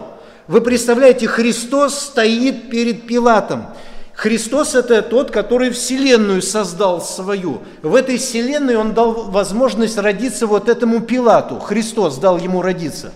Вы 0.49 0.59
представляете, 0.59 1.27
Христос 1.27 1.97
стоит 1.97 2.69
перед 2.69 3.07
Пилатом. 3.07 3.67
Христос– 4.15 4.75
это 4.75 5.01
тот, 5.01 5.31
который 5.31 5.69
Вселенную 5.69 6.41
создал 6.41 7.01
свою. 7.01 7.61
В 7.81 7.95
этой 7.95 8.17
Вселенной 8.17 8.75
Он 8.75 8.93
дал 8.93 9.31
возможность 9.31 9.97
родиться 9.97 10.45
вот 10.45 10.67
этому 10.67 10.99
Пилату. 10.99 11.57
Христос 11.57 12.17
дал 12.17 12.37
ему 12.37 12.61
родиться. 12.61 13.13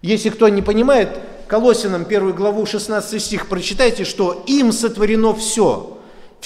Если 0.00 0.30
кто 0.30 0.48
не 0.48 0.62
понимает, 0.62 1.10
Колосинам 1.46 2.06
1 2.08 2.32
главу 2.32 2.64
16 2.64 3.22
стих 3.22 3.48
прочитайте, 3.48 4.04
что 4.04 4.42
им 4.46 4.72
сотворено 4.72 5.34
все. 5.34 5.95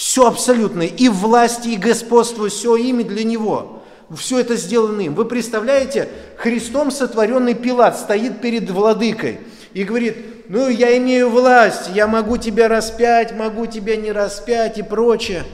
Все 0.01 0.27
абсолютно. 0.27 0.81
И 0.81 1.11
власть, 1.11 1.67
и 1.67 1.77
господство, 1.77 2.49
все 2.49 2.75
ими 2.75 3.03
для 3.03 3.23
Него. 3.23 3.83
Все 4.17 4.39
это 4.39 4.57
сделано 4.57 5.03
им. 5.03 5.15
Вы 5.15 5.27
представляете, 5.27 6.09
Христом 6.39 6.91
сотворенный 6.91 7.53
Пилат 7.53 7.99
стоит 7.99 8.41
перед 8.41 8.71
владыкой 8.71 9.41
и 9.75 9.85
говорит, 9.85 10.49
ну, 10.49 10.71
я 10.71 10.97
имею 10.97 11.29
власть, 11.29 11.91
я 11.95 12.07
могу 12.07 12.39
тебя 12.39 12.67
распять, 12.67 13.37
могу 13.37 13.67
тебя 13.67 13.97
не 13.97 14.11
распять 14.11 14.79
и 14.79 14.83
прочее. 14.83 15.45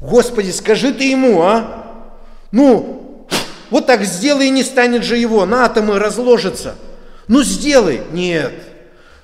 Господи, 0.00 0.52
скажи 0.52 0.94
ты 0.94 1.10
ему, 1.10 1.42
а? 1.42 2.06
Ну, 2.52 3.26
вот 3.70 3.86
так 3.86 4.04
сделай, 4.04 4.50
не 4.50 4.62
станет 4.62 5.02
же 5.02 5.16
его, 5.16 5.44
на 5.46 5.64
атомы 5.64 5.98
разложится. 5.98 6.76
Ну, 7.26 7.42
сделай. 7.42 8.02
Нет. 8.12 8.52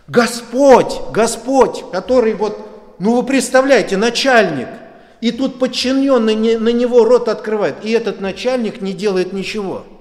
Господь, 0.09 0.93
Господь, 1.12 1.85
который 1.93 2.35
вот, 2.35 2.73
ну, 2.99 3.16
вы 3.16 3.22
представляете, 3.22 3.97
начальник, 3.97 4.68
и 5.20 5.30
тут 5.30 5.59
подчиненный 5.59 6.59
на 6.59 6.68
него 6.68 7.05
рот 7.05 7.28
открывает, 7.28 7.76
и 7.82 7.90
этот 7.90 8.20
начальник 8.20 8.80
не 8.80 8.92
делает 8.92 9.32
ничего– 9.32 9.84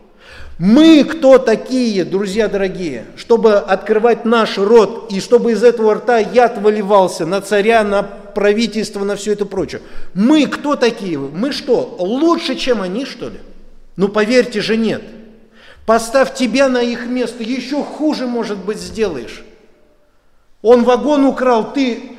мы 0.60 1.04
кто 1.04 1.40
такие, 1.40 2.06
друзья 2.06 2.48
дорогие, 2.48 3.06
чтобы 3.18 3.56
открывать 3.56 4.24
наш 4.24 4.60
рот 4.60 5.12
и 5.12 5.20
чтобы 5.20 5.54
из 5.54 5.64
этого 5.64 5.96
рта 5.96 6.20
яд 6.20 6.60
выливался 6.60 7.26
на 7.26 7.42
царя, 7.42 7.84
на 7.84 8.04
правительство, 8.04 9.04
на 9.04 9.16
все 9.16 9.34
это 9.34 9.46
прочее. 9.46 9.82
Мы 10.14 10.46
кто 10.46 10.76
такие? 10.76 11.18
Мы 11.18 11.52
что, 11.52 11.96
лучше, 11.98 12.56
чем 12.56 12.82
они, 12.82 13.06
что 13.06 13.30
ли? 13.30 13.40
Ну, 13.96 14.10
поверьте 14.10 14.62
же, 14.62 14.78
нет. 14.78 15.02
Поставь 15.88 16.36
тебя 16.36 16.70
на 16.70 16.82
их 16.82 17.08
место, 17.08 17.44
еще 17.44 17.84
хуже, 17.84 18.28
может 18.28 18.60
быть, 18.60 18.78
сделаешь. 18.78 19.44
Он 20.62 20.84
вагон 20.84 21.26
украл, 21.26 21.74
ты 21.74 22.13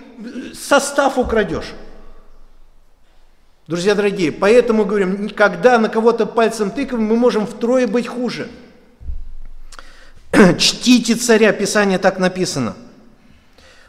состав 0.55 1.19
украдешь. 1.19 1.75
Друзья 3.67 3.95
дорогие, 3.95 4.31
поэтому 4.31 4.85
говорим, 4.85 5.31
когда 5.31 5.79
на 5.79 5.89
кого-то 5.89 6.27
пальцем 6.27 6.71
тыкаем, 6.71 7.03
мы 7.03 7.17
можем 7.17 7.47
втрое 7.47 7.87
быть 7.87 8.07
хуже. 8.07 8.49
Чтите 10.59 11.15
царя, 11.15 11.53
Писание 11.53 11.99
так 11.99 12.19
написано. 12.19 12.77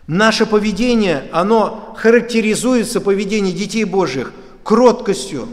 Наше 0.07 0.45
поведение, 0.45 1.25
оно 1.31 1.93
характеризуется, 1.97 3.01
поведение 3.01 3.53
детей 3.53 3.83
Божьих, 3.83 4.31
кроткостью. 4.63 5.49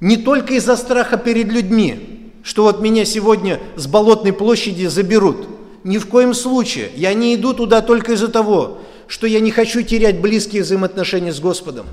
Не 0.00 0.16
только 0.16 0.54
из-за 0.54 0.76
страха 0.76 1.16
перед 1.16 1.52
людьми, 1.52 2.32
что 2.42 2.64
вот 2.64 2.80
меня 2.80 3.04
сегодня 3.04 3.60
с 3.76 3.86
Болотной 3.86 4.32
площади 4.32 4.86
заберут. 4.86 5.46
Ни 5.84 5.98
в 5.98 6.06
коем 6.08 6.34
случае. 6.34 6.90
Я 6.96 7.14
не 7.14 7.34
иду 7.34 7.52
туда 7.52 7.82
только 7.82 8.12
из-за 8.12 8.28
того, 8.28 8.80
что 9.06 9.26
я 9.26 9.40
не 9.40 9.50
хочу 9.50 9.82
терять 9.82 10.20
близкие 10.20 10.62
взаимоотношения 10.62 11.32
с 11.32 11.40
Господом. 11.40 11.86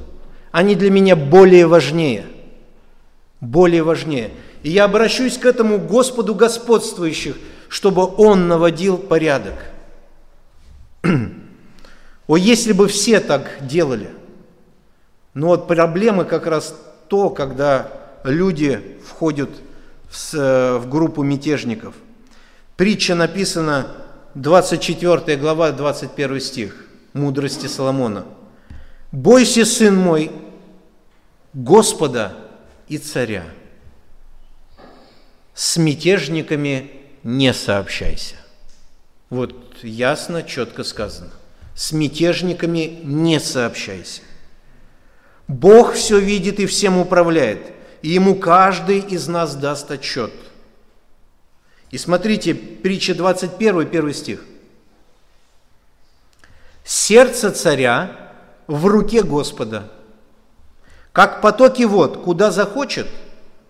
Они 0.52 0.76
для 0.76 0.92
меня 0.92 1.16
более 1.16 1.68
важнее. 1.68 2.26
Более 3.40 3.84
важнее. 3.84 4.32
И 4.64 4.70
я 4.70 4.86
обращусь 4.86 5.38
к 5.38 5.46
этому 5.46 5.80
Господу 5.80 6.36
господствующих, 6.36 7.38
чтобы 7.70 8.06
Он 8.18 8.48
наводил 8.48 8.98
порядок. 8.98 9.56
О, 12.28 12.38
если 12.38 12.74
бы 12.74 12.88
все 12.88 13.20
так 13.20 13.50
делали. 13.62 14.10
Но 15.34 15.48
вот 15.48 15.68
проблема 15.68 16.26
как 16.26 16.46
раз 16.46 16.76
то, 17.08 17.30
когда 17.30 17.92
люди 18.24 18.98
входят 19.06 19.50
в, 20.10 20.34
в 20.80 20.90
группу 20.90 21.24
мятежников. 21.24 21.96
Притча 22.78 23.16
написана 23.16 23.88
24 24.36 25.38
глава, 25.38 25.72
21 25.72 26.40
стих, 26.40 26.76
мудрости 27.14 27.68
Соломона– 27.68 28.26
Бойся, 29.12 29.66
сын 29.66 29.96
мой, 29.96 30.32
Господа 31.54 32.34
и 32.88 32.98
царя. 32.98 33.44
С 35.54 35.76
мятежниками 35.76 36.92
не 37.24 37.54
сообщайся. 37.54 38.36
Вот 39.30 39.84
ясно, 39.84 40.44
четко 40.44 40.86
сказано. 40.86 41.32
С 41.76 41.92
мятежниками 41.92 43.02
не 43.04 43.40
сообщайся. 43.42 44.22
Бог 45.50 45.94
все 45.94 46.18
видит 46.18 46.62
и 46.62 46.66
всем 46.66 46.98
управляет, 46.98 47.74
и 48.02 48.10
ему 48.10 48.36
каждый 48.36 49.00
из 49.00 49.28
нас 49.28 49.56
даст 49.56 49.92
отчет. 49.92 50.32
И 51.90 51.98
смотрите, 51.98 52.56
притча 52.56 53.14
21, 53.14 53.88
первый 53.88 54.14
стих. 54.14 54.46
Сердце 56.84 57.52
царя 57.52 58.12
в 58.68 58.86
руке 58.86 59.22
Господа. 59.22 59.92
Как 61.12 61.42
потоки 61.42 61.84
вод, 61.84 62.24
куда 62.24 62.52
захочет, 62.52 63.08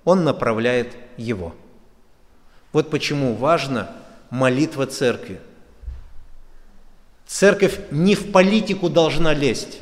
Он 0.03 0.24
направляет 0.24 0.95
его. 1.18 1.53
Вот 2.72 2.89
почему 2.89 3.36
важна 3.36 3.89
молитва 4.30 4.86
церкви. 4.88 5.41
Церковь 7.26 7.80
не 7.91 8.16
в 8.16 8.32
политику 8.32 8.89
должна 8.89 9.34
лезть, 9.34 9.80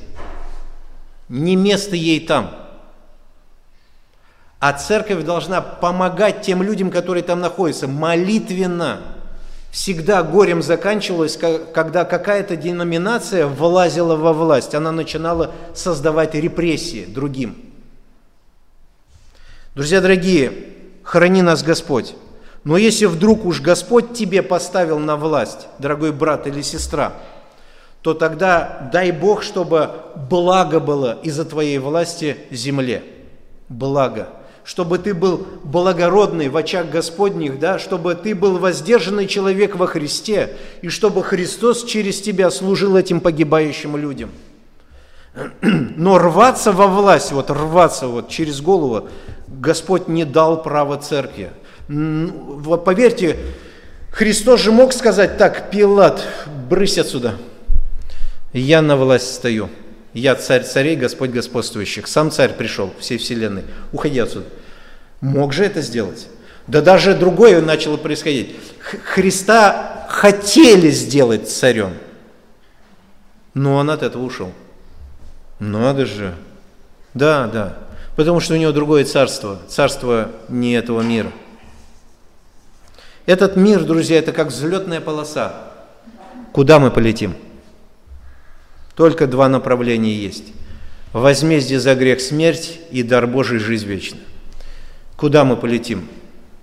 не 1.30 1.55
место 1.55 1.95
ей 1.95 2.19
там. 2.25 2.55
А 4.59 4.73
церковь 4.73 5.23
должна 5.23 5.61
помогать 5.61 6.41
тем 6.41 6.61
людям, 6.61 6.91
которые 6.91 7.23
там 7.23 7.39
находятся, 7.39 7.88
молитвенно– 7.88 9.01
всегда 9.72 10.24
горем 10.24 10.61
заканчивалось, 10.61 11.38
когда 11.38 12.05
какая-то 12.05 12.55
деноминация 12.55 13.47
влазила 13.47 14.15
во 14.15 14.34
власть, 14.34 14.76
она 14.76 14.91
начинала 14.91 15.51
создавать 15.74 16.36
репрессии 16.36 17.05
другим. 17.05 17.55
Друзья 19.76 20.01
дорогие, 20.01 20.51
храни 21.03 21.41
нас 21.41 21.63
Господь. 21.63 22.15
Но 22.63 22.78
если 22.78 23.05
вдруг 23.05 23.45
уж 23.45 23.61
Господь 23.61 24.13
тебе 24.13 24.41
поставил 24.41 24.99
на 24.99 25.15
власть, 25.15 25.67
дорогой 25.78 26.11
брат 26.11 26.45
или 26.47 26.61
сестра, 26.61 27.13
то 28.01 28.13
тогда 28.13 28.89
дай 28.91 29.11
Бог, 29.11 29.43
чтобы 29.43 29.91
благо 30.30 30.80
было 30.80 31.20
из-за 31.24 31.45
твоей 31.45 31.78
власти 31.78 32.38
земле. 32.51 33.03
Благо 33.70 34.30
чтобы 34.70 34.99
ты 34.99 35.15
был 35.15 35.47
благородный 35.63 36.47
в 36.47 36.55
очах 36.55 36.91
Господних, 36.91 37.57
да, 37.57 37.80
чтобы 37.80 38.13
ты 38.13 38.36
был 38.36 38.59
воздержанный 38.59 39.26
человек 39.26 39.76
во 39.76 39.88
Христе, 39.88 40.57
и 40.84 40.89
чтобы 40.89 41.24
Христос 41.24 41.84
через 41.86 42.22
тебя 42.22 42.51
служил 42.51 42.95
этим 42.95 43.20
погибающим 43.20 43.97
людям. 43.97 44.30
Но 45.61 46.20
рваться 46.20 46.72
во 46.72 46.86
власть, 46.86 47.32
вот 47.32 47.49
рваться 47.49 48.05
вот 48.05 48.30
через 48.30 48.61
голову, 48.61 49.09
Господь 49.47 50.07
не 50.07 50.24
дал 50.24 50.61
права 50.61 50.97
церкви. 50.97 51.49
Поверьте, 51.88 53.38
Христос 54.11 54.61
же 54.61 54.72
мог 54.72 54.93
сказать 54.93 55.39
так, 55.39 55.72
Пилат, 55.72 56.24
брысь 56.70 56.99
отсюда, 56.99 57.38
я 58.53 58.84
на 58.84 58.97
власть 58.97 59.34
стою. 59.34 59.72
Я 60.13 60.36
царь 60.36 60.63
царей, 60.63 60.95
Господь 60.95 61.32
господствующих. 61.32 62.07
Сам 62.07 62.30
царь 62.30 62.53
пришел 62.53 62.93
всей 62.99 63.17
вселенной. 63.17 63.63
Уходи 63.91 64.20
отсюда. 64.20 64.45
Мог 65.22 65.53
же 65.53 65.65
это 65.65 65.82
сделать? 65.82 66.28
Да 66.67 66.82
даже 66.82 67.15
другое 67.15 67.61
начало 67.61 67.97
происходить. 67.97 68.55
Христа 68.80 70.05
хотели 70.09 70.89
сделать 70.91 71.49
царем, 71.49 71.93
но 73.53 73.76
он 73.76 73.89
от 73.89 74.03
этого 74.03 74.24
ушел. 74.24 74.51
Надо 75.59 76.05
же. 76.05 76.36
Да, 77.13 77.47
да. 77.47 77.78
Потому 78.15 78.39
что 78.39 78.53
у 78.53 78.57
него 78.57 78.72
другое 78.72 79.05
царство. 79.05 79.59
Царство 79.67 80.32
не 80.47 80.74
этого 80.74 81.01
мира. 81.01 81.32
Этот 83.26 83.55
мир, 83.55 83.84
друзья, 83.84 84.20
это 84.20 84.32
как 84.32 84.47
взлетная 84.47 85.01
полоса. 85.01 85.53
Куда 86.51 86.80
мы 86.80 86.91
полетим? 86.91 87.36
Только 88.95 89.28
два 89.28 89.49
направления 89.49 90.13
есть. 90.13 90.45
Возмездие 91.13 91.80
за 91.80 91.95
грех 91.95 92.22
смерть 92.22 92.80
и 92.91 93.03
дар 93.03 93.28
Божий 93.28 93.59
жизнь 93.59 93.86
вечная. 93.86 94.22
Куда 95.20 95.43
мы 95.43 95.57
полетим? 95.57 96.07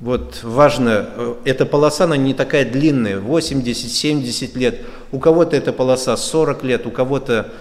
Вот 0.01 0.41
важно, 0.43 1.11
э, 1.15 1.35
эта 1.45 1.67
полоса, 1.67 2.05
она 2.05 2.17
не 2.17 2.33
такая 2.33 2.65
длинная, 2.65 3.21
80-70 3.21 4.57
лет. 4.57 4.81
У 5.13 5.19
кого-то 5.19 5.55
эта 5.55 5.75
полоса 5.75 6.17
40 6.17 6.65
лет, 6.65 6.87
у 6.87 6.91
кого-то 6.91 7.53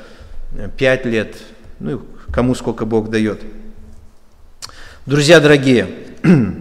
5 0.78 1.06
лет, 1.06 1.36
ну, 1.82 2.02
кому 2.32 2.56
сколько 2.56 2.86
Бог 2.86 3.10
дает. 3.10 3.41
Друзья 5.06 5.41
дорогие, 5.41 5.89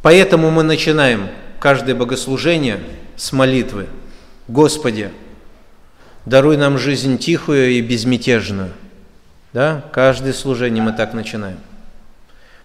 поэтому 0.00 0.50
мы 0.50 0.62
начинаем 0.62 1.28
каждое 1.58 1.94
богослужение 1.94 2.80
с 3.16 3.32
молитвы. 3.32 3.86
Господи, 4.48 5.10
даруй 6.24 6.56
нам 6.56 6.78
жизнь 6.78 7.18
тихую 7.18 7.68
и 7.72 7.82
безмятежную– 7.82 8.70
да? 9.52 9.84
Каждое 9.92 10.32
служение 10.32 10.82
мы 10.82 10.92
так 10.92 11.14
начинаем. 11.14 11.58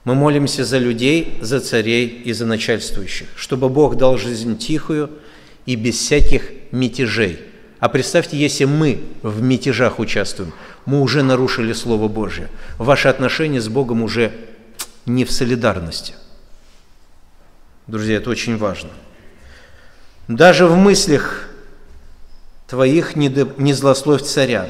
Мы 0.04 0.14
молимся 0.14 0.64
за 0.64 0.78
людей, 0.78 1.40
за 1.42 1.60
царей 1.60 2.08
и 2.08 2.32
за 2.32 2.46
начальствующих, 2.46 3.28
чтобы 3.36 3.70
Бог 3.70 3.98
дал 3.98 4.18
жизнь 4.18 4.58
тихую 4.58 5.10
и 5.66 5.76
без 5.76 5.96
всяких 5.96 6.52
мятежей. 6.72 7.40
А 7.80 7.90
представьте, 7.90 8.38
если 8.38 8.66
мы 8.66 9.02
в 9.24 9.42
мятежах 9.42 10.00
участвуем, 10.00 10.54
мы 10.86 11.02
уже 11.02 11.24
нарушили 11.24 11.74
Слово 11.74 12.08
Божье. 12.08 12.50
Ваши 12.78 13.08
отношения 13.08 13.60
с 13.60 13.68
Богом 13.68 14.04
уже 14.04 14.32
не 15.06 15.26
в 15.26 15.32
солидарности. 15.32 16.14
Друзья, 17.88 18.18
это 18.18 18.30
очень 18.30 18.58
важно. 18.58 18.90
Даже 20.28 20.68
в 20.68 20.76
мыслях 20.76 21.48
твоих 22.68 23.16
не 23.16 23.74
злословь 23.74 24.24
царя, 24.24 24.70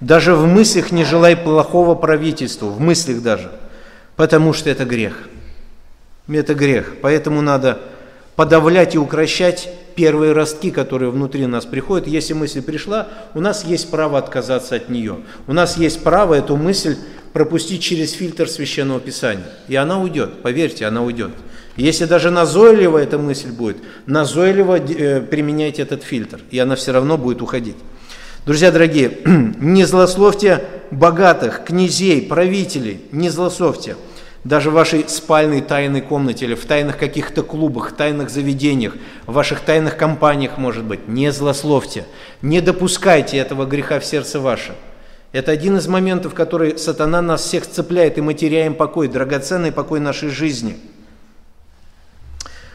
даже 0.00 0.34
в 0.34 0.46
мыслях 0.46 0.92
не 0.92 1.04
желай 1.04 1.36
плохого 1.36 1.94
правительству, 1.94 2.68
в 2.68 2.80
мыслях 2.80 3.22
даже, 3.22 3.50
потому 4.16 4.52
что 4.52 4.70
это 4.70 4.84
грех. 4.84 5.28
Это 6.28 6.54
грех, 6.54 6.94
поэтому 7.02 7.42
надо 7.42 7.80
подавлять 8.36 8.94
и 8.94 8.98
укращать 8.98 9.68
первые 9.94 10.32
ростки, 10.32 10.70
которые 10.70 11.10
внутри 11.10 11.46
нас 11.46 11.66
приходят. 11.66 12.06
Если 12.06 12.32
мысль 12.32 12.62
пришла, 12.62 13.08
у 13.34 13.40
нас 13.40 13.64
есть 13.64 13.90
право 13.90 14.18
отказаться 14.18 14.76
от 14.76 14.88
нее. 14.88 15.18
У 15.46 15.52
нас 15.52 15.76
есть 15.76 16.02
право 16.02 16.34
эту 16.34 16.56
мысль 16.56 16.96
пропустить 17.32 17.82
через 17.82 18.12
фильтр 18.12 18.48
Священного 18.48 19.00
Писания. 19.00 19.46
И 19.68 19.76
она 19.76 20.00
уйдет, 20.00 20.42
поверьте, 20.42 20.86
она 20.86 21.02
уйдет. 21.02 21.30
Если 21.76 22.04
даже 22.04 22.30
назойливо 22.30 22.98
эта 22.98 23.18
мысль 23.18 23.50
будет, 23.50 23.78
назойливо 24.06 24.78
э, 24.78 25.20
применяйте 25.20 25.82
этот 25.82 26.04
фильтр, 26.04 26.40
и 26.50 26.58
она 26.58 26.76
все 26.76 26.92
равно 26.92 27.18
будет 27.18 27.42
уходить. 27.42 27.76
Друзья 28.46 28.70
дорогие, 28.70 29.20
не 29.58 29.84
злословьте 29.86 30.64
богатых, 30.90 31.64
князей, 31.64 32.20
правителей, 32.20 33.00
не 33.10 33.30
злословьте. 33.30 33.96
Даже 34.44 34.68
в 34.68 34.74
вашей 34.74 35.08
спальной 35.08 35.62
тайной 35.62 36.02
комнате 36.02 36.44
или 36.44 36.54
в 36.54 36.66
тайных 36.66 36.98
каких-то 36.98 37.42
клубах, 37.42 37.92
тайных 37.92 38.28
заведениях, 38.28 38.96
в 39.24 39.32
ваших 39.32 39.60
тайных 39.60 39.96
компаниях, 39.96 40.58
может 40.58 40.84
быть, 40.84 41.08
не 41.08 41.32
злословьте. 41.32 42.04
Не 42.42 42.60
допускайте 42.60 43.38
этого 43.38 43.64
греха 43.64 43.98
в 43.98 44.04
сердце 44.04 44.38
ваше. 44.40 44.74
Это 45.32 45.50
один 45.50 45.78
из 45.78 45.88
моментов, 45.88 46.34
который 46.34 46.76
сатана 46.76 47.22
нас 47.22 47.44
всех 47.44 47.66
цепляет, 47.66 48.18
и 48.18 48.20
мы 48.20 48.34
теряем 48.34 48.74
покой, 48.74 49.08
драгоценный 49.08 49.72
покой 49.72 50.00
нашей 50.00 50.28
жизни. 50.28 50.76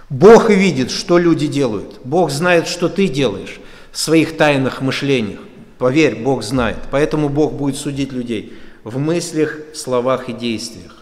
Бог 0.10 0.50
видит, 0.50 0.90
что 0.90 1.20
люди 1.20 1.46
делают. 1.46 2.00
Бог 2.04 2.32
знает, 2.32 2.68
что 2.68 2.90
ты 2.90 3.08
делаешь 3.08 3.60
в 3.92 4.00
своих 4.00 4.36
тайных 4.36 4.82
мышлениях. 4.82 5.42
Поверь, 5.80 6.16
Бог 6.18 6.44
знает. 6.44 6.78
Поэтому 6.92 7.30
Бог 7.30 7.54
будет 7.54 7.78
судить 7.78 8.12
людей 8.12 8.54
в 8.84 9.00
мыслях, 9.00 9.58
словах 9.74 10.30
и 10.30 10.34
действиях. 10.34 10.98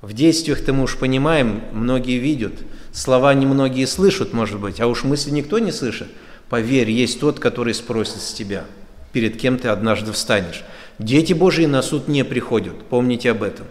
В 0.00 0.14
действиях-то 0.14 0.72
мы 0.72 0.84
уж 0.84 0.96
понимаем, 0.96 1.62
многие 1.72 2.18
видят, 2.18 2.54
слова 2.92 3.34
немногие 3.34 3.86
слышат, 3.86 4.32
может 4.32 4.58
быть, 4.58 4.80
а 4.80 4.86
уж 4.86 5.04
мысли 5.04 5.30
никто 5.30 5.58
не 5.58 5.72
слышит. 5.72 6.08
Поверь, 6.48 6.90
есть 6.90 7.20
тот, 7.20 7.38
который 7.38 7.74
спросит 7.74 8.22
с 8.22 8.32
тебя, 8.32 8.64
перед 9.12 9.36
кем 9.36 9.58
ты 9.58 9.68
однажды 9.68 10.12
встанешь. 10.12 10.64
Дети 10.98 11.32
Божии 11.32 11.66
на 11.66 11.82
суд 11.82 12.08
не 12.08 12.24
приходят, 12.24 12.82
помните 12.88 13.30
об 13.30 13.42
этом. 13.42 13.66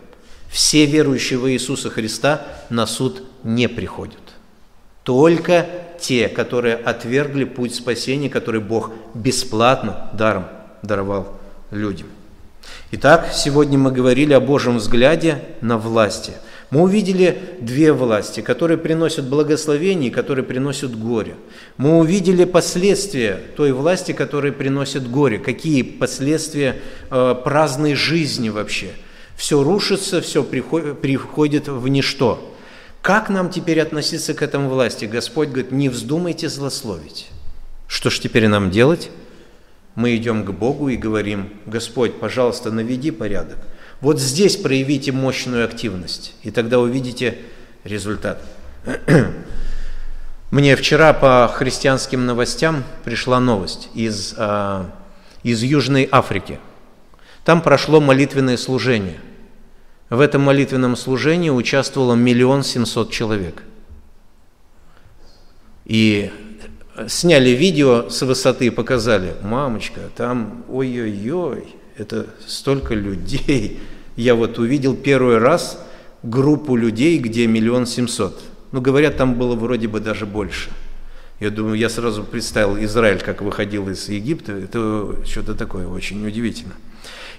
Все 0.50 0.86
верующие 0.86 1.40
в 1.40 1.50
Иисуса 1.50 1.90
Христа 1.90 2.46
на 2.70 2.86
суд 2.86 3.24
не 3.44 3.68
приходят. 3.68 4.20
Только 5.04 5.66
те, 6.00 6.28
которые 6.28 6.76
отвергли 6.76 7.44
путь 7.44 7.76
спасения, 7.76 8.30
который 8.30 8.62
Бог 8.62 8.92
бесплатно, 9.14 10.10
даром 10.14 10.46
даровал 10.82 11.40
людям. 11.72 12.08
Итак, 12.92 13.30
сегодня 13.34 13.78
мы 13.78 13.92
говорили 13.92 14.34
о 14.34 14.40
Божьем 14.40 14.78
взгляде 14.78 15.44
на 15.62 15.78
власти. 15.78 16.34
Мы 16.72 16.82
увидели 16.82 17.58
две 17.62 17.94
власти, 17.94 18.42
которые 18.42 18.78
приносят 18.78 19.28
благословение 19.28 20.10
и 20.10 20.14
которые 20.14 20.46
приносят 20.46 20.98
горе. 20.98 21.36
Мы 21.78 21.98
увидели 21.98 22.46
последствия 22.46 23.40
той 23.56 23.72
власти, 23.72 24.12
которая 24.12 24.52
приносит 24.52 25.10
горе. 25.10 25.40
Какие 25.40 25.82
последствия 25.82 26.76
э, 27.10 27.36
праздной 27.44 27.96
жизни 27.96 28.50
вообще. 28.50 28.90
Все 29.36 29.64
рушится, 29.64 30.22
все 30.22 30.44
приходит, 30.44 31.68
в 31.68 31.88
ничто. 31.88 32.49
Как 33.02 33.30
нам 33.30 33.50
теперь 33.50 33.80
относиться 33.80 34.34
к 34.34 34.42
этому 34.42 34.70
власти? 34.70 35.06
Господь 35.06 35.50
говорит, 35.50 35.72
не 35.72 35.90
вздумайте 35.90 36.50
злословить. 36.50 37.30
Что 37.88 38.10
ж 38.10 38.20
теперь 38.20 38.48
нам 38.48 38.72
делать? 38.72 39.10
Мы 39.96 40.16
идем 40.16 40.46
к 40.46 40.52
Богу 40.52 40.90
и 40.90 40.98
говорим, 40.98 41.54
Господь, 41.66 42.20
пожалуйста, 42.20 42.72
наведи 42.72 43.12
порядок. 43.12 43.58
Вот 44.02 44.20
здесь 44.20 44.56
проявите 44.58 45.12
мощную 45.12 45.66
активность, 45.66 46.34
и 46.44 46.52
тогда 46.52 46.80
увидите 46.80 47.38
результат. 47.84 48.42
Мне 50.52 50.76
вчера 50.76 51.14
по 51.14 51.52
христианским 51.54 52.26
новостям 52.26 52.84
пришла 53.04 53.40
новость 53.40 53.90
из, 53.94 54.34
а, 54.38 54.90
из 55.44 55.64
Южной 55.64 56.08
Африки. 56.12 56.60
Там 57.46 57.62
прошло 57.62 58.00
молитвенное 58.02 58.58
служение– 58.58 59.20
в 60.10 60.20
этом 60.20 60.42
молитвенном 60.42 60.96
служении 60.96 61.50
участвовало 61.50 62.16
миллион 62.16 62.64
семьсот 62.64 63.12
человек. 63.12 63.64
И 65.86 66.32
сняли 67.08 67.52
видео 67.52 68.10
с 68.10 68.22
высоты 68.22 68.68
и 68.68 68.70
показали, 68.70 69.36
мамочка, 69.42 70.02
там 70.16 70.66
ой-ой-ой, 70.70 71.76
это 71.98 72.28
столько 72.46 72.94
людей. 72.94 73.80
Я 74.16 74.36
вот 74.36 74.60
увидел 74.60 74.96
первый 74.96 75.38
раз 75.38 75.80
группу 76.24 76.76
людей, 76.76 77.18
где 77.20 77.48
миллион 77.48 77.86
семьсот. 77.86 78.42
Ну, 78.72 78.82
говорят, 78.82 79.18
там 79.18 79.36
было 79.36 79.56
вроде 79.56 79.88
бы 79.88 80.00
даже 80.00 80.26
больше. 80.26 80.70
Я 81.40 81.50
думаю, 81.50 81.76
я 81.76 81.90
сразу 81.90 82.24
представил 82.24 82.78
Израиль, 82.84 83.20
как 83.20 83.42
выходил 83.42 83.88
из 83.90 84.10
Египта. 84.10 84.52
Это 84.52 85.16
что-то 85.26 85.56
такое 85.56 85.88
очень 85.88 86.26
удивительно. 86.28 86.74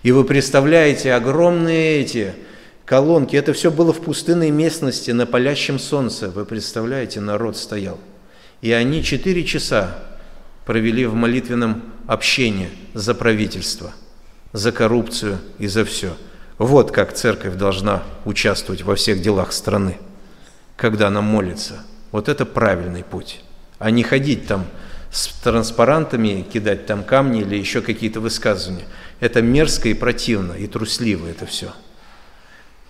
И 0.03 0.12
вы 0.12 0.25
представляете 0.25 1.12
огромные 1.12 2.01
эти 2.01 2.33
колонки. 2.91 3.36
Это 3.36 3.53
все 3.53 3.70
было 3.70 3.93
в 3.93 4.01
пустынной 4.01 4.51
местности 4.51 5.12
на 5.12 5.24
палящем 5.24 5.78
солнце. 5.78 6.28
Вы 6.28 6.45
представляете, 6.45 7.20
народ 7.20 7.57
стоял. 7.57 8.01
И 8.62 8.72
они 8.72 9.05
четыре 9.05 9.45
часа 9.45 9.97
провели 10.66 11.07
в 11.07 11.14
молитвенном 11.14 11.84
общении 12.09 12.68
за 12.93 13.14
правительство, 13.14 13.93
за 14.53 14.72
коррупцию 14.72 15.38
и 15.61 15.68
за 15.68 15.84
все. 15.84 16.16
Вот 16.59 16.91
как 16.91 17.12
церковь 17.12 17.55
должна 17.55 18.03
участвовать 18.24 18.82
во 18.82 18.97
всех 18.97 19.22
делах 19.22 19.53
страны, 19.53 19.97
когда 20.76 21.07
она 21.07 21.20
молится. 21.20 21.84
Вот 22.11 22.28
это 22.28 22.45
правильный 22.45 23.05
путь, 23.05 23.41
а 23.78 23.93
не 23.93 24.03
ходить 24.03 24.49
там 24.49 24.66
с 25.12 25.28
транспарантами, 25.45 26.45
кидать 26.53 26.86
там 26.86 27.05
камни 27.05 27.43
или 27.43 27.55
еще 27.55 27.82
какие-то 27.82 28.18
высказывания. 28.18 28.86
Это 29.20 29.43
мерзко 29.43 29.88
и 29.88 29.95
противно, 29.95 30.55
и 30.55 30.66
трусливо 30.66 31.28
это 31.28 31.47
все. 31.47 31.72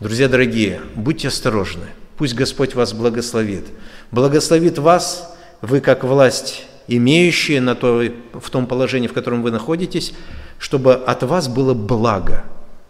Друзья 0.00 0.30
дорогие, 0.30 0.80
будьте 0.94 1.28
осторожны. 1.28 1.84
Пусть 2.16 2.34
Господь 2.34 2.74
вас 2.74 2.94
благословит. 2.94 3.66
Благословит 4.10 4.78
вас, 4.78 5.36
вы 5.60 5.80
как 5.80 6.04
власть 6.04 6.64
имеющие 6.88 7.60
на 7.60 7.74
то, 7.74 8.02
в 8.32 8.48
том 8.48 8.66
положении, 8.66 9.08
в 9.08 9.12
котором 9.12 9.42
вы 9.42 9.50
находитесь, 9.50 10.14
чтобы 10.58 10.94
от 10.94 11.22
вас 11.22 11.48
было 11.48 11.74
благо 11.74 12.44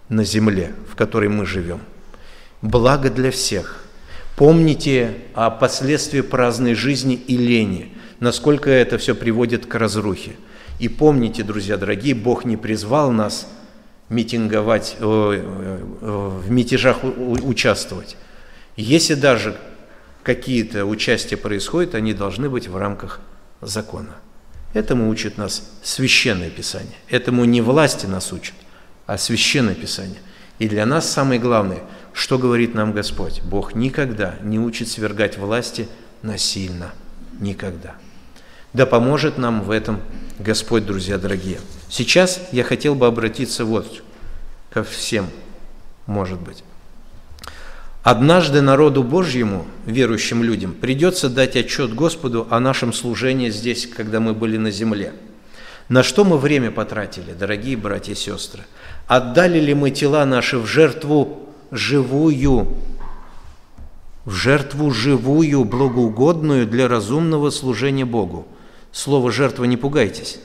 на 0.09 0.23
земле, 0.23 0.73
в 0.89 0.95
которой 0.95 1.29
мы 1.29 1.47
живем. 1.47 1.81
Благо 2.63 3.11
для 3.11 3.33
всех. 3.33 3.85
Помните 4.37 5.17
о 5.35 5.51
последствии 5.51 6.21
праздной 6.21 6.75
жизни 6.75 7.15
и 7.15 7.37
лени, 7.37 7.93
насколько 8.21 8.71
это 8.71 8.99
все 8.99 9.17
приводит 9.17 9.67
к 9.67 9.75
разрухе. 9.75 10.37
И 10.79 10.89
помните, 10.89 11.43
друзья 11.43 11.77
дорогие, 11.77 12.15
Бог 12.15 12.45
не 12.45 12.57
призвал 12.57 13.11
нас 13.11 13.49
митинговать, 14.11 14.97
э, 14.99 15.03
э, 15.03 15.79
в 16.03 16.51
мятежах 16.51 16.99
участвовать. 17.03 18.17
Если 18.77 19.15
даже 19.15 19.57
какие-то 20.23 20.85
участия 20.85 21.37
происходят, 21.37 21.95
они 21.95 22.13
должны 22.13 22.51
быть 22.51 22.69
в 22.69 22.77
рамках 22.77 23.21
закона. 23.63 24.17
Этому 24.75 25.09
учит 25.09 25.39
нас 25.39 25.71
Священное 25.83 26.51
Писание. 26.51 26.97
Этому 27.09 27.45
не 27.45 27.61
власти 27.61 28.07
нас 28.07 28.33
учат, 28.33 28.55
а 29.07 29.17
Священное 29.17 29.75
Писание. 29.75 30.21
И 30.59 30.69
для 30.69 30.87
нас 30.87 31.11
самое 31.11 31.41
главное, 31.41 31.81
что 32.13 32.39
говорит 32.39 32.75
нам 32.75 32.93
Господь. 32.93 33.43
Бог 33.43 33.75
никогда 33.75 34.37
не 34.43 34.59
учит 34.59 34.89
свергать 34.89 35.39
власти 35.39 35.89
насильно. 36.23 36.93
Никогда. 37.39 37.95
Да 38.73 38.87
поможет 38.87 39.37
нам 39.37 39.63
в 39.63 39.71
этом 39.71 40.01
Господь, 40.39 40.87
друзья 40.87 41.19
дорогие. 41.19 41.59
Сейчас 41.89 42.41
я 42.53 42.63
хотел 42.63 42.95
бы 42.95 43.07
обратиться 43.07 43.65
вот 43.65 44.03
ко 44.71 44.85
всем, 44.85 45.27
может 46.07 46.41
быть. 46.41 46.63
Однажды 48.05 48.61
народу 48.61 49.03
Божьему, 49.03 49.67
верующим 49.87 50.45
людям, 50.45 50.73
придется 50.73 51.29
дать 51.29 51.57
отчет 51.57 51.93
Господу 51.95 52.47
о 52.49 52.61
нашем 52.61 52.93
служении 52.93 53.51
здесь, 53.51 53.89
когда 53.89 54.21
мы 54.21 54.35
были 54.35 54.57
на 54.57 54.71
земле. 54.71 55.13
На 55.89 56.05
что 56.05 56.25
мы 56.25 56.39
время 56.39 56.71
потратили, 56.71 57.33
дорогие 57.33 57.77
братья 57.77 58.13
и 58.13 58.17
сестры? 58.17 58.63
Отдали 59.09 59.59
ли 59.59 59.75
мы 59.75 59.91
тела 59.91 60.25
наши 60.25 60.59
в 60.59 60.67
жертву 60.67 61.41
живую, 61.73 62.69
в 64.25 64.31
жертву 64.33 64.93
живую, 64.93 65.65
благоугодную 65.65 66.69
для 66.69 66.87
разумного 66.87 67.51
служения 67.51 68.05
Богу? 68.05 68.47
Слово 68.93 69.31
«жертва» 69.31 69.65
не 69.65 69.77
пугайтесь. 69.77 70.39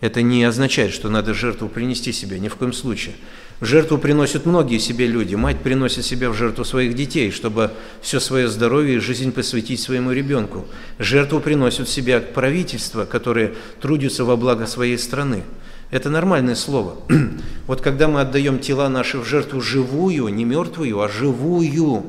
Это 0.00 0.22
не 0.22 0.44
означает, 0.44 0.92
что 0.92 1.08
надо 1.08 1.34
жертву 1.34 1.68
принести 1.68 2.12
себе, 2.12 2.38
ни 2.38 2.48
в 2.48 2.54
коем 2.54 2.72
случае. 2.72 3.16
Жертву 3.60 3.98
приносят 3.98 4.46
многие 4.46 4.78
себе 4.78 5.08
люди. 5.08 5.34
Мать 5.34 5.58
приносит 5.58 6.04
себя 6.04 6.30
в 6.30 6.34
жертву 6.34 6.64
своих 6.64 6.94
детей, 6.94 7.32
чтобы 7.32 7.72
все 8.00 8.20
свое 8.20 8.46
здоровье 8.48 8.96
и 8.96 9.00
жизнь 9.00 9.32
посвятить 9.32 9.80
своему 9.80 10.12
ребенку. 10.12 10.66
Жертву 11.00 11.40
приносят 11.40 11.88
себя 11.88 12.20
правительства, 12.20 13.04
которые 13.04 13.54
трудятся 13.80 14.24
во 14.24 14.36
благо 14.36 14.66
своей 14.66 14.96
страны. 14.96 15.42
Это 15.90 16.10
нормальное 16.10 16.54
слово. 16.54 16.96
Вот 17.66 17.80
когда 17.82 18.08
мы 18.08 18.20
отдаем 18.20 18.60
тела 18.60 18.88
наши 18.88 19.18
в 19.18 19.26
жертву 19.26 19.60
живую, 19.60 20.28
не 20.28 20.44
мертвую, 20.44 21.00
а 21.02 21.08
живую, 21.08 22.06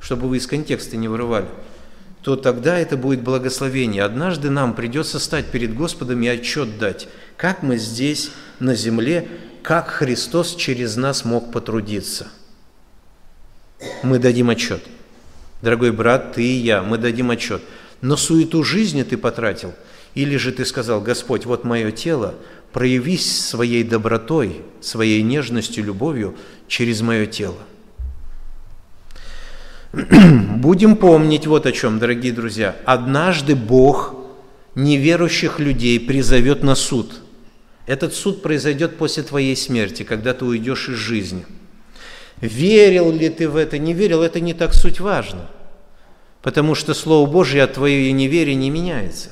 чтобы 0.00 0.28
вы 0.28 0.38
из 0.38 0.46
контекста 0.46 0.96
не 0.96 1.08
вырывали, 1.08 1.46
то 2.26 2.34
тогда 2.34 2.76
это 2.76 2.96
будет 2.96 3.22
благословение. 3.22 4.02
Однажды 4.02 4.50
нам 4.50 4.74
придется 4.74 5.20
стать 5.20 5.46
перед 5.52 5.76
Господом 5.76 6.20
и 6.22 6.26
отчет 6.26 6.76
дать, 6.76 7.06
как 7.36 7.62
мы 7.62 7.76
здесь 7.76 8.32
на 8.58 8.74
земле 8.74 9.28
как 9.62 9.86
Христос 9.90 10.56
через 10.56 10.96
нас 10.96 11.24
мог 11.24 11.52
потрудиться. 11.52 12.26
Мы 14.02 14.18
дадим 14.18 14.50
отчет. 14.50 14.82
Дорогой 15.62 15.92
брат, 15.92 16.32
ты 16.32 16.42
и 16.42 16.56
я, 16.56 16.82
мы 16.82 16.98
дадим 16.98 17.30
отчет. 17.30 17.62
Но 18.00 18.16
суету 18.16 18.64
жизни 18.64 19.04
ты 19.04 19.16
потратил, 19.16 19.72
или 20.16 20.36
же 20.36 20.50
ты 20.50 20.64
сказал, 20.64 21.00
Господь, 21.00 21.46
вот 21.46 21.62
мое 21.62 21.92
тело, 21.92 22.34
проявись 22.72 23.46
своей 23.46 23.84
добротой, 23.84 24.62
своей 24.80 25.22
нежностью, 25.22 25.84
любовью 25.84 26.34
через 26.66 27.02
мое 27.02 27.26
тело. 27.26 27.58
Будем 30.56 30.96
помнить 30.96 31.46
вот 31.46 31.66
о 31.66 31.72
чем, 31.72 31.98
дорогие 31.98 32.32
друзья. 32.32 32.76
Однажды 32.84 33.54
Бог 33.56 34.14
неверующих 34.74 35.58
людей 35.58 35.98
призовет 35.98 36.62
на 36.62 36.74
суд– 36.74 37.20
этот 37.86 38.14
суд 38.14 38.42
произойдет 38.42 38.96
после 38.96 39.22
твоей 39.22 39.54
смерти, 39.56 40.02
когда 40.02 40.34
ты 40.34 40.44
уйдешь 40.44 40.88
из 40.88 40.96
жизни. 40.96 41.46
Верил 42.40 43.12
ли 43.12 43.28
ты 43.28 43.48
в 43.48 43.56
это, 43.56 43.78
не 43.78 43.94
верил, 43.94 44.22
это 44.22 44.40
не 44.40 44.54
так 44.54 44.74
суть 44.74 45.00
важно. 45.00 45.48
Потому 46.42 46.74
что 46.74 46.94
Слово 46.94 47.30
Божье 47.30 47.62
от 47.62 47.74
твоей 47.74 48.10
неверия 48.12 48.54
не 48.54 48.70
меняется. 48.70 49.30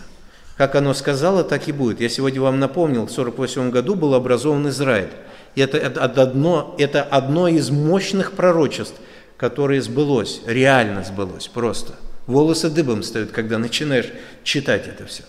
Как 0.57 0.77
оно 0.77 0.95
сказало, 0.95 1.43
так 1.43 1.69
и 1.69 1.73
будет. 1.73 2.01
Я 2.01 2.09
сегодня 2.09 2.41
вам 2.41 2.61
напомнил, 2.61 3.07
в 3.07 3.11
1948 3.11 3.71
году 3.71 3.97
был 3.97 4.15
образован 4.15 4.69
Израиль. 4.69 5.11
Это, 5.57 5.77
это, 5.77 6.01
одно, 6.01 6.77
это 6.79 7.03
одно 7.03 7.49
из 7.49 7.71
мощных 7.71 8.33
пророчеств, 8.33 8.95
которое 9.37 9.81
сбылось, 9.83 10.41
реально 10.47 11.05
сбылось 11.05 11.49
просто. 11.49 11.95
Волосы 12.27 12.71
дыбом 12.71 13.03
встают, 13.03 13.33
когда 13.33 13.59
начинаешь 13.59 14.11
читать 14.43 14.89
это 14.89 15.07
все. 15.07 15.25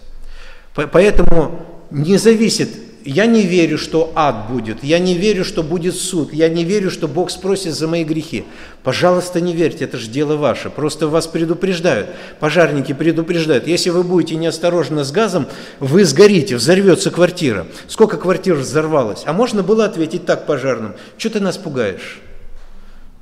Поэтому 0.73 1.65
не 1.91 2.17
зависит 2.17 2.69
я 3.05 3.27
не 3.27 3.43
верю, 3.43 3.77
что 3.77 4.11
ад 4.15 4.49
будет, 4.49 4.83
я 4.83 4.97
не 4.97 5.13
верю, 5.13 5.45
что 5.45 5.61
будет 5.61 5.95
суд, 5.95 6.33
я 6.33 6.49
не 6.49 6.63
верю, 6.63 6.89
что 6.89 7.07
Бог 7.07 7.29
спросит 7.29 7.75
за 7.75 7.87
мои 7.87 8.03
грехи. 8.03 8.45
Пожалуйста, 8.83 9.39
не 9.39 9.53
верьте, 9.53 9.85
это 9.85 9.97
же 9.97 10.09
дело 10.09 10.37
ваше. 10.37 10.71
Просто 10.71 11.07
вас 11.07 11.27
предупреждают, 11.27 12.09
пожарники 12.39 12.93
предупреждают. 12.93 13.67
Если 13.67 13.91
вы 13.91 14.03
будете 14.03 14.35
неосторожны 14.35 15.03
с 15.03 15.11
газом, 15.11 15.45
вы 15.79 16.03
сгорите, 16.03 16.55
взорвется 16.55 17.11
квартира. 17.11 17.67
Сколько 17.87 18.17
квартир 18.17 18.55
взорвалось? 18.55 19.21
А 19.25 19.33
можно 19.33 19.61
было 19.61 19.85
ответить 19.85 20.25
так 20.25 20.47
пожарным, 20.47 20.95
что 21.19 21.29
ты 21.29 21.39
нас 21.39 21.57
пугаешь? 21.57 22.21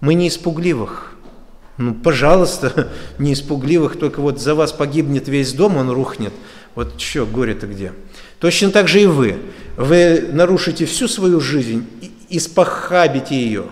Мы 0.04 0.16
не 0.16 0.28
испугливых. 0.28 1.14
Ну, 1.78 1.94
пожалуйста, 1.94 2.90
не 3.20 3.32
испугливых, 3.32 3.98
только 3.98 4.20
вот 4.20 4.38
за 4.38 4.54
вас 4.54 4.74
погибнет 4.74 5.30
весь 5.30 5.54
дом, 5.54 5.78
он 5.78 5.90
рухнет. 5.90 6.34
Вот 6.76 7.00
что, 7.00 7.26
горе-то 7.26 7.68
где? 7.68 7.94
Точно 8.40 8.70
так 8.70 8.90
же 8.90 9.02
и 9.02 9.06
вы. 9.06 9.38
Вы 9.78 10.28
нарушите 10.30 10.86
всю 10.86 11.08
свою 11.08 11.40
жизнь, 11.40 11.88
испохабите 12.28 13.34
ее. 13.34 13.68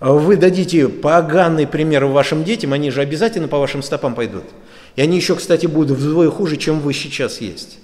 Вы 0.00 0.38
дадите 0.38 0.88
поганый 0.88 1.66
пример 1.66 2.06
вашим 2.06 2.44
детям, 2.44 2.72
они 2.72 2.90
же 2.90 3.02
обязательно 3.02 3.46
по 3.46 3.58
вашим 3.58 3.82
стопам 3.82 4.14
пойдут. 4.14 4.44
И 4.96 5.02
они 5.02 5.18
еще, 5.18 5.36
кстати, 5.36 5.66
будут 5.66 5.98
вдвое 5.98 6.30
хуже, 6.30 6.56
чем 6.56 6.80
вы 6.80 6.94
сейчас 6.94 7.42
есть. 7.42 7.78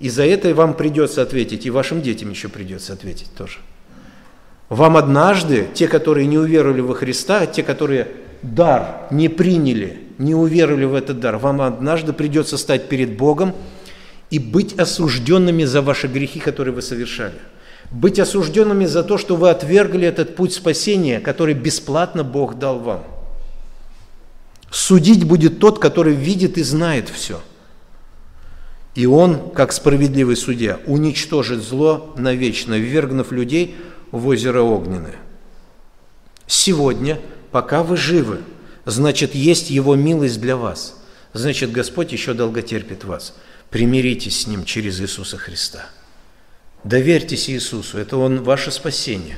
И 0.00 0.08
за 0.08 0.26
это 0.26 0.52
вам 0.56 0.74
придется 0.74 1.22
ответить, 1.22 1.66
и 1.66 1.70
вашим 1.70 2.02
детям 2.02 2.30
еще 2.30 2.48
придется 2.48 2.94
ответить 2.94 3.30
тоже. 3.38 3.58
Вам 4.74 4.96
однажды, 4.96 5.68
те, 5.72 5.86
которые 5.86 6.26
не 6.26 6.36
уверовали 6.36 6.80
во 6.80 6.94
Христа, 6.94 7.46
те, 7.46 7.62
которые 7.62 8.08
дар 8.42 9.06
не 9.12 9.28
приняли, 9.28 10.00
не 10.18 10.34
уверовали 10.34 10.84
в 10.84 10.94
этот 10.94 11.20
дар, 11.20 11.36
вам 11.36 11.60
однажды 11.60 12.12
придется 12.12 12.58
стать 12.58 12.88
перед 12.88 13.16
Богом 13.16 13.54
и 14.30 14.40
быть 14.40 14.76
осужденными 14.76 15.62
за 15.62 15.80
ваши 15.80 16.08
грехи, 16.08 16.40
которые 16.40 16.74
вы 16.74 16.82
совершали. 16.82 17.38
Быть 17.92 18.18
осужденными 18.18 18.86
за 18.86 19.04
то, 19.04 19.16
что 19.16 19.36
вы 19.36 19.50
отвергли 19.50 20.08
этот 20.08 20.34
путь 20.34 20.52
спасения, 20.52 21.20
который 21.20 21.54
бесплатно 21.54 22.24
Бог 22.24 22.58
дал 22.58 22.80
вам. 22.80 23.04
Судить 24.72 25.22
будет 25.22 25.60
тот, 25.60 25.78
который 25.78 26.16
видит 26.16 26.58
и 26.58 26.64
знает 26.64 27.08
все. 27.08 27.40
И 28.96 29.06
он, 29.06 29.50
как 29.50 29.72
справедливый 29.72 30.36
судья, 30.36 30.80
уничтожит 30.86 31.62
зло 31.62 32.12
навечно, 32.16 32.74
ввергнув 32.74 33.30
людей 33.30 33.76
в 34.14 34.26
озеро 34.26 34.62
Огненное. 34.62 35.16
Сегодня, 36.46 37.20
пока 37.50 37.82
вы 37.82 37.96
живы, 37.96 38.40
значит, 38.86 39.34
есть 39.34 39.70
Его 39.70 39.94
милость 39.94 40.40
для 40.40 40.56
вас. 40.56 41.02
Значит, 41.32 41.72
Господь 41.72 42.12
еще 42.12 42.32
долго 42.32 42.62
терпит 42.62 43.04
вас– 43.04 43.34
Примиритесь 43.74 44.42
с 44.42 44.46
Ним 44.46 44.64
через 44.64 45.00
Иисуса 45.00 45.36
Христа. 45.36 45.86
Доверьтесь 46.84 47.50
Иисусу, 47.50 47.98
это 47.98 48.16
Он 48.16 48.40
ваше 48.40 48.70
спасение, 48.70 49.36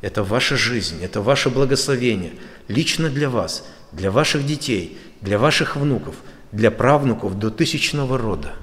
это 0.00 0.24
ваша 0.24 0.56
жизнь, 0.56 1.04
это 1.04 1.20
ваше 1.20 1.50
благословение, 1.50 2.32
лично 2.68 3.10
для 3.10 3.28
вас, 3.28 3.66
для 3.92 4.10
ваших 4.10 4.46
детей, 4.46 4.96
для 5.20 5.38
ваших 5.38 5.76
внуков, 5.76 6.14
для 6.50 6.70
правнуков 6.70 7.38
до 7.38 7.50
тысячного 7.50 8.16
рода. 8.16 8.54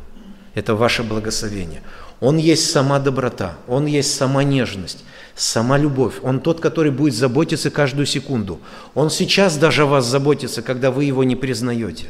это 0.55 0.73
ваше 0.73 1.03
благословение. 1.03 1.83
Он 2.19 2.37
есть 2.37 2.71
сама 2.71 2.97
доброта, 2.97 3.59
Он 3.67 3.85
есть 3.85 4.11
сама 4.11 4.43
нежность, 4.43 5.05
сама 5.35 5.77
любовь. 5.77 6.15
Он 6.23 6.39
тот, 6.39 6.61
который 6.61 6.91
будет 6.91 7.13
заботиться 7.13 7.69
каждую 7.69 8.05
секунду. 8.05 8.59
Он 8.93 9.09
сейчас 9.09 9.57
даже 9.57 9.83
о 9.83 9.87
вас 9.87 10.05
заботится, 10.05 10.61
когда 10.61 10.91
вы 10.91 11.03
Его 11.03 11.23
не 11.23 11.35
признаете. 11.35 12.07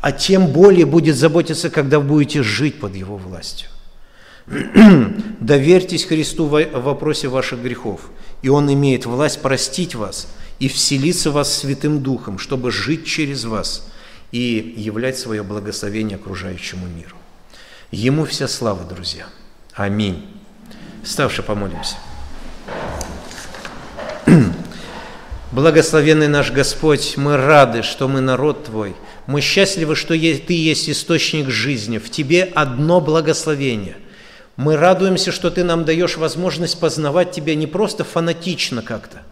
А 0.00 0.12
тем 0.12 0.48
более 0.48 0.86
будет 0.86 1.16
заботиться, 1.16 1.70
когда 1.70 2.00
будете 2.00 2.42
жить 2.42 2.80
под 2.80 2.94
Его 2.94 3.16
властью. 3.16 3.68
Доверьтесь 5.40 6.04
Христу 6.04 6.46
в 6.46 6.66
вопросе 6.72 7.28
ваших 7.28 7.62
грехов, 7.62 8.10
и 8.42 8.48
Он 8.48 8.70
имеет 8.72 9.06
власть 9.06 9.40
простить 9.40 9.94
вас 9.94 10.28
и 10.58 10.68
вселиться 10.68 11.30
в 11.30 11.34
вас 11.34 11.52
Святым 11.52 12.02
Духом, 12.02 12.38
чтобы 12.38 12.70
жить 12.70 13.06
через 13.06 13.44
вас 13.44 13.88
и 14.32 14.74
являть 14.76 15.18
свое 15.18 15.42
благословение 15.42 16.16
окружающему 16.16 16.86
миру. 16.86 17.16
Ему 17.90 18.24
вся 18.24 18.48
слава, 18.48 18.84
друзья. 18.84 19.26
Аминь. 19.74 20.26
Ставши, 21.04 21.42
помолимся. 21.42 21.96
Благословенный 25.52 26.28
наш 26.28 26.50
Господь, 26.50 27.16
мы 27.16 27.36
рады, 27.36 27.82
что 27.82 28.08
мы 28.08 28.20
народ 28.20 28.64
Твой. 28.64 28.94
Мы 29.26 29.40
счастливы, 29.40 29.96
что 29.96 30.08
Ты 30.08 30.54
есть 30.54 30.88
источник 30.88 31.50
жизни. 31.50 31.98
В 31.98 32.10
Тебе 32.10 32.44
одно 32.54 33.00
благословение. 33.00 33.96
Мы 34.56 34.76
радуемся, 34.76 35.32
что 35.32 35.50
Ты 35.50 35.64
нам 35.64 35.84
даешь 35.84 36.16
возможность 36.16 36.78
познавать 36.78 37.32
Тебя 37.32 37.54
не 37.54 37.66
просто 37.66 38.04
фанатично 38.04 38.82
как-то, 38.82 39.22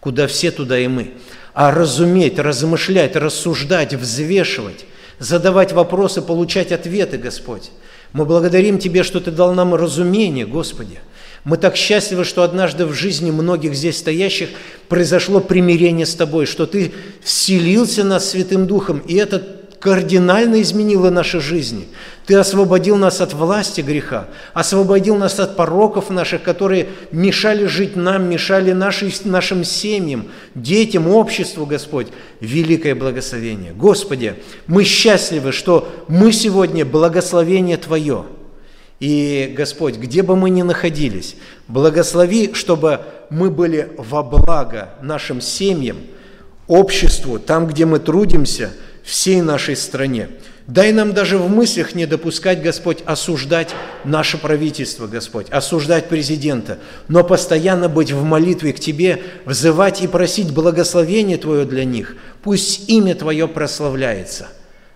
куда 0.00 0.26
все, 0.26 0.50
туда 0.50 0.78
и 0.78 0.88
мы, 0.88 1.12
а 1.52 1.70
разуметь, 1.70 2.38
размышлять, 2.38 3.16
рассуждать, 3.16 3.94
взвешивать, 3.94 4.86
задавать 5.18 5.72
вопросы, 5.72 6.22
получать 6.22 6.72
ответы, 6.72 7.18
Господь. 7.18 7.70
Мы 8.12 8.24
благодарим 8.24 8.78
Тебе, 8.78 9.02
что 9.02 9.20
Ты 9.20 9.30
дал 9.30 9.54
нам 9.54 9.74
разумение, 9.74 10.46
Господи. 10.46 10.98
Мы 11.44 11.56
так 11.56 11.76
счастливы, 11.76 12.24
что 12.24 12.42
однажды 12.42 12.84
в 12.84 12.92
жизни 12.92 13.30
многих 13.30 13.74
здесь 13.74 13.98
стоящих 13.98 14.50
произошло 14.88 15.40
примирение 15.40 16.06
с 16.06 16.14
Тобой, 16.14 16.46
что 16.46 16.66
Ты 16.66 16.92
вселился 17.22 18.04
нас 18.04 18.30
Святым 18.30 18.66
Духом, 18.66 18.98
и 18.98 19.14
это 19.14 19.60
кардинально 19.80 20.60
изменило 20.60 21.08
наши 21.08 21.40
жизни. 21.40 21.88
Ты 22.26 22.34
освободил 22.36 22.96
нас 22.96 23.22
от 23.22 23.32
власти 23.32 23.80
греха, 23.80 24.28
освободил 24.52 25.16
нас 25.16 25.40
от 25.40 25.56
пороков 25.56 26.10
наших, 26.10 26.42
которые 26.42 26.88
мешали 27.10 27.64
жить 27.64 27.96
нам, 27.96 28.28
мешали 28.28 28.72
нашей, 28.72 29.12
нашим 29.24 29.64
семьям, 29.64 30.26
детям, 30.54 31.08
обществу, 31.08 31.64
Господь. 31.64 32.08
Великое 32.40 32.94
благословение. 32.94 33.72
Господи, 33.72 34.34
мы 34.66 34.84
счастливы, 34.84 35.50
что 35.50 35.90
мы 36.08 36.30
сегодня 36.32 36.84
благословение 36.84 37.78
Твое. 37.78 38.26
И, 39.00 39.52
Господь, 39.56 39.96
где 39.96 40.22
бы 40.22 40.36
мы 40.36 40.50
ни 40.50 40.62
находились, 40.62 41.36
благослови, 41.68 42.52
чтобы 42.54 43.00
мы 43.30 43.50
были 43.50 43.90
во 43.96 44.22
благо 44.22 44.90
нашим 45.02 45.40
семьям, 45.40 45.98
обществу, 46.68 47.38
там, 47.38 47.66
где 47.66 47.86
мы 47.86 47.98
трудимся– 47.98 48.72
всей 49.02 49.40
нашей 49.42 49.76
стране. 49.76 50.28
Дай 50.66 50.92
нам 50.92 51.12
даже 51.12 51.36
в 51.36 51.50
мыслях 51.50 51.94
не 51.94 52.06
допускать, 52.06 52.62
Господь, 52.62 52.98
осуждать 53.04 53.74
наше 54.04 54.38
правительство, 54.38 55.08
Господь, 55.08 55.48
осуждать 55.50 56.08
президента, 56.08 56.78
но 57.08 57.24
постоянно 57.24 57.88
быть 57.88 58.12
в 58.12 58.22
молитве 58.22 58.72
к 58.72 58.78
Тебе, 58.78 59.20
взывать 59.46 60.00
и 60.00 60.06
просить 60.06 60.52
благословения 60.52 61.38
Твое 61.38 61.64
для 61.64 61.84
них. 61.84 62.14
Пусть 62.42 62.88
имя 62.88 63.16
Твое 63.16 63.48
прославляется. 63.48 64.48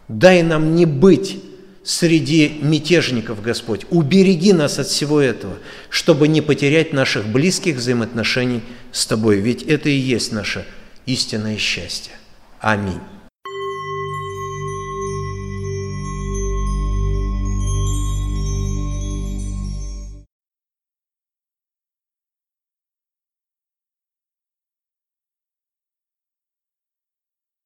Дай 0.06 0.42
нам 0.42 0.76
не 0.76 0.86
быть 0.86 1.42
среди 1.84 2.58
мятежников, 2.62 3.42
Господь. 3.42 3.86
Убереги 3.90 4.52
нас 4.52 4.78
от 4.78 4.88
всего 4.88 5.20
этого, 5.20 5.58
чтобы 5.90 6.26
не 6.28 6.40
потерять 6.40 6.92
наших 6.92 7.26
близких 7.26 7.76
взаимоотношений 7.76 8.62
с 8.90 9.06
Тобой, 9.06 9.38
ведь 9.40 9.62
это 9.62 9.88
и 9.90 9.96
есть 9.96 10.32
наше 10.32 10.66
истинное 11.06 11.58
счастье. 11.58 12.12
Аминь. 12.58 13.00